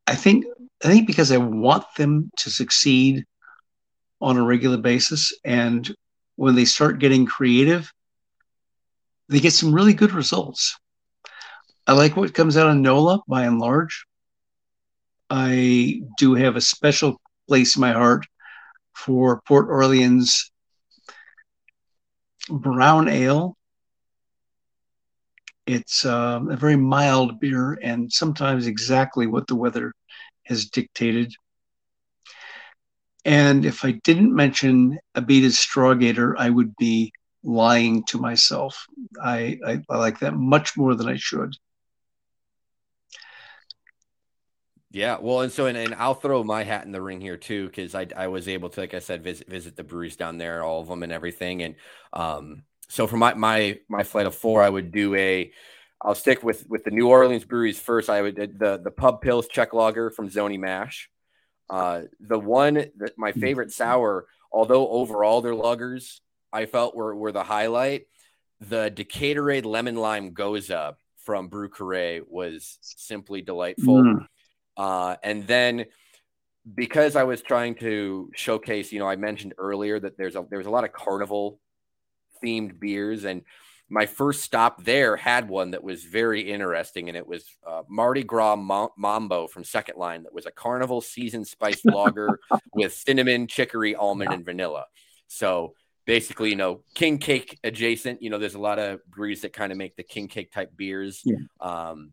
I 0.06 0.14
think 0.14 0.44
I 0.84 0.86
think 0.86 1.08
because 1.08 1.32
I 1.32 1.38
want 1.38 1.84
them 1.96 2.30
to 2.36 2.48
succeed 2.48 3.24
on 4.20 4.36
a 4.36 4.44
regular 4.44 4.76
basis 4.76 5.36
and 5.44 5.92
when 6.36 6.54
they 6.54 6.64
start 6.64 7.00
getting 7.00 7.26
creative 7.26 7.92
they 9.28 9.40
get 9.40 9.52
some 9.52 9.74
really 9.74 9.92
good 9.92 10.12
results. 10.12 10.78
I 11.88 11.94
like 11.94 12.16
what 12.16 12.32
comes 12.32 12.56
out 12.56 12.70
of 12.70 12.76
NOLA 12.76 13.22
by 13.26 13.42
and 13.42 13.58
large. 13.58 14.06
I 15.30 16.02
do 16.16 16.34
have 16.34 16.54
a 16.54 16.60
special 16.60 17.20
place 17.48 17.74
in 17.74 17.80
my 17.80 17.90
heart 17.90 18.24
for 18.94 19.40
Port 19.48 19.66
Orleans 19.68 20.52
brown 22.48 23.08
ale 23.08 23.56
it's 25.66 26.04
um, 26.04 26.50
a 26.50 26.56
very 26.56 26.76
mild 26.76 27.40
beer 27.40 27.78
and 27.82 28.12
sometimes 28.12 28.66
exactly 28.66 29.26
what 29.26 29.46
the 29.46 29.56
weather 29.56 29.92
has 30.44 30.66
dictated. 30.66 31.34
And 33.24 33.64
if 33.64 33.84
I 33.84 33.92
didn't 34.04 34.34
mention 34.34 34.98
Abita's 35.16 35.56
Strawgator, 35.56 36.34
I 36.38 36.48
would 36.48 36.76
be 36.76 37.12
lying 37.42 38.04
to 38.04 38.18
myself. 38.18 38.86
I, 39.20 39.58
I, 39.66 39.82
I 39.90 39.98
like 39.98 40.20
that 40.20 40.34
much 40.34 40.76
more 40.76 40.94
than 40.94 41.08
I 41.08 41.16
should. 41.16 41.54
Yeah, 44.92 45.18
well, 45.20 45.40
and 45.42 45.52
so 45.52 45.66
and, 45.66 45.76
and 45.76 45.94
I'll 45.94 46.14
throw 46.14 46.42
my 46.42 46.62
hat 46.62 46.86
in 46.86 46.92
the 46.92 47.02
ring 47.02 47.20
here 47.20 47.36
too 47.36 47.66
because 47.66 47.94
I 47.94 48.06
I 48.16 48.28
was 48.28 48.48
able 48.48 48.70
to, 48.70 48.80
like 48.80 48.94
I 48.94 49.00
said, 49.00 49.22
visit 49.22 49.46
visit 49.46 49.76
the 49.76 49.84
breweries 49.84 50.16
down 50.16 50.38
there, 50.38 50.62
all 50.62 50.80
of 50.80 50.88
them, 50.88 51.02
and 51.02 51.12
everything. 51.12 51.62
And 51.62 51.74
um, 52.14 52.62
so 52.88 53.06
for 53.06 53.16
my 53.16 53.34
my 53.34 53.78
my 53.88 54.02
flight 54.02 54.26
of 54.26 54.34
four, 54.34 54.62
I 54.62 54.68
would 54.68 54.92
do 54.92 55.14
a. 55.14 55.52
I'll 56.00 56.14
stick 56.14 56.42
with 56.42 56.68
with 56.68 56.84
the 56.84 56.90
New 56.90 57.08
Orleans 57.08 57.44
breweries 57.44 57.78
first. 57.78 58.10
I 58.10 58.22
would 58.22 58.36
the 58.36 58.80
the 58.82 58.90
Pub 58.90 59.22
Pils 59.22 59.48
Czech 59.50 59.72
Lager 59.72 60.10
from 60.10 60.28
Zony 60.28 60.58
Mash. 60.58 61.10
Uh, 61.68 62.02
the 62.20 62.38
one 62.38 62.74
that 62.74 63.12
my 63.16 63.32
favorite 63.32 63.72
sour, 63.72 64.26
although 64.52 64.88
overall 64.88 65.40
their 65.40 65.54
lagers 65.54 66.20
I 66.52 66.66
felt 66.66 66.94
were 66.94 67.14
were 67.14 67.32
the 67.32 67.42
highlight. 67.42 68.06
The 68.60 68.90
Decaturade 68.90 69.66
Lemon 69.66 69.96
Lime 69.96 70.32
Gose 70.32 70.94
from 71.18 71.48
Brieux 71.48 71.68
Carré 71.68 72.22
was 72.26 72.78
simply 72.80 73.42
delightful. 73.42 74.02
Mm. 74.02 74.26
Uh, 74.76 75.16
and 75.22 75.46
then 75.46 75.86
because 76.74 77.16
I 77.16 77.24
was 77.24 77.42
trying 77.42 77.74
to 77.76 78.30
showcase, 78.34 78.92
you 78.92 78.98
know, 78.98 79.08
I 79.08 79.16
mentioned 79.16 79.54
earlier 79.58 79.98
that 80.00 80.16
there's 80.16 80.36
a 80.36 80.46
there's 80.48 80.66
a 80.66 80.70
lot 80.70 80.84
of 80.84 80.92
carnival 80.92 81.60
themed 82.42 82.78
beers, 82.78 83.24
and 83.24 83.42
my 83.88 84.06
first 84.06 84.42
stop 84.42 84.82
there 84.82 85.16
had 85.16 85.48
one 85.48 85.70
that 85.70 85.84
was 85.84 86.04
very 86.04 86.50
interesting, 86.50 87.08
and 87.08 87.16
it 87.16 87.26
was 87.26 87.44
uh, 87.66 87.82
Mardi 87.88 88.24
Gras 88.24 88.56
Mambo 88.56 89.46
from 89.46 89.62
Second 89.62 89.96
Line. 89.96 90.24
That 90.24 90.34
was 90.34 90.46
a 90.46 90.50
carnival 90.50 91.00
season 91.00 91.44
spiced 91.44 91.84
lager 91.84 92.40
with 92.74 92.92
cinnamon, 92.92 93.46
chicory, 93.46 93.94
almond, 93.94 94.32
and 94.32 94.44
vanilla. 94.44 94.86
So 95.28 95.74
basically, 96.04 96.50
you 96.50 96.56
know, 96.56 96.82
king 96.94 97.18
cake 97.18 97.58
adjacent. 97.62 98.22
You 98.22 98.30
know, 98.30 98.38
there's 98.38 98.54
a 98.54 98.60
lot 98.60 98.78
of 98.78 99.04
breweries 99.06 99.42
that 99.42 99.52
kind 99.52 99.70
of 99.70 99.78
make 99.78 99.96
the 99.96 100.02
king 100.02 100.26
cake 100.28 100.52
type 100.52 100.76
beers. 100.76 101.22
Yeah. 101.24 101.36
Um, 101.60 102.12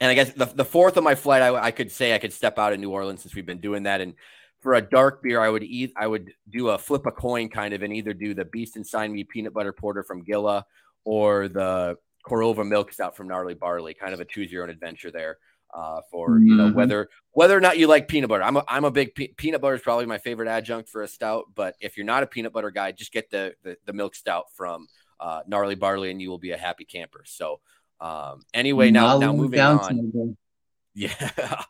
and 0.00 0.10
I 0.10 0.14
guess 0.14 0.32
the, 0.32 0.46
the 0.46 0.64
fourth 0.64 0.96
of 0.96 1.04
my 1.04 1.14
flight, 1.14 1.42
I, 1.42 1.54
I 1.54 1.70
could 1.70 1.90
say 1.90 2.14
I 2.14 2.18
could 2.18 2.32
step 2.32 2.58
out 2.58 2.72
of 2.72 2.80
New 2.80 2.90
Orleans 2.90 3.22
since 3.22 3.34
we've 3.34 3.46
been 3.46 3.60
doing 3.60 3.84
that. 3.84 4.00
And 4.00 4.14
for 4.60 4.74
a 4.74 4.82
dark 4.82 5.22
beer, 5.22 5.40
I 5.40 5.48
would 5.48 5.62
eat, 5.62 5.92
I 5.96 6.06
would 6.06 6.32
do 6.48 6.68
a 6.68 6.78
flip 6.78 7.06
a 7.06 7.10
coin 7.10 7.48
kind 7.48 7.74
of 7.74 7.82
and 7.82 7.92
either 7.92 8.12
do 8.12 8.34
the 8.34 8.44
Beast 8.44 8.76
and 8.76 8.86
Sign 8.86 9.12
Me 9.12 9.24
peanut 9.24 9.54
butter 9.54 9.72
porter 9.72 10.02
from 10.02 10.22
Gila 10.22 10.64
or 11.04 11.48
the 11.48 11.96
Korova 12.26 12.66
milk 12.66 12.92
stout 12.92 13.16
from 13.16 13.28
Gnarly 13.28 13.54
Barley, 13.54 13.94
kind 13.94 14.12
of 14.12 14.20
a 14.20 14.24
choose 14.24 14.52
your 14.52 14.62
own 14.62 14.70
adventure 14.70 15.10
there. 15.10 15.38
Uh, 15.72 16.00
for 16.10 16.40
you 16.40 16.56
know 16.56 16.66
mm-hmm. 16.66 16.76
whether 16.76 17.08
whether 17.30 17.56
or 17.56 17.60
not 17.60 17.78
you 17.78 17.86
like 17.86 18.08
peanut 18.08 18.28
butter, 18.28 18.42
I'm 18.42 18.56
a, 18.56 18.64
I'm 18.66 18.84
a 18.84 18.90
big 18.90 19.14
pe- 19.14 19.28
peanut 19.28 19.60
butter 19.60 19.76
is 19.76 19.80
probably 19.80 20.04
my 20.04 20.18
favorite 20.18 20.48
adjunct 20.48 20.88
for 20.88 21.02
a 21.02 21.08
stout. 21.08 21.44
But 21.54 21.76
if 21.78 21.96
you're 21.96 22.04
not 22.06 22.24
a 22.24 22.26
peanut 22.26 22.52
butter 22.52 22.72
guy, 22.72 22.90
just 22.90 23.12
get 23.12 23.30
the 23.30 23.54
the, 23.62 23.76
the 23.86 23.92
milk 23.92 24.16
stout 24.16 24.46
from 24.56 24.88
uh, 25.20 25.42
Gnarly 25.46 25.76
Barley, 25.76 26.10
and 26.10 26.20
you 26.20 26.28
will 26.28 26.38
be 26.38 26.50
a 26.50 26.56
happy 26.56 26.84
camper. 26.84 27.22
So 27.24 27.60
um, 28.00 28.42
anyway, 28.52 28.90
now 28.90 29.18
now 29.18 29.32
moving 29.32 29.60
on. 29.60 30.36
Yeah. 30.92 31.62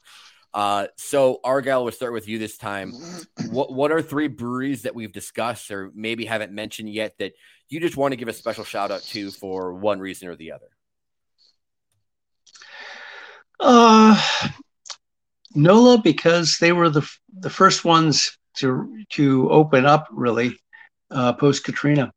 Uh, 0.52 0.86
so 0.96 1.40
Argyle, 1.44 1.84
we'll 1.84 1.92
start 1.92 2.12
with 2.12 2.28
you 2.28 2.38
this 2.38 2.56
time. 2.56 2.92
What 3.50 3.72
what 3.72 3.90
are 3.90 4.02
three 4.02 4.28
breweries 4.28 4.82
that 4.82 4.94
we've 4.94 5.12
discussed 5.12 5.70
or 5.70 5.90
maybe 5.94 6.24
haven't 6.24 6.52
mentioned 6.52 6.92
yet 6.92 7.14
that 7.18 7.32
you 7.68 7.80
just 7.80 7.96
want 7.96 8.12
to 8.12 8.16
give 8.16 8.28
a 8.28 8.32
special 8.32 8.64
shout 8.64 8.92
out 8.92 9.02
to 9.02 9.30
for 9.32 9.74
one 9.74 9.98
reason 9.98 10.28
or 10.28 10.36
the 10.36 10.52
other? 10.52 10.66
Uh, 13.58 14.20
Nola 15.54 15.98
because 15.98 16.58
they 16.60 16.70
were 16.70 16.90
the 16.90 17.08
the 17.40 17.50
first 17.50 17.84
ones 17.84 18.38
to 18.58 19.04
to 19.10 19.50
open 19.50 19.84
up 19.84 20.06
really 20.12 20.56
uh, 21.10 21.32
post 21.32 21.64
Katrina. 21.64 22.12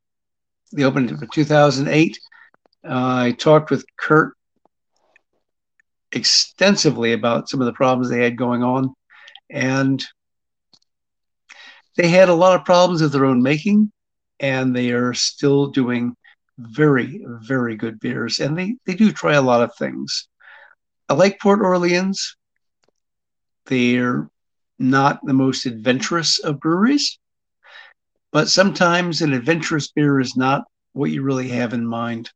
They 0.71 0.83
opened 0.83 1.09
in 1.09 1.27
2008 1.33 2.19
uh, 2.85 2.89
I 2.89 3.31
talked 3.31 3.71
with 3.71 3.85
Kirk 3.97 4.35
extensively 6.13 7.13
about 7.13 7.49
some 7.49 7.59
of 7.59 7.65
the 7.65 7.73
problems 7.73 8.09
they 8.09 8.23
had 8.23 8.37
going 8.37 8.63
on, 8.63 8.93
and 9.49 10.03
they 11.97 12.07
had 12.07 12.29
a 12.29 12.33
lot 12.33 12.55
of 12.55 12.65
problems 12.65 13.01
of 13.01 13.11
their 13.11 13.25
own 13.25 13.41
making, 13.41 13.91
and 14.39 14.75
they 14.75 14.91
are 14.91 15.13
still 15.13 15.67
doing 15.67 16.15
very, 16.57 17.23
very 17.41 17.75
good 17.75 17.99
beers, 17.99 18.39
and 18.39 18.57
they 18.57 18.75
they 18.85 18.95
do 18.95 19.11
try 19.11 19.33
a 19.33 19.41
lot 19.41 19.61
of 19.61 19.75
things. 19.75 20.27
I 21.09 21.13
like 21.13 21.39
Port 21.39 21.61
Orleans. 21.61 22.35
They're 23.65 24.29
not 24.79 25.19
the 25.23 25.33
most 25.33 25.65
adventurous 25.65 26.39
of 26.39 26.59
breweries, 26.59 27.19
but 28.31 28.49
sometimes 28.49 29.21
an 29.21 29.33
adventurous 29.33 29.91
beer 29.91 30.19
is 30.19 30.35
not 30.35 30.63
what 30.93 31.11
you 31.11 31.23
really 31.23 31.49
have 31.49 31.73
in 31.73 31.85
mind. 31.85 32.31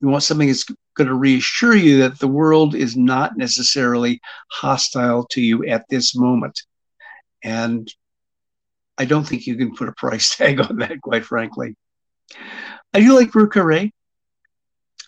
You 0.00 0.08
want 0.08 0.22
something 0.22 0.48
that's 0.48 0.66
going 0.96 1.08
to 1.08 1.14
reassure 1.14 1.76
you 1.76 1.98
that 1.98 2.18
the 2.18 2.28
world 2.28 2.74
is 2.74 2.96
not 2.96 3.36
necessarily 3.36 4.20
hostile 4.50 5.26
to 5.30 5.40
you 5.40 5.66
at 5.66 5.84
this 5.88 6.16
moment. 6.16 6.60
And 7.42 7.92
I 8.98 9.04
don't 9.04 9.24
think 9.24 9.46
you 9.46 9.56
can 9.56 9.74
put 9.74 9.88
a 9.88 9.92
price 9.92 10.36
tag 10.36 10.60
on 10.60 10.78
that, 10.78 11.00
quite 11.00 11.24
frankly. 11.24 11.76
I 12.92 13.00
do 13.00 13.14
like 13.14 13.30
Carré. 13.30 13.92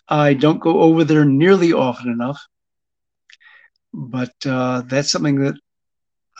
I 0.07 0.33
don't 0.33 0.59
go 0.59 0.79
over 0.79 1.03
there 1.03 1.25
nearly 1.25 1.73
often 1.73 2.11
enough, 2.11 2.41
but 3.93 4.33
uh, 4.45 4.81
that's 4.81 5.11
something 5.11 5.41
that 5.41 5.55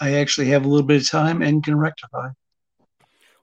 I 0.01 0.15
actually 0.15 0.47
have 0.47 0.65
a 0.65 0.67
little 0.67 0.87
bit 0.87 1.01
of 1.01 1.09
time 1.09 1.41
and 1.41 1.63
can 1.63 1.77
rectify. 1.77 2.29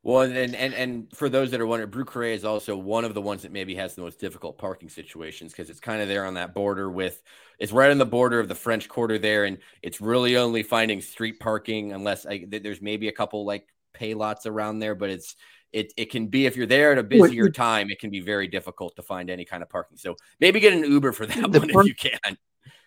Well, 0.07 0.21
and 0.21 0.55
and 0.55 0.73
and 0.73 1.09
for 1.17 1.29
those 1.29 1.51
that 1.51 1.61
are 1.61 1.67
wondering, 1.67 1.91
Brieux 1.91 2.05
Carré 2.05 2.33
is 2.33 2.45
also 2.45 2.77
one 2.77 3.05
of 3.05 3.13
the 3.13 3.21
ones 3.21 3.43
that 3.43 3.51
maybe 3.51 3.75
has 3.75 3.97
the 3.97 4.03
most 4.03 4.21
difficult 4.21 4.57
parking 4.57 4.89
situations 4.89 5.51
because 5.51 5.69
it's 5.69 5.81
kind 5.81 6.01
of 6.01 6.07
there 6.07 6.25
on 6.25 6.35
that 6.35 6.55
border 6.55 6.89
with 6.89 7.21
it's 7.59 7.73
right 7.73 7.91
on 7.91 7.99
the 7.99 8.07
border 8.07 8.39
of 8.39 8.47
the 8.47 8.55
French 8.55 8.89
Quarter 8.89 9.19
there, 9.19 9.47
and 9.47 9.59
it's 9.83 10.01
really 10.01 10.37
only 10.37 10.63
finding 10.63 11.01
street 11.01 11.41
parking 11.41 11.93
unless 11.93 12.25
I, 12.25 12.45
there's 12.49 12.81
maybe 12.81 13.09
a 13.09 13.13
couple 13.13 13.45
like 13.45 13.67
pay 13.95 14.15
lots 14.15 14.47
around 14.47 14.79
there, 14.79 14.95
but 14.95 15.11
it's 15.11 15.35
it 15.73 15.93
it 15.97 16.13
can 16.13 16.29
be 16.29 16.47
if 16.47 16.57
you're 16.57 16.67
there 16.67 16.93
at 16.93 16.99
a 16.99 17.03
busier 17.03 17.51
time, 17.51 17.91
it 17.91 17.99
can 17.99 18.11
be 18.11 18.21
very 18.21 18.47
difficult 18.47 18.95
to 18.95 19.03
find 19.03 19.29
any 19.29 19.45
kind 19.45 19.61
of 19.61 19.69
parking. 19.69 19.97
So 19.97 20.15
maybe 20.39 20.61
get 20.61 20.73
an 20.73 20.85
Uber 20.85 21.11
for 21.11 21.27
that 21.27 21.51
the 21.51 21.59
one 21.59 21.69
park- 21.69 21.85
if 21.85 21.89
you 21.89 22.11
can 22.11 22.39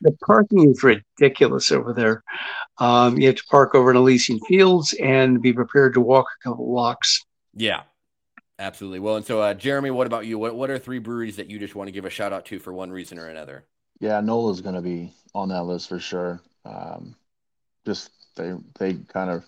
the 0.02 0.12
parking 0.26 0.70
is 0.70 0.84
ridiculous 0.84 1.72
over 1.72 1.94
there. 1.94 2.24
Um, 2.78 3.18
you 3.18 3.28
have 3.28 3.36
to 3.36 3.44
park 3.46 3.76
over 3.76 3.92
in 3.92 3.98
Elysian 3.98 4.40
Fields 4.42 4.94
and 4.94 5.42
be 5.42 5.54
prepared 5.54 5.94
to 5.96 6.02
walk 6.02 6.26
a 6.40 6.50
couple 6.50 6.66
blocks. 6.66 7.26
Yeah, 7.54 7.82
absolutely. 8.58 9.00
Well, 9.00 9.18
and 9.18 9.26
so 9.26 9.42
uh, 9.42 9.54
Jeremy, 9.54 9.92
what 9.92 10.08
about 10.08 10.26
you? 10.26 10.38
What 10.38 10.56
what 10.56 10.70
are 10.70 10.80
three 10.80 11.00
breweries 11.00 11.36
that 11.38 11.50
you 11.50 11.60
just 11.60 11.76
want 11.76 11.88
to 11.88 11.92
give 11.92 12.06
a 12.06 12.10
shout 12.10 12.34
out 12.34 12.46
to 12.46 12.60
for 12.60 12.74
one 12.74 12.92
reason 12.92 13.20
or 13.20 13.28
another? 13.28 13.66
Yeah, 14.00 14.22
Nola's 14.22 14.62
going 14.62 14.76
to 14.76 14.82
be 14.82 15.14
on 15.36 15.50
that 15.50 15.64
list 15.64 15.90
for 15.90 16.00
sure. 16.00 16.42
Um, 16.64 17.16
just 17.86 18.12
they 18.36 18.54
they 18.80 18.94
kind 18.94 19.30
of 19.30 19.44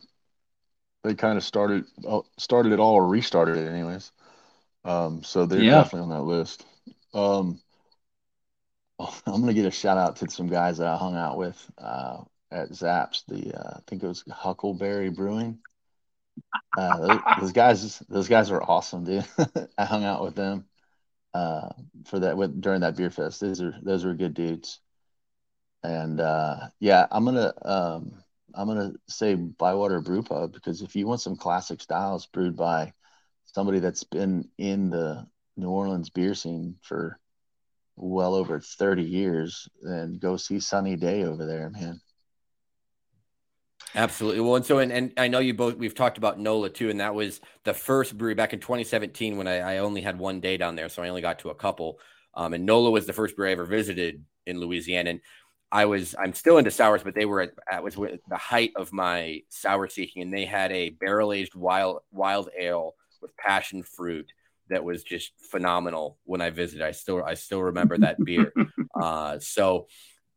they 1.03 1.15
kind 1.15 1.38
of 1.38 1.43
started 1.43 1.86
uh, 2.07 2.21
started 2.38 2.73
it 2.73 2.79
all 2.79 2.95
or 2.95 3.07
restarted 3.07 3.57
it 3.57 3.67
anyways. 3.67 4.11
Um, 4.84 5.23
so 5.23 5.45
they're 5.45 5.61
yeah. 5.61 5.75
definitely 5.75 6.01
on 6.01 6.09
that 6.09 6.23
list. 6.23 6.65
Um, 7.13 7.61
I'm 9.26 9.41
gonna 9.41 9.54
get 9.54 9.66
a 9.66 9.72
shout 9.72 9.97
out 9.97 10.18
to 10.18 10.30
some 10.30 10.47
guys 10.47 10.78
that 10.78 10.88
I 10.88 10.97
hung 10.97 11.16
out 11.16 11.38
with 11.38 11.72
uh, 11.78 12.24
at 12.52 12.74
Zapp's. 12.74 13.24
The 13.28 13.54
uh, 13.54 13.78
I 13.78 13.80
think 13.88 14.04
it 14.04 14.08
was 14.08 14.24
Huckleberry 14.30 15.10
Brewing. 15.10 15.60
Uh, 16.78 17.20
those, 17.39 17.52
guys, 17.52 17.99
those 18.10 18.28
guys 18.28 18.49
are 18.52 18.64
awesome, 18.64 19.04
dude. 19.04 19.26
I 19.78 19.86
hung 19.86 20.04
out 20.04 20.24
with 20.24 20.36
them 20.36 20.66
uh, 21.34 21.70
for 22.06 22.20
that 22.20 22.38
with, 22.38 22.62
during 22.62 22.82
that 22.82 22.95
beer 22.95 23.10
fest. 23.10 23.41
Those 23.41 23.62
are 23.62 23.76
those 23.82 24.06
were 24.06 24.14
good 24.14 24.34
dudes. 24.34 24.80
And 25.84 26.20
uh, 26.20 26.70
yeah, 26.80 27.08
I'm 27.12 27.26
gonna 27.26 27.54
um, 27.64 28.24
I'm 28.54 28.68
gonna 28.68 28.93
say 29.08 29.36
Bywater 29.36 30.02
Brew 30.02 30.24
Pub 30.24 30.54
because 30.54 30.82
if 30.82 30.95
you 30.95 31.08
want 31.08 31.22
some 31.22 31.36
classic 31.36 31.82
styles 31.82 32.26
brewed 32.28 32.56
by 32.56 32.93
somebody 33.45 33.80
that's 33.80 34.04
been 34.04 34.47
in 34.58 34.89
the 34.89 35.28
New 35.58 35.70
Orleans 35.70 36.10
beer 36.10 36.36
scene 36.36 36.76
for 36.82 37.20
well 38.02 38.36
over 38.36 38.60
30 38.60 39.04
years 39.04 39.68
and 39.84 40.20
go 40.20 40.36
see 40.38 40.60
Sunny 40.60 40.95
Day 40.95 41.24
over 41.24 41.45
there, 41.45 41.70
man. 41.70 42.02
Absolutely. 43.93 44.39
Well, 44.39 44.56
and 44.56 44.66
so, 44.66 44.80
and, 44.80 44.91
and 44.91 45.14
I 45.18 45.28
know 45.28 45.39
you 45.39 45.54
both, 45.54 45.76
we've 45.76 45.95
talked 45.95 46.18
about 46.18 46.39
NOLA 46.39 46.70
too, 46.70 46.89
and 46.89 46.99
that 46.99 47.14
was 47.14 47.41
the 47.64 47.74
first 47.74 48.18
brewery 48.18 48.36
back 48.36 48.54
in 48.54 48.60
2017 48.60 49.38
when 49.38 49.47
I, 49.47 49.76
I 49.76 49.78
only 49.80 50.02
had 50.02 50.18
one 50.18 50.39
day 50.39 50.58
down 50.58 50.76
there. 50.76 50.89
So 50.89 51.04
I 51.04 51.10
only 51.10 51.22
got 51.22 51.39
to 51.39 51.49
a 51.49 51.56
couple. 51.56 51.99
Um, 52.34 52.54
and 52.54 52.66
NOLA 52.66 52.91
was 52.91 53.06
the 53.06 53.14
first 53.14 53.36
brewery 53.36 53.49
I 53.49 53.54
ever 53.54 53.66
visited 53.66 54.24
in 54.45 54.60
Louisiana. 54.60 55.12
And 55.12 55.22
I 55.74 55.86
was, 55.86 56.16
I'm 56.18 56.34
still 56.34 56.58
into 56.58 56.72
sours, 56.72 57.04
but 57.04 57.16
they 57.16 57.26
were 57.26 57.41
at, 57.41 57.52
at 57.70 57.84
was 57.84 57.95
the 57.95 58.38
height 58.38 58.72
of 58.78 58.93
my 58.93 59.41
sour 59.49 59.89
seeking. 59.89 60.22
And 60.22 60.34
they 60.34 60.45
had 60.45 60.72
a 60.72 60.91
barrel 60.91 61.34
aged 61.34 61.56
wild, 61.56 61.99
wild 62.12 62.49
ale 62.58 62.95
with 63.22 63.36
passion 63.36 63.84
fruit 63.84 64.32
that 64.72 64.84
was 64.84 65.03
just 65.03 65.32
phenomenal 65.51 66.17
when 66.26 66.41
I 66.41 66.49
visited. 66.49 66.84
I 66.86 66.91
still 66.91 67.24
I 67.24 67.36
still 67.36 67.61
remember 67.63 67.97
that 67.99 68.17
beer. 68.26 68.51
Uh, 68.99 69.39
so 69.39 69.88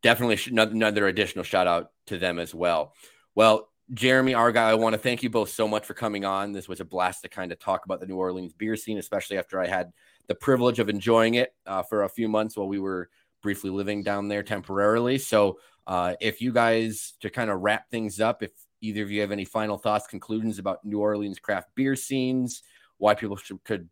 definitely 0.03 0.39
another 0.51 1.07
additional 1.07 1.45
shout 1.45 1.66
out 1.66 1.91
to 2.07 2.18
them 2.18 2.39
as 2.39 2.55
well. 2.55 2.95
Well, 3.35 3.68
Jeremy 3.93 4.35
Argyle, 4.35 4.68
I 4.70 4.74
want 4.74 4.95
to 4.95 4.99
thank 4.99 5.22
you 5.22 5.30
both 5.30 5.51
so 5.51 5.66
much 5.66 5.85
for 5.85 5.95
coming 5.95 6.24
on. 6.24 6.53
This 6.53 6.68
was 6.68 6.80
a 6.80 6.85
blast 6.85 7.22
to 7.22 7.28
kind 7.28 7.53
of 7.53 7.59
talk 7.59 7.85
about 7.85 8.01
the 8.01 8.07
New 8.07 8.16
Orleans 8.16 8.53
beer 8.53 8.76
scene, 8.76 8.99
especially 8.99 9.39
after 9.39 9.61
I 9.61 9.66
had 9.66 9.93
the 10.26 10.35
privilege 10.35 10.78
of 10.78 10.89
enjoying 10.89 11.35
it 11.35 11.55
uh, 11.66 11.82
for 11.82 12.05
a 12.05 12.09
few 12.09 12.28
months 12.28 12.57
while 12.57 12.68
we 12.68 12.78
were 12.78 13.09
briefly 13.43 13.70
living 13.70 14.03
down 14.03 14.28
there 14.28 14.43
temporarily. 14.43 15.18
So 15.18 15.59
Uh, 15.87 16.14
if 16.18 16.41
you 16.41 16.51
guys 16.51 17.12
to 17.20 17.28
kind 17.28 17.51
of 17.51 17.61
wrap 17.61 17.91
things 17.91 18.18
up, 18.18 18.43
if 18.43 18.53
either 18.80 19.03
of 19.03 19.11
you 19.11 19.20
have 19.20 19.32
any 19.32 19.45
final 19.45 19.76
thoughts, 19.76 20.07
conclusions 20.07 20.59
about 20.59 20.82
New 20.82 20.99
Orleans 20.99 21.39
craft 21.39 21.68
beer 21.74 21.95
scenes, 21.95 22.62
why 22.97 23.14
people 23.14 23.37
should, 23.37 23.62
could 23.64 23.89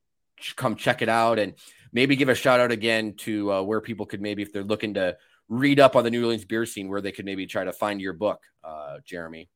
come 0.57 0.77
check 0.77 1.03
it 1.03 1.09
out, 1.09 1.39
and 1.39 1.55
maybe 1.93 2.17
give 2.17 2.29
a 2.29 2.35
shout 2.35 2.61
out 2.61 2.73
again 2.73 3.15
to 3.19 3.53
uh, 3.53 3.63
where 3.63 3.81
people 3.81 4.07
could 4.07 4.21
maybe, 4.21 4.43
if 4.43 4.53
they're 4.53 4.63
looking 4.65 4.95
to 4.95 5.17
read 5.49 5.81
up 5.81 5.97
on 5.97 6.05
the 6.05 6.11
New 6.11 6.23
Orleans 6.23 6.45
beer 6.45 6.67
scene, 6.67 6.89
where 6.89 7.01
they 7.01 7.13
could 7.13 7.25
maybe 7.25 7.47
try 7.47 7.65
to 7.65 7.73
find 7.73 8.01
your 8.01 8.13
book, 8.13 8.41
uh, 8.65 8.99
Jeremy. 9.05 9.49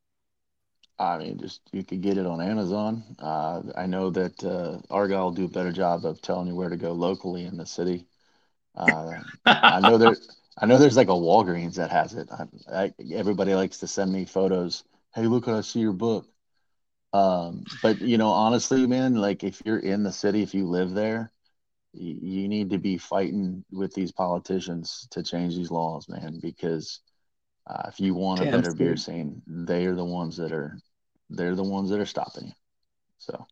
I 0.98 1.18
mean, 1.18 1.38
just 1.38 1.60
you 1.72 1.84
could 1.84 2.00
get 2.00 2.16
it 2.16 2.26
on 2.26 2.40
Amazon. 2.40 3.04
Uh, 3.18 3.62
I 3.76 3.86
know 3.86 4.10
that 4.10 4.42
uh, 4.42 4.78
Argyle 4.90 5.24
will 5.24 5.32
do 5.32 5.44
a 5.44 5.48
better 5.48 5.72
job 5.72 6.06
of 6.06 6.22
telling 6.22 6.48
you 6.48 6.54
where 6.54 6.70
to 6.70 6.76
go 6.76 6.92
locally 6.92 7.44
in 7.44 7.56
the 7.56 7.66
city. 7.66 8.06
Uh, 8.74 9.12
I 9.44 9.80
know 9.80 9.98
there, 9.98 10.16
I 10.56 10.66
know 10.66 10.78
there's 10.78 10.96
like 10.96 11.08
a 11.08 11.12
Walgreens 11.12 11.74
that 11.74 11.90
has 11.90 12.14
it. 12.14 12.28
I, 12.30 12.46
I, 12.72 12.94
everybody 13.12 13.54
likes 13.54 13.78
to 13.78 13.86
send 13.86 14.12
me 14.12 14.24
photos. 14.24 14.84
Hey, 15.14 15.26
look, 15.26 15.48
I 15.48 15.60
see 15.60 15.80
your 15.80 15.92
book. 15.92 16.26
Um, 17.16 17.64
but 17.82 18.00
you 18.00 18.18
know, 18.18 18.28
honestly, 18.28 18.86
man, 18.86 19.14
like 19.14 19.42
if 19.42 19.62
you're 19.64 19.78
in 19.78 20.02
the 20.02 20.12
city, 20.12 20.42
if 20.42 20.54
you 20.54 20.66
live 20.66 20.92
there, 20.92 21.32
you, 21.92 22.18
you 22.20 22.48
need 22.48 22.70
to 22.70 22.78
be 22.78 22.98
fighting 22.98 23.64
with 23.72 23.94
these 23.94 24.12
politicians 24.12 25.08
to 25.12 25.22
change 25.22 25.56
these 25.56 25.70
laws, 25.70 26.08
man, 26.08 26.40
because 26.42 27.00
uh, 27.66 27.84
if 27.88 28.00
you 28.00 28.14
want 28.14 28.40
a 28.40 28.44
Damn 28.44 28.60
better 28.60 28.74
beer 28.74 28.96
scene, 28.96 29.40
they 29.46 29.86
are 29.86 29.94
the 29.94 30.04
ones 30.04 30.36
that 30.36 30.52
are 30.52 30.78
they're 31.30 31.54
the 31.54 31.64
ones 31.64 31.90
that 31.90 32.00
are 32.00 32.06
stopping 32.06 32.48
you. 32.48 32.52
So 33.18 33.46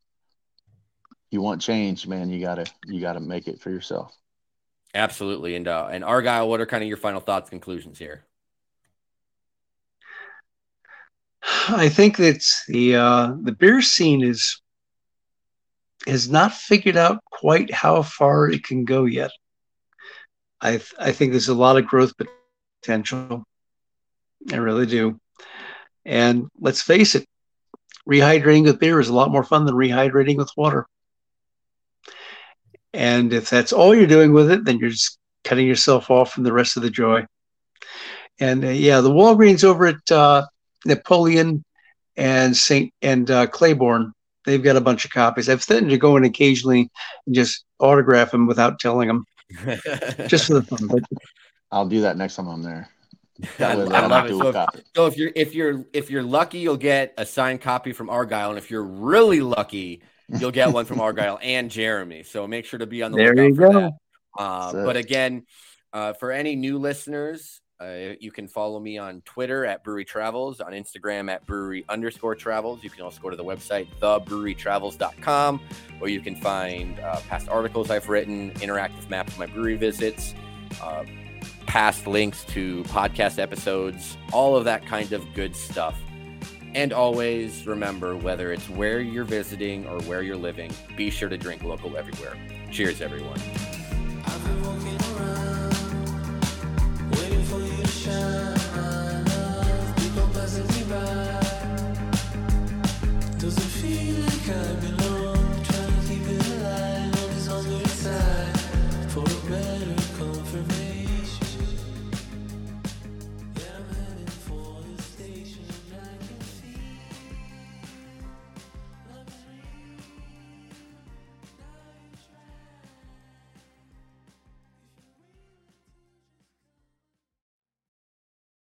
you 1.31 1.41
want 1.41 1.63
change, 1.63 2.07
man, 2.07 2.29
you 2.31 2.41
gotta 2.41 2.67
you 2.87 3.01
gotta 3.01 3.21
make 3.21 3.49
it 3.49 3.61
for 3.61 3.71
yourself. 3.71 4.15
Absolutely. 4.95 5.57
And 5.57 5.67
uh, 5.67 5.89
and 5.91 6.05
Argyle, 6.05 6.49
what 6.49 6.61
are 6.61 6.67
kind 6.67 6.83
of 6.83 6.89
your 6.89 6.99
final 6.99 7.21
thoughts, 7.21 7.49
conclusions 7.49 7.99
here? 7.99 8.25
I 11.69 11.89
think 11.89 12.17
that 12.19 12.45
the 12.69 12.97
uh, 12.97 13.35
the 13.43 13.53
beer 13.53 13.83
scene 13.83 14.23
is 14.23 14.61
has 16.07 16.29
not 16.29 16.55
figured 16.55 16.97
out 16.97 17.23
quite 17.25 17.73
how 17.73 18.03
far 18.03 18.51
it 18.51 18.65
can 18.65 18.85
go 18.85 19.05
yet. 19.05 19.31
I 20.61 20.81
I 20.99 21.13
think 21.13 21.33
there's 21.33 21.49
a 21.49 21.55
lot 21.55 21.77
of 21.77 21.87
growth 21.87 22.13
potential. 22.83 23.45
I 24.53 24.57
really 24.57 24.87
do. 24.87 25.21
And 26.05 26.49
let's 26.59 26.83
face 26.83 27.15
it, 27.15 27.27
rehydrating 28.09 28.65
with 28.65 28.81
beer 28.81 29.01
is 29.01 29.09
a 29.09 29.15
lot 29.15 29.31
more 29.31 29.45
fun 29.45 29.65
than 29.65 29.75
rehydrating 29.75 30.37
with 30.37 30.51
water. 30.57 30.87
And 32.93 33.33
if 33.33 33.51
that's 33.51 33.73
all 33.73 33.95
you're 33.95 34.07
doing 34.07 34.33
with 34.33 34.51
it, 34.51 34.65
then 34.65 34.79
you're 34.79 34.91
just 34.91 35.19
cutting 35.45 35.67
yourself 35.67 36.11
off 36.11 36.33
from 36.33 36.45
the 36.45 36.53
rest 36.53 36.77
of 36.77 36.83
the 36.83 36.91
joy. 36.91 37.27
And 38.39 38.65
uh, 38.65 38.69
yeah, 38.69 39.01
the 39.01 39.11
Walgreens 39.11 39.65
over 39.65 39.87
at 39.87 40.11
uh, 40.11 40.47
Napoleon 40.87 41.65
and 42.17 42.57
Saint 42.57 42.93
and 43.03 43.31
uh, 43.31 43.47
Claiborne, 43.47 44.13
they've 44.45 44.63
got 44.63 44.77
a 44.77 44.81
bunch 44.81 45.05
of 45.05 45.11
copies. 45.11 45.49
I've 45.49 45.63
threatened 45.63 45.91
to 45.91 45.99
go 45.99 46.17
in 46.17 46.25
occasionally 46.25 46.91
and 47.27 47.35
just 47.35 47.65
autograph 47.81 48.31
them 48.31 48.47
without 48.47 48.79
telling 48.79 49.09
them, 49.09 49.25
just 50.29 50.47
for 50.47 50.55
the 50.55 50.63
fun. 50.63 50.87
But 50.89 51.03
I'll 51.71 51.89
do 51.89 52.03
that 52.03 52.17
next 52.17 52.37
time 52.37 52.49
I'm 52.49 52.63
there. 52.63 52.89
I, 53.59 53.73
I 53.73 54.07
love 54.07 54.27
it. 54.27 54.39
So 54.39 54.49
if, 54.49 54.85
so 54.95 55.07
if, 55.07 55.17
you're 55.17 55.33
if 55.35 55.55
you're 55.55 55.85
if 55.93 56.11
you're 56.11 56.23
lucky, 56.23 56.59
you'll 56.59 56.77
get 56.77 57.15
a 57.19 57.27
signed 57.27 57.61
copy 57.61 57.93
from 57.93 58.09
Argyle, 58.09 58.51
and 58.51 58.59
if 58.59 58.71
you're 58.71 58.85
really 58.85 59.41
lucky, 59.41 60.03
you'll 60.29 60.53
get 60.53 60.73
one 60.73 60.85
from 60.85 61.01
Argyle 61.01 61.39
and 61.43 61.71
Jeremy. 61.71 62.23
So 62.23 62.47
make 62.47 62.65
sure 62.65 62.79
to 62.79 62.87
be 62.87 63.03
on 63.03 63.11
the 63.11 63.17
there 63.19 63.35
lookout 63.35 63.57
for 63.57 63.73
go. 63.73 63.81
that. 63.81 63.93
Uh, 64.37 64.73
but 64.85 64.97
again, 64.97 65.47
uh, 65.93 66.13
for 66.13 66.31
any 66.31 66.55
new 66.55 66.79
listeners, 66.79 67.61
uh, 67.85 68.15
you 68.21 68.31
can 68.31 68.49
follow 68.49 68.81
me 68.81 68.99
on 68.99 69.21
Twitter 69.23 69.65
at 69.67 69.85
Brewery 69.85 70.05
Travels, 70.05 70.61
on 70.61 70.73
Instagram 70.73 71.31
at 71.31 71.45
Brewery 71.47 71.85
underscore 71.89 72.35
Travels. 72.35 72.83
You 72.83 72.91
can 72.91 73.03
also 73.03 73.21
go 73.21 73.31
to 73.31 73.37
the 73.37 73.45
website 73.45 73.89
thebrewerytravels.com, 74.01 75.61
where 75.99 76.11
you 76.11 76.21
can 76.21 76.37
find 76.37 76.99
uh, 77.01 77.21
past 77.29 77.49
articles 77.49 77.91
I've 77.91 78.09
written, 78.09 78.53
interactive 78.53 79.09
maps 79.11 79.33
of 79.33 79.39
my 79.39 79.47
brewery 79.47 79.77
visits 79.77 80.35
uh, 80.83 81.05
past 81.67 82.07
links 82.07 82.45
to 82.45 82.83
podcast 82.85 83.39
episodes, 83.39 84.17
all 84.33 84.57
of 84.57 84.65
that 84.65 84.87
kind 84.87 85.13
of 85.13 85.25
good 85.35 85.55
stuff. 85.55 85.99
And 86.75 86.93
always 86.93 87.67
remember 87.67 88.17
whether 88.17 88.53
it's 88.53 88.69
where 88.69 89.01
you're 89.01 89.25
visiting 89.25 89.87
or 89.87 90.01
where 90.03 90.23
you're 90.23 90.37
living, 90.37 90.73
be 90.97 91.11
sure 91.11 91.29
to 91.29 91.39
drink 91.39 91.63
local 91.63 91.97
everywhere. 91.97 92.37
Cheers, 92.73 93.01
everyone 93.01 93.39
ocean. 98.07 98.54